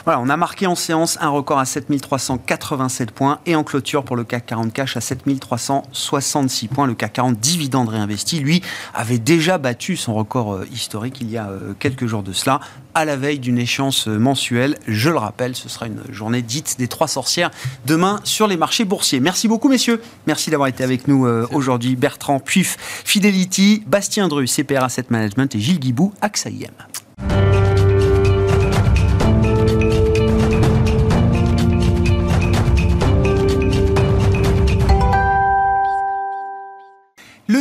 Voilà, 0.06 0.20
on 0.20 0.30
a 0.30 0.38
marqué 0.38 0.68
en 0.68 0.76
séance 0.76 1.18
un 1.20 1.30
record 1.30 1.58
à 1.58 1.66
7387 1.66 3.10
points 3.10 3.40
et 3.48 3.56
en 3.56 3.64
clôture 3.64 4.04
pour 4.04 4.16
le 4.16 4.24
CAC 4.24 4.46
40 4.46 4.72
cash 4.72 4.96
à 4.98 5.02
7366 5.02 6.68
points. 6.68 6.86
Le 6.86 6.94
CAC 6.94 7.14
40 7.14 7.40
dividende 7.40 7.90
réinvesti, 7.90 8.40
lui, 8.40 8.62
avait 8.94 9.18
déjà 9.18 9.58
battu 9.58 9.98
son 9.98 10.14
record 10.14 10.54
euh, 10.54 10.68
historique 10.72 11.18
il 11.22 11.32
y 11.32 11.38
a 11.38 11.50
euh, 11.50 11.74
quelques 11.80 12.06
jours 12.06 12.22
de 12.22 12.32
cela 12.32 12.60
à 12.94 13.06
la 13.06 13.16
veille 13.16 13.40
d'une 13.40 13.58
échéance 13.58 14.08
mensuelle. 14.08 14.78
Je 14.88 15.10
le 15.10 15.18
rappelle, 15.18 15.56
ce 15.56 15.70
sera 15.70 15.88
une 15.88 16.02
journée 16.12 16.42
dite 16.42 16.76
des 16.78 16.88
trois 16.88 17.08
sorcières 17.08 17.52
demain 17.86 18.20
sur 18.24 18.48
les 18.48 18.58
marchés 18.58 18.86
boursiers. 18.86 19.20
Merci 19.20 19.48
beaucoup, 19.48 19.70
messieurs. 19.70 20.02
Merci 20.28 20.50
d'avoir 20.50 20.68
été 20.68 20.84
avec 20.84 21.08
nous 21.08 21.26
euh, 21.26 21.48
aujourd'hui. 21.52 21.96
Bertrand 21.96 22.40
Puif, 22.40 22.78
Fidelity, 22.80 23.84
Bastien 23.88 24.28
Dru, 24.28 24.48
CPR 24.48 24.84
Asset 24.84 25.06
Management 25.10 25.54
et 25.56 25.60
Gilles 25.60 25.80
Guibou, 25.80 26.14
AXA 26.22 26.50
IM. 26.50 27.79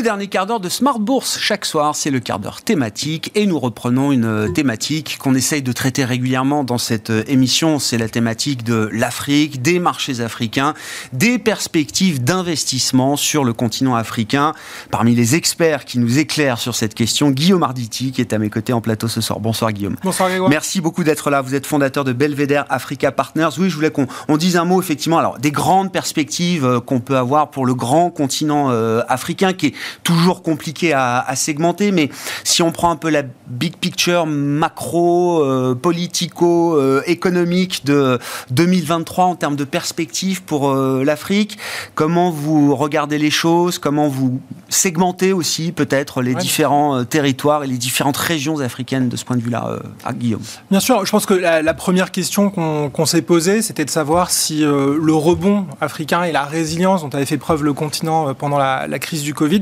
Dernier 0.08 0.28
quart 0.28 0.46
d'heure 0.46 0.58
de 0.58 0.70
Smart 0.70 0.98
Bourse, 0.98 1.38
chaque 1.38 1.66
soir, 1.66 1.94
c'est 1.94 2.10
le 2.10 2.18
quart 2.18 2.38
d'heure 2.38 2.62
thématique 2.62 3.30
et 3.34 3.44
nous 3.44 3.58
reprenons 3.58 4.10
une 4.10 4.24
euh, 4.24 4.48
thématique 4.48 5.18
qu'on 5.18 5.34
essaye 5.34 5.60
de 5.60 5.70
traiter 5.70 6.02
régulièrement 6.02 6.64
dans 6.64 6.78
cette 6.78 7.10
euh, 7.10 7.24
émission. 7.26 7.78
C'est 7.78 7.98
la 7.98 8.08
thématique 8.08 8.64
de 8.64 8.88
l'Afrique, 8.90 9.60
des 9.60 9.78
marchés 9.78 10.22
africains, 10.22 10.72
des 11.12 11.38
perspectives 11.38 12.24
d'investissement 12.24 13.16
sur 13.16 13.44
le 13.44 13.52
continent 13.52 13.96
africain. 13.96 14.54
Parmi 14.90 15.14
les 15.14 15.34
experts 15.34 15.84
qui 15.84 15.98
nous 15.98 16.18
éclairent 16.18 16.56
sur 16.56 16.74
cette 16.74 16.94
question, 16.94 17.30
Guillaume 17.30 17.62
Arditi 17.62 18.10
qui 18.10 18.22
est 18.22 18.32
à 18.32 18.38
mes 18.38 18.48
côtés 18.48 18.72
en 18.72 18.80
plateau 18.80 19.08
ce 19.08 19.20
soir. 19.20 19.40
Bonsoir 19.40 19.72
Guillaume. 19.72 19.96
Bonsoir 20.02 20.30
Grégoire. 20.30 20.48
Merci 20.48 20.80
beaucoup 20.80 21.04
d'être 21.04 21.28
là. 21.28 21.42
Vous 21.42 21.54
êtes 21.54 21.66
fondateur 21.66 22.04
de 22.04 22.14
Belvedere 22.14 22.64
Africa 22.70 23.12
Partners. 23.12 23.50
Oui, 23.58 23.68
je 23.68 23.74
voulais 23.74 23.90
qu'on 23.90 24.36
dise 24.38 24.56
un 24.56 24.64
mot 24.64 24.80
effectivement. 24.80 25.18
Alors, 25.18 25.38
des 25.38 25.52
grandes 25.52 25.92
perspectives 25.92 26.64
euh, 26.64 26.80
qu'on 26.80 27.00
peut 27.00 27.18
avoir 27.18 27.50
pour 27.50 27.66
le 27.66 27.74
grand 27.74 28.08
continent 28.08 28.70
africain 29.08 29.52
qui 29.52 29.66
est 29.66 29.74
toujours 30.02 30.42
compliqué 30.42 30.92
à, 30.92 31.24
segmenter, 31.36 31.92
mais 31.92 32.10
si 32.44 32.62
on 32.62 32.72
prend 32.72 32.90
un 32.90 32.96
peu 32.96 33.10
la 33.10 33.22
big 33.46 33.76
picture 33.76 34.26
macro, 34.26 35.42
euh, 35.42 35.74
politico, 35.74 36.76
euh, 36.76 37.02
économique 37.06 37.84
de 37.84 38.18
2023 38.50 39.26
en 39.26 39.36
termes 39.36 39.56
de 39.56 39.64
perspective 39.64 40.42
pour 40.42 40.70
euh, 40.70 41.04
l'Afrique, 41.04 41.58
comment 41.94 42.30
vous 42.30 42.74
regardez 42.74 43.18
les 43.18 43.30
choses, 43.30 43.78
comment 43.78 44.08
vous 44.08 44.40
segmentez 44.68 45.32
aussi 45.32 45.72
peut-être 45.72 46.22
les 46.22 46.34
différents 46.34 47.04
territoires 47.04 47.64
et 47.64 47.66
les 47.66 47.78
différentes 47.78 48.16
régions 48.16 48.60
africaines 48.60 49.08
de 49.08 49.16
ce 49.16 49.24
point 49.24 49.36
de 49.36 49.42
vue-là, 49.42 49.78
à 50.04 50.12
Guillaume? 50.12 50.42
Bien 50.70 50.80
sûr, 50.80 51.04
je 51.04 51.10
pense 51.10 51.26
que 51.26 51.34
la, 51.34 51.74
première 51.74 52.10
question 52.10 52.50
qu'on 52.50 53.06
s'est 53.06 53.22
posée, 53.22 53.62
c'était 53.62 53.84
de 53.84 53.90
savoir 53.90 54.30
si 54.30 54.60
le 54.60 55.14
rebond 55.14 55.66
africain 55.80 56.24
et 56.24 56.32
la 56.32 56.44
résilience 56.44 57.02
dont 57.02 57.10
avait 57.10 57.26
fait 57.26 57.36
preuve 57.38 57.62
le 57.62 57.72
continent 57.72 58.34
pendant 58.34 58.58
la, 58.58 58.86
la 58.86 58.98
crise 58.98 59.22
du 59.22 59.34
Covid 59.34 59.60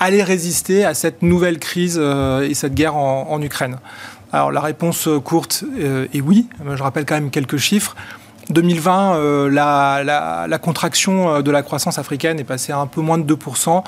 allait 0.00 0.22
résister 0.22 0.84
à 0.84 0.94
cette 0.94 1.22
nouvelle 1.22 1.58
crise 1.58 1.98
euh, 2.00 2.48
et 2.48 2.54
cette 2.54 2.74
guerre 2.74 2.96
en, 2.96 3.40
Ukraine 3.40 3.78
Alors 4.32 4.52
la 4.52 4.60
réponse 4.60 5.08
courte 5.24 5.64
euh, 5.78 6.06
est 6.12 6.20
oui. 6.20 6.48
Je 6.64 6.82
rappelle 6.82 7.04
quand 7.04 7.14
même 7.14 7.30
quelques 7.30 7.56
chiffres. 7.56 7.96
2020, 8.50 9.16
euh, 9.16 9.50
la, 9.50 10.58
contraction 10.58 11.42
de 11.42 11.50
la 11.50 11.62
croissance 11.62 11.98
africaine 11.98 12.38
est 12.38 12.44
passée 12.44 12.72
à 12.72 12.78
un 12.78 12.86
peu 12.86 13.00
moins 13.00 13.18
de 13.18 13.34
2% 13.34 13.82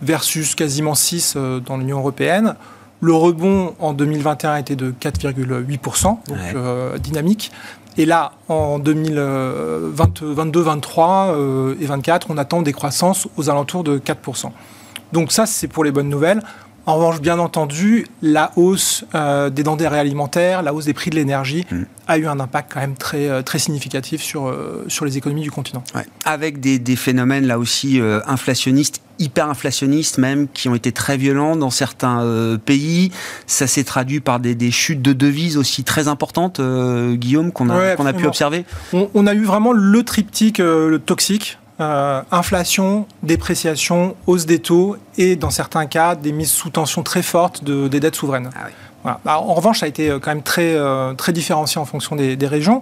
versus 0.00 0.54
quasiment 0.54 0.94
6% 0.94 1.62
dans 1.62 1.76
l'Union 1.76 1.98
européenne. 1.98 2.54
Le 3.00 3.12
rebond 3.12 3.74
en 3.78 3.92
2021 3.92 4.56
était 4.56 4.76
de 4.76 4.90
4,8%, 4.90 6.18
donc 6.26 7.00
dynamique. 7.00 7.52
Et 7.96 8.06
là, 8.06 8.32
en 8.48 8.78
2022, 8.78 10.60
23 10.60 11.36
et 11.80 11.86
24, 11.86 12.28
on 12.30 12.38
attend 12.38 12.62
des 12.62 12.72
croissances 12.72 13.28
aux 13.36 13.50
alentours 13.50 13.84
de 13.84 13.98
4%. 13.98 14.50
Donc 15.12 15.32
ça, 15.32 15.46
c'est 15.46 15.68
pour 15.68 15.84
les 15.84 15.90
bonnes 15.90 16.08
nouvelles. 16.08 16.42
En 16.88 16.94
revanche, 16.94 17.20
bien 17.20 17.38
entendu, 17.38 18.06
la 18.22 18.50
hausse 18.56 19.04
euh, 19.14 19.50
des 19.50 19.62
denrées 19.62 19.98
alimentaires, 19.98 20.62
la 20.62 20.72
hausse 20.72 20.86
des 20.86 20.94
prix 20.94 21.10
de 21.10 21.16
l'énergie 21.16 21.66
mm. 21.70 21.82
a 22.06 22.16
eu 22.16 22.26
un 22.26 22.40
impact 22.40 22.72
quand 22.72 22.80
même 22.80 22.94
très, 22.94 23.28
euh, 23.28 23.42
très 23.42 23.58
significatif 23.58 24.22
sur, 24.22 24.46
euh, 24.46 24.86
sur 24.88 25.04
les 25.04 25.18
économies 25.18 25.42
du 25.42 25.50
continent. 25.50 25.84
Avec 26.24 26.60
des, 26.60 26.78
des, 26.78 26.96
phénomènes 26.96 27.46
là 27.46 27.58
aussi 27.58 28.00
inflationnistes, 28.26 29.02
hyperinflationnistes 29.18 30.16
même, 30.16 30.48
qui 30.48 30.70
ont 30.70 30.74
été 30.74 30.90
très 30.90 31.18
violents 31.18 31.56
dans 31.56 31.68
certains 31.68 32.56
pays. 32.64 33.12
Ça 33.46 33.66
s'est 33.66 33.84
traduit 33.84 34.20
par 34.20 34.40
des, 34.40 34.54
des, 34.54 34.70
chutes 34.70 35.02
de 35.02 35.12
devises 35.12 35.58
aussi 35.58 35.84
très 35.84 36.08
importantes, 36.08 36.58
Guillaume, 36.58 37.52
qu'on 37.52 37.68
a, 37.68 38.12
pu 38.14 38.26
observer. 38.26 38.64
On, 38.94 39.10
on, 39.12 39.26
a 39.26 39.34
eu 39.34 39.44
vraiment 39.44 39.72
le 39.72 40.02
triptyque 40.04 40.56
le 40.56 40.98
toxique 40.98 41.58
euh, 41.80 42.22
inflation, 42.32 43.06
dépréciation, 43.22 44.16
hausse 44.26 44.46
des 44.46 44.58
taux 44.58 44.96
et 45.16 45.36
dans 45.36 45.50
certains 45.50 45.86
cas 45.86 46.16
des 46.16 46.32
mises 46.32 46.50
sous 46.50 46.70
tension 46.70 47.04
très 47.04 47.22
fortes 47.22 47.62
de, 47.62 47.86
des 47.86 48.00
dettes 48.00 48.16
souveraines. 48.16 48.50
Ah 49.04 49.20
bah, 49.24 49.38
en 49.38 49.54
revanche, 49.54 49.78
ça 49.78 49.86
a 49.86 49.88
été 49.88 50.10
euh, 50.10 50.18
quand 50.18 50.30
même 50.32 50.42
très, 50.42 50.74
euh, 50.74 51.14
très 51.14 51.32
différencié 51.32 51.80
en 51.80 51.84
fonction 51.84 52.16
des, 52.16 52.36
régions. 52.48 52.80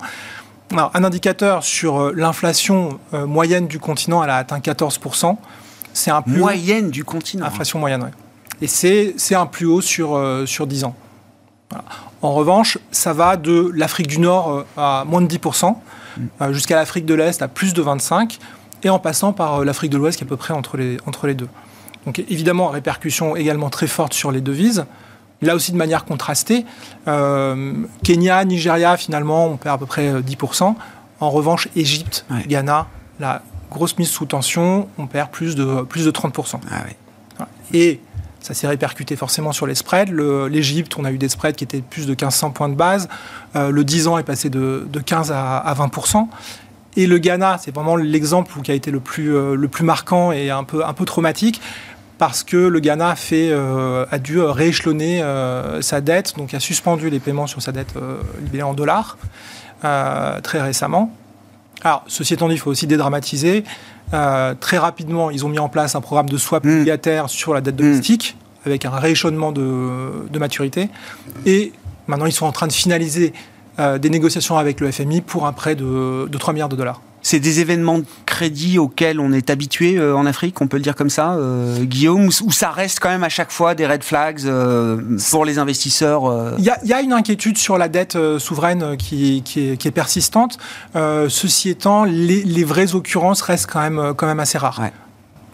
un 0.73 1.05
indicateur 1.05 1.63
sur 1.63 2.11
l'inflation 2.15 2.99
moyenne 3.13 3.67
du 3.67 3.79
continent, 3.79 4.25
elle 4.25 4.31
a 4.31 4.39
atteint 4.39 4.61
14%. 4.61 5.37
C'est 5.93 6.11
un 6.11 6.23
plus 6.23 6.39
moyenne 6.39 6.91
du 6.91 7.05
continent. 7.05 7.45
Inflation 7.45 7.79
moyenne, 7.79 8.03
oui. 8.03 8.11
Et 8.63 8.67
c'est 8.67 9.35
un 9.35 9.45
plus 9.45 9.67
haut 9.67 9.83
sur, 9.83 10.19
sur 10.47 10.67
10 10.67 10.85
ans. 10.85 10.95
En 12.23 12.33
revanche, 12.33 12.79
ça 12.93 13.13
va 13.13 13.37
de 13.37 13.71
l'Afrique 13.75 14.07
du 14.07 14.21
Nord 14.21 14.65
à 14.79 15.05
moins 15.07 15.21
de 15.21 15.29
10%, 15.29 15.77
mm. 16.17 16.53
jusqu'à 16.53 16.77
l'Afrique 16.77 17.05
de 17.05 17.13
l'Est 17.13 17.43
à 17.43 17.49
plus 17.49 17.75
de 17.75 17.83
25% 17.83 18.39
et 18.83 18.91
en 18.91 18.99
passant 18.99 19.33
par 19.33 19.61
euh, 19.61 19.65
l'Afrique 19.65 19.91
de 19.91 19.99
l'Ouest 19.99 20.19
qui 20.19 20.25
est 20.25 20.27
à 20.27 20.29
peu 20.29 20.37
près 20.37 20.55
entre 20.55 20.77
les, 20.77 20.99
entre 21.07 21.27
les 21.27 21.35
deux. 21.35 21.49
Donc 22.05 22.19
évidemment, 22.19 22.69
répercussion 22.69 23.37
également 23.37 23.71
très 23.71 23.87
forte 23.87 24.15
sur 24.15 24.31
les 24.31 24.41
devises. 24.41 24.87
Là 25.43 25.55
aussi 25.55 25.73
de 25.73 25.77
manière 25.77 26.05
contrastée. 26.05 26.65
Euh, 27.09 27.75
Kenya, 28.03 28.45
Nigeria, 28.45 28.97
finalement, 28.97 29.47
on 29.47 29.57
perd 29.57 29.75
à 29.75 29.79
peu 29.79 29.87
près 29.87 30.23
10%. 30.23 30.63
Euh, 30.63 30.73
en 31.21 31.31
revanche, 31.31 31.69
Égypte, 31.77 32.25
Ghana, 32.47 32.87
la 33.21 33.43
grosse 33.71 33.99
mise 33.99 34.09
sous 34.09 34.25
tension, 34.25 34.89
on 34.99 35.07
perd 35.07 35.31
plus 35.31 35.55
de, 35.55 35.83
plus 35.83 36.07
de 36.07 36.11
30%. 36.11 36.61
Ah 36.71 37.47
et 37.75 38.01
ça 38.41 38.55
s'est 38.55 38.69
répercuté 38.69 39.17
forcément 39.17 39.53
sur 39.53 39.67
les 39.67 39.75
spreads. 39.75 40.13
L'Égypte, 40.49 40.97
on 40.99 41.05
a 41.05 41.11
eu 41.11 41.19
des 41.19 41.29
spreads 41.29 41.57
qui 41.57 41.65
étaient 41.65 41.83
plus 41.83 42.07
de 42.07 42.13
1500 42.13 42.51
points 42.53 42.69
de 42.69 42.75
base. 42.75 43.09
le 43.55 43.83
10 43.83 44.09
ans 44.09 44.19
est 44.19 44.23
passé 44.23 44.49
de, 44.49 44.87
de 44.91 45.01
15 45.01 45.33
à, 45.33 45.59
à 45.59 45.75
20%. 45.75 46.29
Et 46.97 47.07
le 47.07 47.19
Ghana, 47.19 47.59
c'est 47.63 47.75
vraiment 47.75 47.97
l'exemple 47.97 48.61
qui 48.63 48.71
a 48.71 48.75
été 48.75 48.91
le 48.91 49.01
plus, 49.01 49.35
euh, 49.35 49.55
le 49.55 49.69
plus 49.69 49.85
marquant 49.85 50.33
et 50.33 50.51
un 50.51 50.65
peu, 50.65 50.85
un 50.85 50.93
peu 50.93 51.05
traumatique. 51.05 51.61
parce 52.19 52.43
que 52.45 52.57
le 52.57 52.81
Ghana 52.81 53.11
a, 53.11 53.15
fait, 53.15 53.53
a 53.53 54.19
dû 54.19 54.41
rééchelonner 54.41 55.23
sa 55.81 56.01
dette, 56.01 56.35
donc 56.37 56.55
a 56.55 56.61
suspendu 56.61 57.11
les 57.11 57.21
paiements 57.21 57.47
sur 57.47 57.61
sa 57.61 57.73
dette 57.73 57.95
libellée 58.43 58.63
en 58.63 58.75
dollars 58.75 59.19
très 59.83 60.63
récemment. 60.63 61.13
Alors, 61.83 62.05
ceci 62.07 62.35
étant 62.35 62.49
dit, 62.49 62.55
il 62.55 62.59
faut 62.59 62.71
aussi 62.71 62.87
dédramatiser. 62.87 63.65
très 64.61 64.79
rapidement, 64.79 65.31
ils 65.31 65.45
ont 65.45 65.49
mis 65.49 65.59
en 65.59 65.69
place 65.69 65.95
un 65.95 66.01
programme 66.01 66.29
de 66.29 66.39
swap 66.39 66.65
mmh. 66.65 66.69
obligataire 66.69 67.29
sur 67.29 67.53
la 67.53 67.61
dette 67.61 67.75
mmh. 67.75 67.79
domestique, 67.79 68.37
avec 68.65 68.85
un 68.85 68.91
rééchelonnement 68.91 69.53
de, 69.53 70.27
de 70.31 70.39
maturité. 70.39 70.89
Et 71.45 71.73
maintenant, 72.07 72.27
ils 72.27 72.33
sont 72.33 72.47
en 72.47 72.53
train 72.53 72.67
de 72.67 72.73
finaliser 72.73 73.35
euh, 73.79 73.99
des 73.99 74.09
négociations 74.09 74.57
avec 74.57 74.81
le 74.81 74.91
FMI 74.91 75.21
pour 75.21 75.47
un 75.47 75.53
prêt 75.53 75.75
de, 75.75 76.27
3 76.39 76.55
milliards 76.55 76.71
de 76.71 76.77
dollars. 76.77 77.03
C'est 77.21 77.41
des 77.41 77.61
événements 77.61 77.99
de 77.99 78.07
crédit 78.25 78.79
auxquels 78.79 79.21
on 79.21 79.33
est 79.33 79.51
habitué 79.51 79.99
euh, 79.99 80.17
en 80.17 80.25
Afrique, 80.25 80.61
on 80.63 80.67
peut 80.67 80.79
le 80.79 80.83
dire 80.83 80.95
comme 80.95 81.11
ça, 81.11 81.33
euh, 81.33 81.85
Guillaume, 81.85 82.29
où 82.29 82.53
ça 82.53 82.71
reste 82.71 83.01
quand 83.01 83.11
même 83.11 83.25
à 83.25 83.29
chaque 83.29 83.51
fois 83.51 83.75
des 83.75 83.87
red 83.87 84.03
flags 84.03 84.41
pour 85.31 85.45
les 85.45 85.59
investisseurs 85.59 86.55
Il 86.59 86.65
y, 86.65 86.93
a 86.93 87.03
une 87.03 87.13
inquiétude 87.13 87.59
sur 87.59 87.77
la 87.77 87.89
dette 87.89 88.17
souveraine 88.39 88.97
qui, 88.97 89.43
est, 89.57 89.91
persistante. 89.91 90.57
ceci 90.95 91.69
étant, 91.69 92.05
les, 92.05 92.65
vraies 92.65 92.95
occurrences 92.95 93.43
restent 93.43 93.71
quand 93.71 93.81
même, 93.81 94.15
quand 94.17 94.27
même 94.27 94.41
assez 94.41 94.57
rares. 94.57 94.81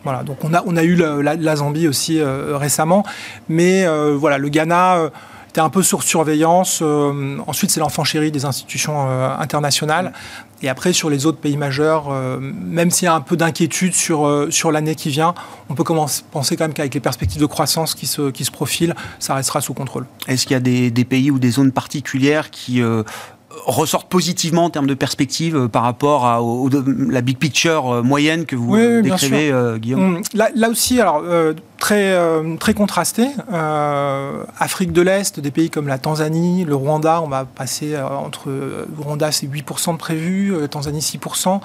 Voilà, 0.04 0.22
donc 0.22 0.38
on 0.44 0.52
a, 0.54 0.62
on 0.66 0.76
a 0.76 0.84
eu 0.84 0.94
la, 0.94 1.56
Zambie 1.56 1.88
aussi 1.88 2.20
récemment, 2.22 3.04
mais 3.48 3.84
voilà, 4.14 4.38
le 4.38 4.48
Ghana 4.48 5.10
était 5.52 5.60
un 5.60 5.68
peu 5.68 5.82
sur 5.82 6.02
surveillance. 6.02 6.80
Euh, 6.80 7.36
ensuite, 7.46 7.70
c'est 7.70 7.80
l'enfant 7.80 8.04
chéri 8.04 8.30
des 8.32 8.46
institutions 8.46 9.06
euh, 9.06 9.36
internationales. 9.38 10.14
Et 10.62 10.68
après, 10.70 10.94
sur 10.94 11.10
les 11.10 11.26
autres 11.26 11.38
pays 11.38 11.58
majeurs, 11.58 12.06
euh, 12.10 12.38
même 12.40 12.90
s'il 12.90 13.04
y 13.04 13.08
a 13.08 13.14
un 13.14 13.20
peu 13.20 13.36
d'inquiétude 13.36 13.92
sur, 13.92 14.46
sur 14.50 14.72
l'année 14.72 14.94
qui 14.94 15.10
vient, 15.10 15.34
on 15.68 15.74
peut 15.74 15.84
commencer, 15.84 16.22
penser 16.30 16.56
quand 16.56 16.64
même 16.64 16.72
qu'avec 16.72 16.94
les 16.94 17.00
perspectives 17.00 17.40
de 17.40 17.46
croissance 17.46 17.94
qui 17.94 18.06
se, 18.06 18.30
qui 18.30 18.46
se 18.46 18.50
profilent, 18.50 18.94
ça 19.18 19.34
restera 19.34 19.60
sous 19.60 19.74
contrôle. 19.74 20.06
Est-ce 20.26 20.46
qu'il 20.46 20.54
y 20.54 20.56
a 20.56 20.60
des, 20.90 21.04
pays 21.04 21.30
ou 21.30 21.38
des 21.38 21.50
zones 21.50 21.72
particulières 21.72 22.50
qui 22.50 22.80
ressortent 23.64 24.08
positivement 24.08 24.64
en 24.64 24.70
termes 24.70 24.86
de 24.86 24.94
perspective 24.94 25.56
euh, 25.56 25.68
par 25.68 25.82
rapport 25.82 26.26
à 26.26 26.40
la 27.08 27.20
big 27.20 27.38
picture 27.38 27.90
euh, 27.90 28.02
moyenne 28.02 28.44
que 28.44 28.56
vous 28.56 28.76
décrivez, 29.02 29.50
euh, 29.50 29.78
Guillaume? 29.78 30.16
Hum, 30.16 30.22
là, 30.34 30.68
aussi, 30.68 31.00
alors, 31.00 31.22
très, 31.78 32.16
très 32.58 32.74
contrasté. 32.74 33.28
Afrique 34.58 34.92
de 34.92 35.02
l'Est, 35.02 35.40
des 35.40 35.50
pays 35.50 35.70
comme 35.70 35.88
la 35.88 35.98
Tanzanie, 35.98 36.64
le 36.64 36.74
Rwanda, 36.74 37.20
on 37.22 37.28
va 37.28 37.44
passer 37.44 37.96
entre. 37.98 38.50
Rwanda, 38.98 39.32
c'est 39.32 39.46
8% 39.46 39.92
de 39.92 39.98
prévu, 39.98 40.54
Tanzanie, 40.70 41.00
6%. 41.00 41.60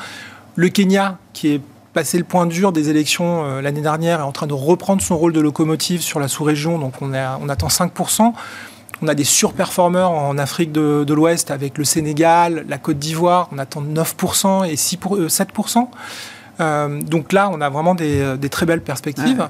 Le 0.56 0.70
Kenya, 0.70 1.18
qui 1.34 1.50
est 1.54 1.62
passé 1.94 2.18
le 2.18 2.24
point 2.24 2.46
dur 2.46 2.72
des 2.72 2.90
élections 2.90 3.62
l'année 3.62 3.82
dernière, 3.82 4.20
est 4.20 4.24
en 4.24 4.32
train 4.32 4.48
de 4.48 4.54
reprendre 4.54 5.02
son 5.02 5.18
rôle 5.18 5.34
de 5.34 5.40
locomotive 5.40 6.02
sur 6.02 6.20
la 6.20 6.28
sous-région, 6.28 6.80
donc 6.80 7.02
on, 7.02 7.14
on 7.14 7.50
attend 7.50 7.68
5%. 7.68 8.34
On 9.02 9.08
a 9.08 9.16
des 9.16 9.24
surperformeurs 9.24 10.12
en 10.12 10.38
Afrique 10.38 10.72
de, 10.72 11.14
l'Ouest 11.14 11.52
avec 11.52 11.78
le 11.78 11.84
Sénégal, 11.84 12.66
la 12.68 12.78
Côte 12.78 13.00
d'Ivoire, 13.00 13.50
on 13.52 13.58
attend 13.58 13.82
9% 13.82 14.68
et 14.68 14.76
6 14.76 14.98
7%. 15.28 15.78
Euh, 15.78 15.84
euh, 16.60 17.02
donc 17.02 17.34
là, 17.34 17.50
on 17.52 17.62
a 17.62 17.70
vraiment 17.70 17.94
des, 17.94 18.20
euh, 18.20 18.38
très 18.50 18.66
belles 18.66 18.82
perspectives. 18.82 19.48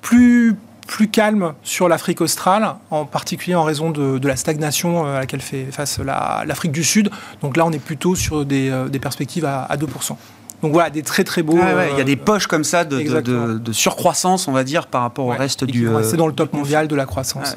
plus, 0.00 0.56
plus 0.86 1.08
calme 1.08 1.54
sur 1.62 1.88
l'Afrique 1.88 2.20
australe, 2.20 2.74
en 2.90 3.06
particulier 3.06 3.54
en 3.54 3.64
raison 3.64 3.90
de, 3.90 4.28
la 4.28 4.36
stagnation 4.36 5.06
à 5.06 5.20
laquelle 5.20 5.40
fait 5.40 5.66
face 5.72 5.98
l'Afrique 5.98 6.72
du 6.72 6.84
Sud. 6.84 7.10
Donc 7.40 7.56
là, 7.56 7.66
on 7.66 7.72
est 7.72 7.78
plutôt 7.78 8.14
sur 8.14 8.44
des, 8.44 8.70
perspectives 9.00 9.44
à, 9.44 9.62
à 9.64 9.76
2%. 9.76 10.16
Donc 10.64 10.72
voilà, 10.72 10.88
des 10.88 11.02
très 11.02 11.24
très 11.24 11.42
beaux. 11.42 11.58
il 11.58 11.98
y 11.98 12.00
a 12.00 12.04
des 12.04 12.14
euh, 12.14 12.24
poches 12.24 12.46
comme 12.46 12.64
ça 12.64 12.86
de, 12.86 12.98
de, 13.58 13.72
surcroissance, 13.72 14.48
on 14.48 14.52
va 14.52 14.64
dire, 14.64 14.86
par 14.86 15.02
rapport 15.02 15.26
au 15.26 15.30
reste 15.30 15.64
du. 15.64 15.86
C'est 16.02 16.16
dans 16.16 16.26
le 16.26 16.32
top 16.32 16.54
mondial 16.54 16.88
de 16.88 16.96
la 16.96 17.04
croissance. 17.04 17.54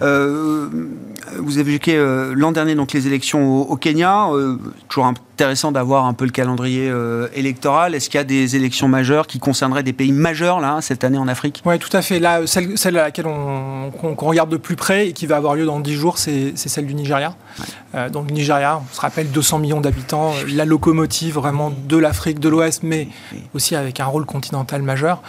Euh, 0.00 0.68
vous 1.38 1.58
avez 1.58 1.72
évoqué 1.72 1.96
euh, 1.96 2.32
l'an 2.34 2.52
dernier 2.52 2.74
donc 2.74 2.94
les 2.94 3.06
élections 3.06 3.60
au, 3.60 3.76
Kenya. 3.76 4.28
toujours 4.88 5.12
intéressant 5.40 5.72
d'avoir 5.72 6.04
un 6.04 6.12
peu 6.12 6.26
le 6.26 6.30
calendrier 6.30 6.92
électoral. 7.34 7.94
Est-ce 7.94 8.10
qu'il 8.10 8.18
y 8.18 8.20
a 8.20 8.24
des 8.24 8.56
élections 8.56 8.88
majeures 8.88 9.26
qui 9.26 9.38
concerneraient 9.38 9.82
des 9.82 9.94
pays 9.94 10.12
majeurs 10.12 10.60
là 10.60 10.78
cette 10.82 11.02
année 11.02 11.16
en 11.16 11.28
Afrique? 11.28 11.62
Oui, 11.64 11.78
tout 11.78 11.94
à 11.96 12.02
fait. 12.02 12.20
Là, 12.20 12.46
celle, 12.46 12.76
celle 12.76 12.98
à 12.98 13.04
laquelle 13.04 13.26
on, 13.26 13.90
regarde 14.18 14.50
de 14.50 14.58
plus 14.58 14.76
près 14.76 15.08
et 15.08 15.12
qui 15.12 15.26
va 15.26 15.36
avoir 15.36 15.54
lieu 15.54 15.64
dans 15.64 15.80
10 15.80 15.94
jours, 15.94 16.18
c'est 16.18 16.52
celle 16.56 16.86
du 16.86 16.94
Nigeria. 16.94 17.34
donc 18.12 18.28
le 18.28 18.34
Nigeria, 18.34 18.82
on 18.82 18.94
se 18.94 19.00
rappelle 19.00 19.30
200 19.30 19.60
millions 19.60 19.80
d'habitants, 19.80 20.34
la 20.52 20.64
locomotive 20.66 21.34
vraiment 21.34 21.70
de 21.70 21.96
l'Afrique 21.96 22.38
de 22.38 22.48
l'Ouest, 22.48 22.82
mais 22.82 23.08
aussi 23.54 23.76
avec 23.76 24.00
un 24.00 24.06
rôle 24.06 24.26
continental 24.26 24.82
majeur. 24.82 25.22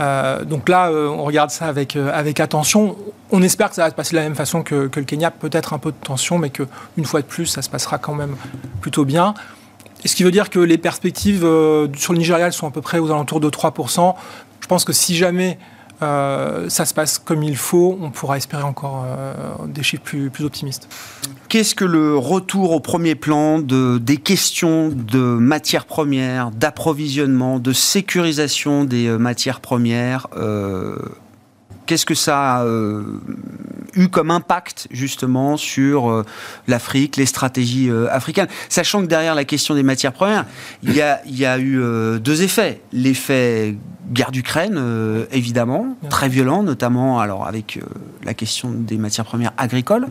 Euh, 0.00 0.44
donc 0.44 0.68
là, 0.68 0.90
euh, 0.90 1.08
on 1.08 1.24
regarde 1.24 1.50
ça 1.50 1.66
avec, 1.66 1.96
euh, 1.96 2.10
avec 2.12 2.40
attention. 2.40 2.96
On 3.30 3.42
espère 3.42 3.68
que 3.68 3.74
ça 3.74 3.84
va 3.84 3.90
se 3.90 3.94
passer 3.94 4.12
de 4.12 4.16
la 4.16 4.22
même 4.22 4.34
façon 4.34 4.62
que, 4.62 4.90
le 4.94 5.02
Kenya, 5.04 5.30
peut-être 5.30 5.72
un 5.72 5.78
peu 5.78 5.90
de 5.90 5.96
tension, 6.02 6.38
mais 6.38 6.50
qu'une 6.50 7.04
fois 7.04 7.20
de 7.20 7.26
plus, 7.26 7.46
ça 7.46 7.62
se 7.62 7.70
passera 7.70 7.98
quand 7.98 8.14
même 8.14 8.36
plutôt 8.80 9.04
bien. 9.04 9.34
Et 10.04 10.08
ce 10.08 10.14
qui 10.14 10.22
veut 10.22 10.30
dire 10.30 10.50
que 10.50 10.58
les 10.58 10.78
perspectives 10.78 11.40
sur 11.96 12.12
le 12.12 12.18
Nigeria 12.18 12.50
sont 12.50 12.66
à 12.66 12.70
peu 12.70 12.80
près 12.80 12.98
aux 12.98 13.10
alentours 13.10 13.40
de 13.40 13.50
3%. 13.50 14.14
Je 14.60 14.66
pense 14.66 14.84
que 14.84 14.92
si 14.92 15.16
jamais 15.16 15.58
euh, 16.00 16.68
ça 16.68 16.84
se 16.84 16.94
passe 16.94 17.18
comme 17.18 17.42
il 17.42 17.56
faut, 17.56 17.98
on 18.00 18.10
pourra 18.10 18.36
espérer 18.36 18.62
encore 18.62 19.04
euh, 19.06 19.34
des 19.66 19.82
chiffres 19.82 20.02
plus, 20.02 20.44
optimistes. 20.44 20.88
Qu'est-ce 21.48 21.74
que 21.74 21.84
le 21.84 22.16
retour 22.16 22.70
au 22.72 22.80
premier 22.80 23.14
plan 23.14 23.58
de, 23.58 23.98
des 23.98 24.16
questions 24.18 24.90
de 24.90 25.18
matières 25.18 25.86
premières, 25.86 26.50
d'approvisionnement, 26.52 27.58
de 27.58 27.72
sécurisation 27.72 28.84
des 28.84 29.06
euh, 29.08 29.18
matières 29.18 29.60
premières 29.60 30.28
Qu'est-ce 31.88 32.04
que 32.04 32.14
ça 32.14 32.60
a 32.60 32.66
eu 33.94 34.08
comme 34.08 34.30
impact 34.30 34.88
justement 34.90 35.56
sur 35.56 36.22
l'Afrique, 36.66 37.16
les 37.16 37.24
stratégies 37.24 37.90
africaines? 38.10 38.48
Sachant 38.68 39.00
que 39.00 39.06
derrière 39.06 39.34
la 39.34 39.44
question 39.44 39.74
des 39.74 39.82
matières 39.82 40.12
premières, 40.12 40.44
il 40.82 40.94
y 40.94 41.00
a, 41.00 41.22
il 41.24 41.38
y 41.38 41.46
a 41.46 41.58
eu 41.58 41.80
deux 42.20 42.42
effets. 42.42 42.82
L'effet 42.92 43.74
guerre 44.10 44.30
d'Ukraine, 44.30 44.76
euh, 44.78 45.26
évidemment, 45.32 45.96
très 46.08 46.28
violent, 46.28 46.62
notamment 46.62 47.20
alors 47.20 47.46
avec 47.46 47.76
euh, 47.76 47.86
la 48.24 48.34
question 48.34 48.70
des 48.70 48.96
matières 48.96 49.24
premières 49.24 49.52
agricoles, 49.56 50.06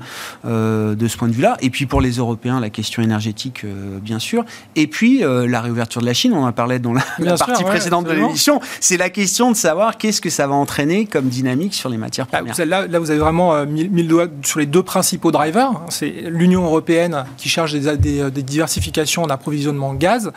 euh, 0.45 0.95
de 0.95 1.07
ce 1.07 1.17
point 1.17 1.27
de 1.27 1.33
vue-là. 1.33 1.57
Et 1.61 1.69
puis 1.69 1.85
pour 1.85 2.01
les 2.01 2.11
Européens, 2.11 2.59
la 2.59 2.69
question 2.69 3.01
énergétique, 3.01 3.65
bien 4.01 4.19
sûr. 4.19 4.45
Et 4.75 4.87
puis 4.87 5.23
la 5.23 5.61
réouverture 5.61 6.01
de 6.01 6.05
la 6.05 6.13
Chine, 6.13 6.33
on 6.33 6.45
en 6.45 6.51
parlait 6.51 6.79
dans 6.79 6.93
la, 6.93 7.03
partie 7.37 7.63
précédente 7.63 8.05
de 8.05 8.13
l'émission. 8.13 8.59
C'est 8.79 8.97
la 8.97 9.09
question 9.09 9.51
de 9.51 9.55
savoir 9.55 9.97
qu'est-ce 9.97 10.21
que 10.21 10.29
ça 10.29 10.47
va 10.47 10.55
entraîner 10.55 11.05
comme 11.05 11.27
dynamique 11.27 11.73
sur 11.73 11.89
les 11.89 11.97
matières 11.97 12.27
ah, 12.31 12.37
premières. 12.37 12.55
Là, 12.65 12.87
là 12.87 12.99
vous 12.99 13.11
avez 13.11 13.19
vraiment 13.19 13.65
mis, 13.65 13.87
le 13.87 14.03
doigt 14.03 14.27
sur 14.43 14.59
les 14.59 14.65
deux 14.65 14.83
principaux 14.83 15.31
drivers. 15.31 15.71
C'est 15.89 16.25
l'Union 16.27 16.63
européenne 16.63 17.25
qui 17.37 17.49
cherche 17.49 17.73
des, 17.73 17.97
des, 17.97 18.31
des 18.31 18.43
diversifications 18.43 19.23
en 19.23 19.29
approvisionnement 19.29 19.93
gaz 19.93 20.31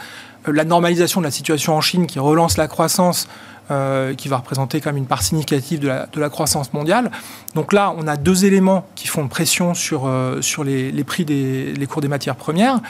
la 0.46 0.64
normalisation 0.64 1.20
de 1.20 1.26
la 1.26 1.30
situation 1.30 1.76
en 1.76 1.80
Chine 1.80 2.06
qui 2.06 2.18
relance 2.18 2.56
la 2.56 2.68
croissance 2.68 3.28
euh, 3.70 4.14
qui 4.14 4.26
va 4.26 4.38
représenter 4.38 4.80
quand 4.80 4.92
une 4.96 5.06
part 5.06 5.22
significative 5.22 5.78
de 5.78 6.20
la, 6.20 6.28
croissance 6.28 6.72
mondiale. 6.72 7.12
Donc 7.54 7.72
là, 7.72 7.94
on 7.96 8.08
a 8.08 8.16
deux 8.16 8.44
éléments 8.44 8.84
qui 8.96 9.06
font 9.06 9.28
pression 9.28 9.74
sur, 9.74 10.08
euh, 10.08 10.42
sur 10.42 10.64
les, 10.64 11.04
prix 11.04 11.24
des 11.24 11.86
cours 11.88 12.02
des 12.02 12.08
matières 12.08 12.34
premières. 12.34 12.80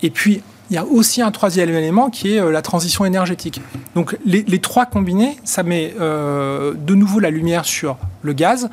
Et 0.00 0.08
puis, 0.08 0.42
il 0.70 0.74
y 0.74 0.78
a 0.78 0.86
aussi 0.86 1.20
un 1.20 1.30
troisième 1.32 1.68
élément 1.68 2.08
qui 2.08 2.34
est 2.34 2.40
euh, 2.40 2.50
la 2.50 2.62
transition 2.62 3.04
énergétique. 3.04 3.60
Donc 3.94 4.16
les, 4.24 4.58
trois 4.58 4.86
combinés, 4.86 5.36
ça 5.44 5.64
met 5.64 5.92
de 5.98 6.94
nouveau 6.94 7.20
la 7.20 7.28
lumière 7.28 7.66
sur 7.66 7.98
le 8.22 8.32
gaz 8.32 8.70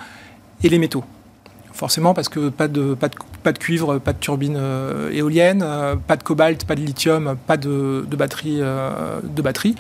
et 0.64 0.70
les 0.70 0.80
métaux 0.80 1.04
forcément 1.74 2.14
parce 2.14 2.28
que 2.28 2.50
pas 2.50 2.68
de, 2.68 2.94
pas 2.94 3.08
de, 3.08 3.58
cuivre, 3.58 4.00
pas 4.00 4.12
de 4.12 4.18
turbine 4.18 4.60
éolienne, 5.14 5.66
pas 6.08 6.18
de 6.18 6.24
cobalt, 6.24 6.66
pas 6.66 6.76
de 6.76 6.82
lithium, 6.82 7.38
pas 7.48 7.56
de, 7.56 8.06
de 8.06 8.18
de 8.18 9.42
batterie. 9.42 9.76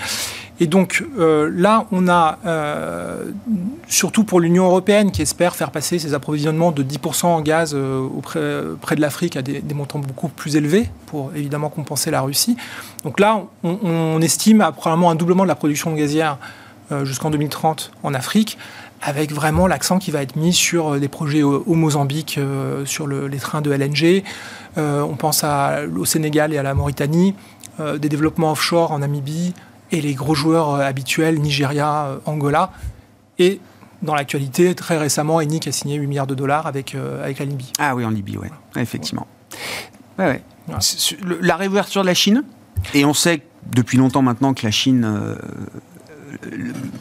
Et 0.59 0.67
donc 0.67 1.03
euh, 1.17 1.49
là, 1.53 1.85
on 1.91 2.07
a, 2.09 2.37
euh, 2.45 3.31
surtout 3.87 4.23
pour 4.23 4.39
l'Union 4.39 4.65
européenne, 4.65 5.11
qui 5.11 5.21
espère 5.21 5.55
faire 5.55 5.71
passer 5.71 5.99
ses 5.99 6.13
approvisionnements 6.13 6.71
de 6.71 6.83
10% 6.83 7.25
en 7.25 7.41
gaz 7.41 7.73
euh, 7.73 8.75
près 8.81 8.95
de 8.95 9.01
l'Afrique 9.01 9.37
à 9.37 9.41
des, 9.41 9.61
montants 9.73 9.99
beaucoup 9.99 10.27
plus 10.27 10.57
élevés, 10.57 10.89
pour 11.05 11.31
évidemment 11.33 11.69
compenser 11.69 12.11
la 12.11 12.21
Russie. 12.21 12.57
Donc 13.03 13.19
là, 13.19 13.43
on, 13.63 14.19
estime 14.21 14.59
à 14.61 14.71
probablement 14.73 15.11
un 15.11 15.15
doublement 15.15 15.43
de 15.43 15.47
la 15.47 15.55
production 15.55 15.93
gazière 15.93 16.37
jusqu'en 17.03 17.29
2030 17.29 17.91
en 18.03 18.13
Afrique, 18.13 18.57
avec 19.01 19.31
vraiment 19.31 19.67
l'accent 19.67 19.99
qui 19.99 20.11
va 20.11 20.21
être 20.21 20.35
mis 20.35 20.53
sur 20.53 20.99
des 20.99 21.07
projets 21.07 21.41
au, 21.43 21.73
Mozambique, 21.75 22.39
sur 22.85 23.07
les 23.07 23.37
trains 23.37 23.61
de 23.61 23.71
LNG. 23.71 24.23
on 24.75 25.15
pense 25.15 25.45
au 25.97 26.05
Sénégal 26.05 26.53
et 26.53 26.57
à 26.57 26.63
la 26.63 26.73
Mauritanie, 26.73 27.33
des 27.79 28.09
développements 28.09 28.51
offshore 28.51 28.91
en 28.91 28.99
Namibie, 28.99 29.53
et 29.91 30.01
les 30.01 30.13
gros 30.13 30.35
joueurs 30.35 30.75
euh, 30.75 30.81
habituels, 30.81 31.39
Nigeria, 31.39 32.05
euh, 32.05 32.17
Angola. 32.25 32.71
Et 33.37 33.59
dans 34.01 34.15
l'actualité, 34.15 34.75
très 34.75 34.97
récemment, 34.97 35.41
Enic 35.41 35.67
a 35.67 35.71
signé 35.71 35.95
8 35.95 36.07
milliards 36.07 36.27
de 36.27 36.35
dollars 36.35 36.67
avec, 36.67 36.95
euh, 36.95 37.23
avec 37.23 37.39
la 37.39 37.45
Libye. 37.45 37.71
Ah 37.79 37.95
oui, 37.95 38.05
en 38.05 38.09
Libye, 38.09 38.37
oui, 38.37 38.47
effectivement. 38.75 39.27
Ouais, 40.17 40.41
La 41.41 41.55
réouverture 41.55 42.01
de 42.01 42.07
la 42.07 42.13
Chine, 42.13 42.43
et 42.93 43.05
on 43.05 43.13
sait 43.13 43.41
depuis 43.71 43.97
longtemps 43.97 44.21
maintenant 44.21 44.53
que 44.53 44.65
la 44.65 44.71
Chine 44.71 45.37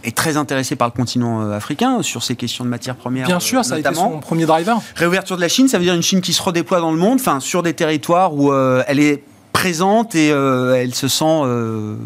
est 0.05 0.17
très 0.17 0.37
intéressé 0.37 0.77
par 0.77 0.87
le 0.89 0.93
continent 0.93 1.51
africain 1.51 2.03
sur 2.03 2.23
ces 2.23 2.37
questions 2.37 2.65
de 2.65 2.71
matières 2.71 2.95
premières. 2.95 3.27
Bien 3.27 3.41
sûr, 3.41 3.65
ça 3.65 3.75
a 3.75 3.79
été 3.79 3.93
son 3.93 4.21
premier 4.21 4.47
driver. 4.47 4.81
Réouverture 4.95 5.37
de 5.37 5.41
la 5.41 5.49
Chine, 5.49 5.67
ça 5.67 5.79
veut 5.79 5.85
dire 5.85 5.95
une 5.95 6.03
Chine 6.03 6.21
qui 6.21 6.33
se 6.33 6.41
redéploie 6.41 6.81
dans 6.81 6.93
le 6.93 6.99
monde, 6.99 7.19
enfin 7.21 7.41
sur 7.41 7.65
des 7.65 7.75
territoires 7.75 8.35
où 8.35 8.53
elle 8.55 9.01
est 9.01 9.25
présente 9.59 10.15
et 10.15 10.31
euh, 10.31 10.77
elle 10.77 10.95
se 10.95 11.09
sent 11.09 11.25
euh, 11.43 11.97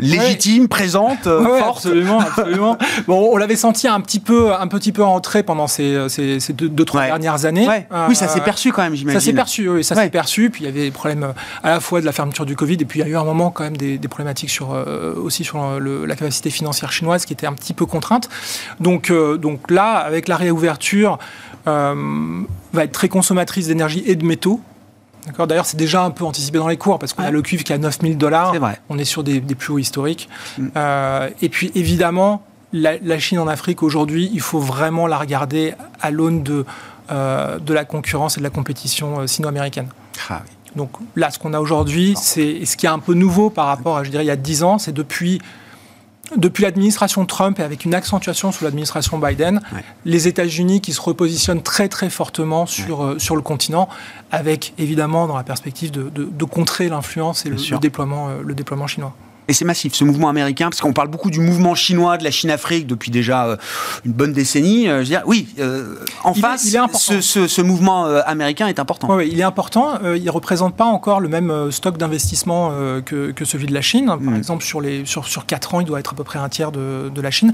légitime, 0.00 0.68
présente, 0.68 1.26
euh, 1.26 1.58
forte. 1.58 1.78
Absolument, 1.78 2.20
absolument. 2.36 2.78
bon, 3.06 3.30
on 3.32 3.36
l'avait 3.36 3.56
senti 3.56 3.88
un 3.88 4.00
petit 4.00 4.20
peu, 4.20 4.52
un 4.52 4.66
petit 4.66 4.92
peu 4.92 5.04
entré 5.04 5.42
pendant 5.42 5.66
ces, 5.66 6.08
ces, 6.08 6.52
deux, 6.52 6.84
trois 6.84 7.06
dernières 7.06 7.44
années. 7.44 7.68
oui, 8.08 8.16
ça 8.16 8.28
s'est 8.28 8.40
perçu 8.40 8.72
quand 8.72 8.82
même, 8.82 8.94
j'imagine. 8.94 9.20
Ça 9.20 9.24
s'est 9.24 9.32
perçu, 9.32 9.68
oui, 9.68 9.84
ça 9.84 9.94
s'est 9.94 10.10
perçu. 10.10 10.50
Puis 10.50 10.64
il 10.64 10.66
y 10.66 10.68
avait 10.68 10.82
des 10.82 10.90
problèmes 10.90 11.32
à 11.62 11.70
la 11.70 11.80
fois 11.80 12.00
de 12.00 12.06
la 12.06 12.12
fermeture 12.12 12.46
du 12.46 12.56
Covid 12.56 12.74
et 12.74 12.84
puis 12.84 13.00
il 13.00 13.02
y 13.02 13.06
a 13.06 13.08
eu 13.08 13.16
un 13.16 13.24
moment 13.24 13.50
quand 13.50 13.64
même 13.64 13.76
des, 13.76 13.98
problématiques 14.08 14.50
sur, 14.50 14.76
aussi 15.16 15.44
sur 15.44 15.80
la 15.80 16.16
capacité 16.16 16.50
financière 16.50 16.92
chinoise 16.92 17.24
qui 17.24 17.32
était 17.32 17.46
un 17.46 17.52
petit 17.52 17.74
peu 17.74 17.86
contrainte. 17.86 18.28
Donc, 18.80 19.12
donc 19.12 19.70
là, 19.70 19.98
avec 19.98 20.28
la 20.28 20.36
réouverture, 20.36 21.18
va 21.66 22.84
être 22.84 22.92
très 22.92 23.08
consommatrice 23.08 23.66
d'énergie 23.66 24.02
et 24.06 24.16
de 24.16 24.24
métaux. 24.24 24.60
D'ailleurs, 25.46 25.66
c'est 25.66 25.76
déjà 25.76 26.02
un 26.02 26.10
peu 26.10 26.24
anticipé 26.24 26.58
dans 26.58 26.68
les 26.68 26.76
cours 26.76 26.98
parce 26.98 27.12
qu'on 27.12 27.22
a 27.22 27.30
le 27.30 27.42
cuivre 27.42 27.64
qui 27.64 27.72
a 27.72 27.78
9000 27.78 28.16
dollars. 28.18 28.54
On 28.88 28.98
est 28.98 29.04
sur 29.04 29.22
des, 29.22 29.40
plus 29.40 29.72
hauts 29.72 29.78
historiques. 29.78 30.28
Mm. 30.58 30.68
Euh, 30.76 31.30
et 31.42 31.48
puis, 31.48 31.70
évidemment, 31.74 32.42
la, 32.72 33.18
Chine 33.18 33.38
en 33.38 33.48
Afrique 33.48 33.82
aujourd'hui, 33.82 34.30
il 34.32 34.40
faut 34.40 34.60
vraiment 34.60 35.06
la 35.06 35.18
regarder 35.18 35.74
à 36.00 36.10
l'aune 36.10 36.42
de, 36.42 36.64
euh, 37.10 37.58
de 37.58 37.74
la 37.74 37.84
concurrence 37.84 38.36
et 38.36 38.40
de 38.40 38.44
la 38.44 38.50
compétition 38.50 39.20
euh, 39.20 39.26
sino-américaine. 39.26 39.88
Ah 40.28 40.42
Donc 40.76 40.90
là, 41.16 41.30
ce 41.30 41.38
qu'on 41.38 41.54
a 41.54 41.60
aujourd'hui, 41.60 42.14
c'est 42.16 42.64
ce 42.64 42.76
qui 42.76 42.86
est 42.86 42.90
un 42.90 42.98
peu 42.98 43.14
nouveau 43.14 43.50
par 43.50 43.66
rapport 43.66 43.96
à, 43.96 44.04
je 44.04 44.10
dirais, 44.10 44.24
il 44.24 44.28
y 44.28 44.32
a 44.32 44.36
10 44.36 44.62
ans, 44.62 44.78
c'est 44.78 44.92
depuis 44.92 45.40
depuis 46.36 46.62
l'administration 46.62 47.26
Trump 47.26 47.58
et 47.58 47.62
avec 47.62 47.84
une 47.84 47.94
accentuation 47.94 48.52
sous 48.52 48.64
l'administration 48.64 49.18
Biden, 49.18 49.60
les 50.04 50.28
États-Unis 50.28 50.80
qui 50.80 50.92
se 50.92 51.00
repositionnent 51.00 51.62
très 51.62 51.88
très 51.88 52.10
fortement 52.10 52.66
sur, 52.66 53.04
euh, 53.04 53.18
sur 53.18 53.36
le 53.36 53.42
continent, 53.42 53.88
avec 54.30 54.72
évidemment 54.78 55.26
dans 55.26 55.36
la 55.36 55.44
perspective 55.44 55.90
de, 55.90 56.10
de, 56.10 56.44
contrer 56.44 56.88
l'influence 56.88 57.46
et 57.46 57.50
le, 57.50 57.78
déploiement, 57.78 58.28
euh, 58.28 58.42
le 58.44 58.54
déploiement 58.54 58.86
chinois. 58.86 59.14
Et 59.50 59.52
c'est 59.52 59.64
massif, 59.64 59.94
ce 59.94 60.04
mouvement 60.04 60.28
américain, 60.28 60.70
parce 60.70 60.80
qu'on 60.80 60.92
parle 60.92 61.08
beaucoup 61.08 61.28
du 61.28 61.40
mouvement 61.40 61.74
chinois, 61.74 62.18
de 62.18 62.22
la 62.22 62.30
Chine-Afrique 62.30 62.86
depuis 62.86 63.10
déjà 63.10 63.46
euh, 63.46 63.56
une 64.04 64.12
bonne 64.12 64.32
décennie. 64.32 64.86
je 64.86 64.92
veux 64.92 65.02
dire, 65.02 65.22
oui, 65.26 65.48
en 66.22 66.34
face, 66.34 66.68
ce, 66.68 67.60
mouvement 67.60 68.04
américain 68.04 68.68
est 68.68 68.78
important. 68.78 69.12
Oui, 69.12 69.28
il 69.32 69.40
est 69.40 69.42
important. 69.42 69.98
il 70.14 70.22
ne 70.22 70.30
représente 70.30 70.76
pas 70.76 70.84
encore 70.84 71.18
le 71.18 71.28
même 71.28 71.72
stock 71.72 71.98
d'investissement 71.98 72.70
que, 73.04 73.32
que, 73.32 73.44
celui 73.44 73.66
de 73.66 73.74
la 73.74 73.82
Chine. 73.82 74.06
Par 74.06 74.20
mm. 74.20 74.36
exemple, 74.36 74.62
sur, 74.62 74.80
les, 74.80 75.04
sur, 75.04 75.26
sur 75.26 75.46
4 75.46 75.74
ans, 75.74 75.80
il 75.80 75.86
doit 75.86 75.98
être 75.98 76.12
à 76.12 76.16
peu 76.16 76.22
près 76.22 76.38
un 76.38 76.48
tiers 76.48 76.70
de, 76.70 77.10
de 77.12 77.20
la 77.20 77.32
Chine. 77.32 77.52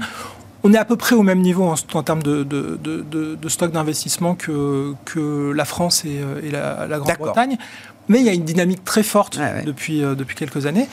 On 0.63 0.73
est 0.73 0.77
à 0.77 0.85
peu 0.85 0.97
près 0.97 1.15
au 1.15 1.23
même 1.23 1.41
niveau 1.41 1.63
en, 1.63 2.03
termes 2.03 2.21
de, 2.21 2.43
de, 2.43 3.49
stock 3.49 3.71
d'investissement 3.71 4.35
que, 4.35 4.93
que 5.05 5.51
la 5.51 5.65
France 5.65 6.05
et, 6.05 6.51
la, 6.51 6.99
Grande-Bretagne. 6.99 7.57
Mais 8.07 8.19
il 8.19 8.25
y 8.25 8.29
a 8.29 8.33
une 8.33 8.45
dynamique 8.45 8.85
très 8.85 9.03
forte 9.03 9.39
Depuis, 9.65 10.01
depuis 10.01 10.35
quelques 10.35 10.67
années 10.67 10.87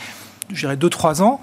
je 0.50 0.60
dirais 0.60 0.76
2-3 0.76 1.22
ans. 1.22 1.40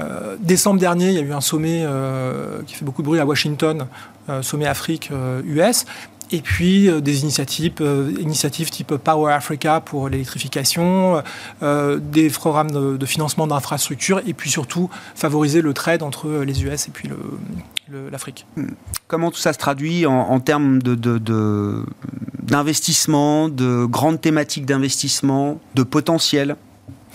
Euh, 0.00 0.36
décembre 0.40 0.80
dernier, 0.80 1.08
il 1.08 1.14
y 1.14 1.18
a 1.18 1.22
eu 1.22 1.32
un 1.32 1.40
sommet 1.40 1.84
euh, 1.84 2.62
qui 2.66 2.74
fait 2.74 2.84
beaucoup 2.84 3.02
de 3.02 3.06
bruit 3.06 3.20
à 3.20 3.26
Washington, 3.26 3.86
euh, 4.28 4.42
sommet 4.42 4.66
Afrique-US. 4.66 5.86
et 6.32 6.40
puis 6.40 6.90
des 7.02 7.20
initiatives, 7.20 7.74
initiatives 8.18 8.70
type 8.70 8.96
Power 8.96 9.32
Africa 9.32 9.80
pour 9.80 10.08
l'électrification, 10.08 11.22
des 11.60 12.30
programmes 12.30 12.96
de, 12.98 13.06
financement 13.06 13.46
d'infrastructures, 13.46 14.22
et 14.26 14.32
puis 14.32 14.50
surtout 14.50 14.88
favoriser 15.14 15.60
le 15.60 15.74
trade 15.74 16.02
entre 16.02 16.42
les 16.42 16.64
US 16.64 16.88
et 16.88 16.90
puis 16.90 17.10
l'Afrique. 18.10 18.46
Hmm. 18.56 18.70
Comment 19.06 19.30
tout 19.30 19.38
ça 19.38 19.52
se 19.52 19.58
traduit 19.58 20.06
en, 20.06 20.40
termes 20.40 20.80
d'investissement, 22.42 23.50
de, 23.50 23.54
de 23.54 23.84
grandes 23.84 24.20
thématiques 24.20 24.64
d'investissement, 24.64 25.60
de 25.74 25.82
potentiel? 25.82 26.56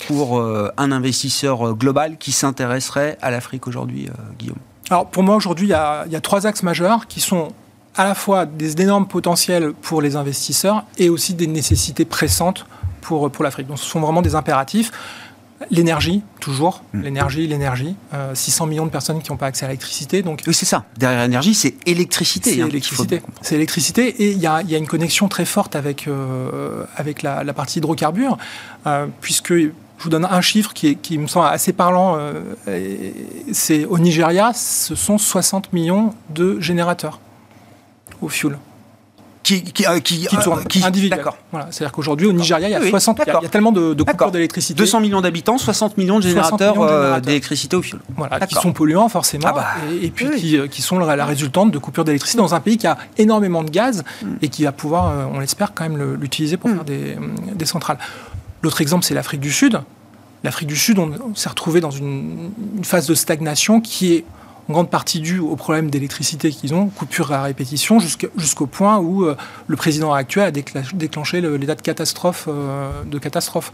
Pour 0.08 0.40
euh, 0.40 0.72
un 0.78 0.92
investisseur 0.92 1.68
euh, 1.68 1.74
global 1.74 2.18
qui 2.18 2.32
s'intéresserait 2.32 3.18
à 3.22 3.32
l'Afrique 3.32 3.68
aujourd'hui, 3.68 4.08
euh, 4.08 4.14
Guillaume 4.38 4.58
Alors 4.90 5.08
pour 5.08 5.24
moi 5.24 5.36
aujourd'hui, 5.36 5.68
il 5.68 5.72
y, 5.72 5.74
a, 5.74 6.22
trois 6.22 6.48
axes 6.48 6.64
majeurs 6.64 7.08
qui 7.08 7.20
sont 7.20 7.50
à 7.96 8.06
la 8.06 8.16
fois 8.16 8.46
des 8.46 8.82
énormes 8.82 9.08
potentiels 9.08 9.74
pour 9.74 10.02
les 10.02 10.16
investisseurs 10.16 10.86
et 10.98 11.10
aussi 11.10 11.34
des 11.34 11.48
nécessités 11.48 12.06
pressantes 12.06 12.66
pour, 13.02 13.30
pour 13.32 13.44
l'Afrique. 13.44 13.68
Donc 13.68 13.80
ce 13.80 13.86
sont 13.86 14.00
vraiment 14.00 14.22
des 14.22 14.36
impératifs. 14.36 14.92
L'énergie, 15.72 16.22
toujours. 16.40 16.84
Hmm. 16.94 17.02
L'énergie, 17.02 17.46
l'énergie. 17.46 17.96
600 18.34 18.68
millions 18.68 18.86
de 18.86 18.92
personnes 18.92 19.22
qui 19.22 19.30
n'ont 19.30 19.38
pas 19.38 19.48
accès 19.48 19.66
à 19.66 19.68
l'électricité. 19.68 20.22
Donc... 20.22 20.42
Oui, 20.48 20.54
c'est 20.54 20.66
ça. 20.66 20.86
Derrière 20.98 21.24
l'énergie, 21.24 21.54
c'est 21.54 21.76
électricité. 21.86 22.54
C'est 22.54 22.62
hein, 22.62 22.68
électricité. 22.68 23.22
C'est 23.42 23.56
électricité. 23.56 24.08
Et 24.24 24.32
il 24.32 24.38
y, 24.38 24.44
y 24.44 24.48
a, 24.48 24.78
une 24.78 24.88
connexion 24.88 25.28
très 25.28 25.44
forte 25.44 25.76
avec, 25.76 26.08
avec 26.96 27.24
la, 27.24 27.44
la, 27.44 27.54
partie 27.54 27.80
hydrocarbures, 27.80 28.38
puisque 29.20 29.54
je 30.00 30.04
vous 30.06 30.10
donne 30.10 30.26
un 30.26 30.42
chiffre 30.42 30.74
qui, 30.74 31.18
me 31.18 31.28
semble 31.28 31.48
assez 31.48 31.74
parlant. 31.74 32.16
Euh, 32.18 32.42
c'est 33.52 33.86
au 33.86 34.00
Nigeria, 34.00 34.54
ce 34.54 34.96
sont 34.96 35.18
60 35.18 35.74
millions 35.74 36.14
de 36.30 36.60
générateurs 36.62 37.20
au 38.22 38.30
fuel. 38.30 38.58
Qui, 39.44 39.64
qui, 39.64 39.86
euh, 39.88 40.00
qui, 40.00 40.28
qui 40.28 40.38
tournent 40.38 40.60
euh, 40.60 41.10
D'accord. 41.10 41.38
Voilà. 41.52 41.68
C'est-à-dire 41.72 41.92
qu'aujourd'hui, 41.92 42.28
au 42.28 42.34
Nigeria, 42.34 42.70
il 42.70 42.72
y 42.72 42.76
a, 42.76 42.90
60, 42.90 43.22
il 43.26 43.34
y 43.44 43.46
a, 43.46 43.50
tellement 43.50 43.72
de, 43.72 43.94
de 43.94 44.04
coupures 44.04 44.32
d'électricité. 44.32 44.78
200 44.78 45.02
millions 45.02 45.22
d'habitants, 45.22 45.58
60 45.58 45.98
millions 45.98 46.20
de 46.20 46.24
générateurs, 46.24 47.20
d'électricité 47.20 47.76
au 47.76 47.82
fuel. 47.82 48.00
Voilà, 48.16 48.40
qui 48.46 48.56
sont 48.56 48.72
polluants 48.72 49.10
forcément, 49.10 49.48
ah 49.48 49.54
bah, 49.54 49.68
et, 50.02 50.12
puis 50.12 50.30
qui, 50.70 50.82
sont 50.82 51.00
la, 51.00 51.26
résultante 51.26 51.72
de 51.72 51.78
coupures 51.78 52.06
d'électricité 52.06 52.38
dans 52.38 52.56
un 52.56 52.60
pays 52.62 52.78
qui 52.78 52.88
a 52.88 52.98
énormément 53.18 53.64
de 53.64 53.70
gaz 53.70 54.04
mm. 54.22 54.28
et 54.42 54.50
qui 54.50 54.64
va 54.64 54.72
pouvoir, 54.72 55.30
on 55.34 55.40
l'espère, 55.40 55.74
quand 55.74 55.90
même 55.90 56.16
l'utiliser 56.16 56.56
pour 56.58 56.70
mm. 56.70 56.76
faire 56.76 56.86
des, 56.86 57.18
des 57.56 57.66
centrales. 57.66 57.98
L'autre 58.62 58.82
exemple, 58.82 59.06
c'est 59.06 59.14
l'Afrique 59.14 59.42
du 59.42 59.52
Sud. 59.52 59.82
L'Afrique 60.44 60.68
du 60.68 60.76
Sud, 60.76 61.00
on, 61.00 61.36
s'est 61.36 61.50
retrouvé 61.50 61.82
dans 61.82 61.92
une, 61.92 62.52
phase 62.84 63.08
de 63.08 63.14
stagnation 63.14 63.82
qui 63.82 64.14
est 64.14 64.26
en 64.70 64.74
grande 64.74 64.90
partie 64.90 65.20
due 65.20 65.40
au 65.40 65.56
problème 65.56 65.90
d'électricité 65.90 66.52
qu'ils 66.52 66.74
ont, 66.74 66.88
coupure 66.88 67.32
à 67.32 67.44
répétition, 67.44 68.00
jusqu'au 68.00 68.68
point 68.68 69.00
où 69.00 69.26
euh, 69.26 69.36
le 69.68 69.76
président 69.76 70.14
actuel 70.14 70.46
a 70.46 70.52
déclenché 70.52 71.42
l'état 71.42 71.76
de. 71.76 72.48
Euh, 72.48 73.04
de 73.04 73.18
catastrophe. 73.18 73.74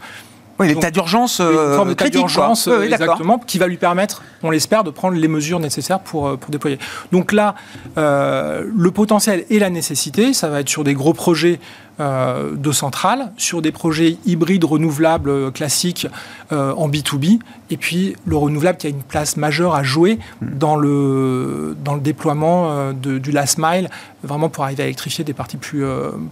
Oui, 0.59 0.67
l'état 0.69 0.89
d'urgence 0.89 1.39
euh, 1.41 1.93
d'urgence, 2.09 2.67
exactement, 2.67 3.39
qui 3.39 3.57
va 3.57 3.67
lui 3.67 3.77
permettre, 3.77 4.23
on 4.41 4.49
l'espère, 4.49 4.83
de 4.83 4.89
prendre 4.89 5.17
les 5.17 5.27
mesures 5.27 5.59
nécessaires 5.59 5.99
pour, 5.99 6.27
euh, 6.27 6.37
pour 6.37 6.49
déployer. 6.49 6.79
Donc 7.11 7.33
là, 7.33 7.55
euh, 7.97 8.63
le 8.73 8.91
potentiel 8.91 9.45
et 9.49 9.59
la 9.59 9.69
nécessité, 9.69 10.33
ça 10.33 10.47
va 10.47 10.61
être 10.61 10.69
sur 10.69 10.85
des 10.85 10.93
gros 10.93 11.13
projets 11.13 11.59
euh, 11.99 12.55
de 12.55 12.71
centrales, 12.71 13.33
sur 13.35 13.61
des 13.61 13.73
projets 13.73 14.17
hybrides 14.25 14.63
renouvelables 14.63 15.51
classiques 15.51 16.07
en 16.51 16.87
B2B, 16.89 17.39
et 17.69 17.77
puis 17.77 18.15
le 18.25 18.37
renouvelable 18.37 18.77
qui 18.77 18.87
a 18.87 18.89
une 18.91 19.03
place 19.03 19.35
majeure 19.35 19.75
à 19.75 19.83
jouer 19.83 20.19
dans 20.41 20.77
le, 20.77 21.75
dans 21.83 21.95
le 21.95 22.01
déploiement 22.01 22.93
de, 22.93 23.17
du 23.17 23.31
last 23.31 23.57
mile, 23.57 23.89
vraiment 24.23 24.49
pour 24.49 24.63
arriver 24.63 24.83
à 24.83 24.85
électrifier 24.85 25.23
des 25.25 25.33
parties 25.33 25.57
plus, 25.57 25.83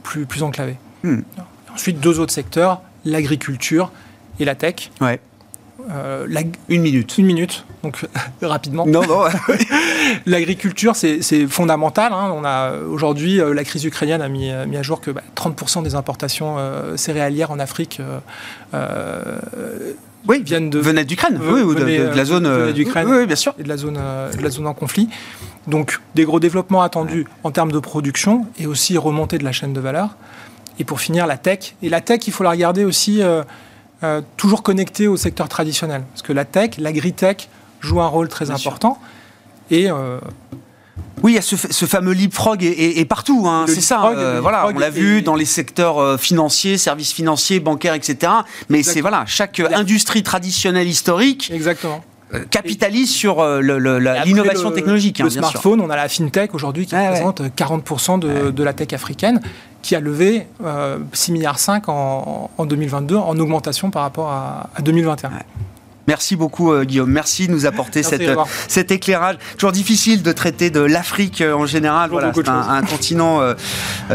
plus, 0.03 0.26
plus 0.26 0.43
enclavées. 0.43 0.78
Hmm. 1.03 1.21
Ensuite, 1.74 1.99
deux 1.99 2.19
autres 2.19 2.34
secteurs, 2.34 2.82
l'agriculture 3.05 3.91
et 4.39 4.45
la 4.45 4.55
tech. 4.55 4.91
Ouais. 5.01 5.19
Euh, 5.89 6.27
une 6.69 6.81
minute. 6.81 7.17
Une 7.17 7.25
minute, 7.25 7.65
donc 7.84 8.05
rapidement. 8.41 8.86
Non, 8.86 9.01
non. 9.05 9.23
L'agriculture, 10.25 10.95
c'est 10.95 11.47
fondamental. 11.47 12.13
Hein. 12.13 12.31
On 12.36 12.45
a 12.45 12.77
aujourd'hui, 12.77 13.39
euh, 13.39 13.53
la 13.53 13.63
crise 13.63 13.84
ukrainienne 13.84 14.21
a 14.21 14.29
mis, 14.29 14.51
mis 14.67 14.77
à 14.77 14.84
jour 14.84 15.01
que 15.01 15.11
30% 15.11 15.75
bah, 15.75 15.81
des 15.81 15.95
importations 15.95 16.55
euh, 16.57 16.95
céréalières 16.97 17.51
en 17.51 17.59
Afrique 17.59 18.01
oui, 20.25 20.41
viennent 20.41 20.69
de 20.69 20.79
venaient 20.79 21.03
d'Ukraine, 21.03 21.38
oui, 21.38 21.59
ou 21.63 21.75
de, 21.75 21.84
la 21.84 22.23
zone 22.23 22.71
d'Ukraine, 22.71 23.09
oui, 23.09 23.25
bien 23.25 23.36
sûr, 23.36 23.53
et 23.59 23.63
de 23.63 23.67
la 23.67 23.75
zone, 23.75 23.99
de 24.38 24.41
la 24.41 24.49
zone 24.49 24.67
en 24.67 24.73
conflit. 24.73 25.09
Donc, 25.67 25.99
des 26.15 26.23
gros 26.23 26.39
développements 26.39 26.81
attendus 26.81 27.27
en 27.43 27.51
termes 27.51 27.73
de 27.73 27.79
production 27.79 28.45
et 28.57 28.65
aussi 28.65 28.97
remontée 28.97 29.38
de 29.38 29.43
la 29.43 29.51
chaîne 29.51 29.73
de 29.73 29.81
valeur. 29.81 30.15
Et 30.79 30.86
pour 30.86 31.01
finir, 31.01 31.27
la 31.27 31.36
tech. 31.36 31.75
Et 31.84 31.89
la 31.89 31.99
tech, 31.99 32.21
il 32.25 32.31
faut 32.31 32.45
la 32.45 32.51
regarder 32.51 32.86
aussi 32.86 33.21
euh, 34.04 34.22
toujours 34.38 34.64
connecté 34.64 35.08
au 35.08 35.18
secteur 35.18 35.47
traditionnel. 35.47 36.04
Parce 36.12 36.22
que 36.22 36.34
la 36.34 36.45
tech, 36.45 36.72
l'agri-tech 36.78 37.47
joue 37.80 38.01
un 38.01 38.08
rôle 38.08 38.28
très 38.28 38.51
important. 38.51 38.99
Et. 39.72 39.89
Euh, 39.89 40.20
oui, 41.24 41.32
il 41.32 41.36
y 41.36 41.38
a 41.38 41.41
ce, 41.41 41.86
fameux 41.86 42.12
leapfrog 42.12 42.62
et, 42.62 43.06
partout, 43.06 43.45
hein, 43.47 43.66
c'est 43.68 43.82
ça. 43.82 44.06
Euh, 44.08 44.39
voilà, 44.41 44.68
on 44.68 44.78
l'a 44.78 44.89
vu 44.89 45.22
dans 45.22 45.36
les 45.36 45.45
secteurs 45.45 46.20
financiers, 46.20 46.78
services 46.78 47.14
financiers, 47.14 47.60
bancaires, 47.60 47.93
etc. 47.93 48.32
Mais 48.70 48.84
c'est 48.84 48.99
voilà, 48.99 49.24
chaque 49.26 49.60
industrie 49.60 50.22
traditionnelle 50.22 50.88
historique. 50.88 51.49
Exactement 51.51 52.04
capitalise 52.49 53.12
sur 53.12 53.45
l'innovation 53.62 54.72
technologique. 54.72 55.22
Hein, 55.22 55.26
le 55.26 55.30
smartphone, 55.30 55.80
on 55.82 55.89
a 55.91 55.95
la 55.95 56.10
fintech 56.10 56.56
aujourd'hui 56.56 56.88
qui 56.88 56.95
représente 56.95 57.41
40% 57.41 58.18
de, 58.18 58.49
de, 58.49 58.64
la 58.64 58.74
tech 58.74 58.91
africaine 58.91 59.39
qui 59.84 59.95
a 59.95 59.99
levé 59.99 60.47
6,5 60.63 60.65
euh, 60.65 60.99
milliards 61.34 61.59
en, 61.88 62.49
en, 62.57 62.65
2022 62.65 63.15
en 63.15 63.38
augmentation 63.38 63.91
par 63.91 64.01
rapport 64.01 64.31
à, 64.31 64.69
2021. 64.81 65.29
Merci 66.07 66.36
beaucoup 66.36 66.73
euh, 66.73 66.84
Guillaume. 66.84 67.09
Merci 67.09 67.47
de 67.47 67.53
nous 67.53 67.65
apporter 67.65 68.03
cette, 68.03 68.23
cet 68.67 68.91
éclairage. 68.91 69.38
Toujours 69.57 69.71
difficile 69.71 70.21
de 70.21 70.31
traiter 70.31 70.69
de 70.69 70.81
l'Afrique 70.81 71.39
euh, 71.41 71.53
en 71.53 71.65
général. 71.65 72.09
Voilà, 72.09 72.31
c'est 72.34 72.49
un, 72.49 72.81
continent 72.81 73.39
euh, 73.41 73.53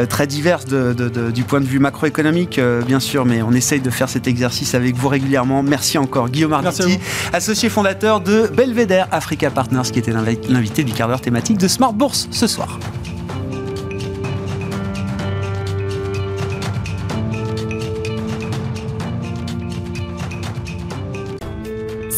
très 0.08 0.26
divers 0.26 0.64
de, 0.64 0.92
du 1.30 1.44
point 1.44 1.60
de 1.60 1.66
vue 1.66 1.78
macroéconomique, 1.78 2.60
bien 2.86 3.00
sûr, 3.00 3.24
mais 3.24 3.42
on 3.42 3.52
essaye 3.52 3.80
de 3.80 3.90
faire 3.90 4.08
cet 4.08 4.26
exercice 4.26 4.74
avec 4.74 4.96
vous 4.96 5.08
régulièrement. 5.08 5.62
Merci 5.62 5.96
encore 5.98 6.28
Guillaume 6.28 6.52
Arditi, 6.52 6.98
associé 7.32 7.68
fondateur 7.68 8.20
de 8.20 8.48
Belvedere 8.48 9.08
Africa 9.10 9.50
Partners, 9.50 9.90
qui 9.90 9.98
était 9.98 10.12
l'invité 10.12 10.84
du 10.84 10.92
quart 10.92 11.08
d'heure 11.08 11.20
thématique 11.20 11.58
de 11.58 11.68
Smart 11.68 11.92
Bourse 11.92 12.28
ce 12.30 12.46
soir. 12.46 12.78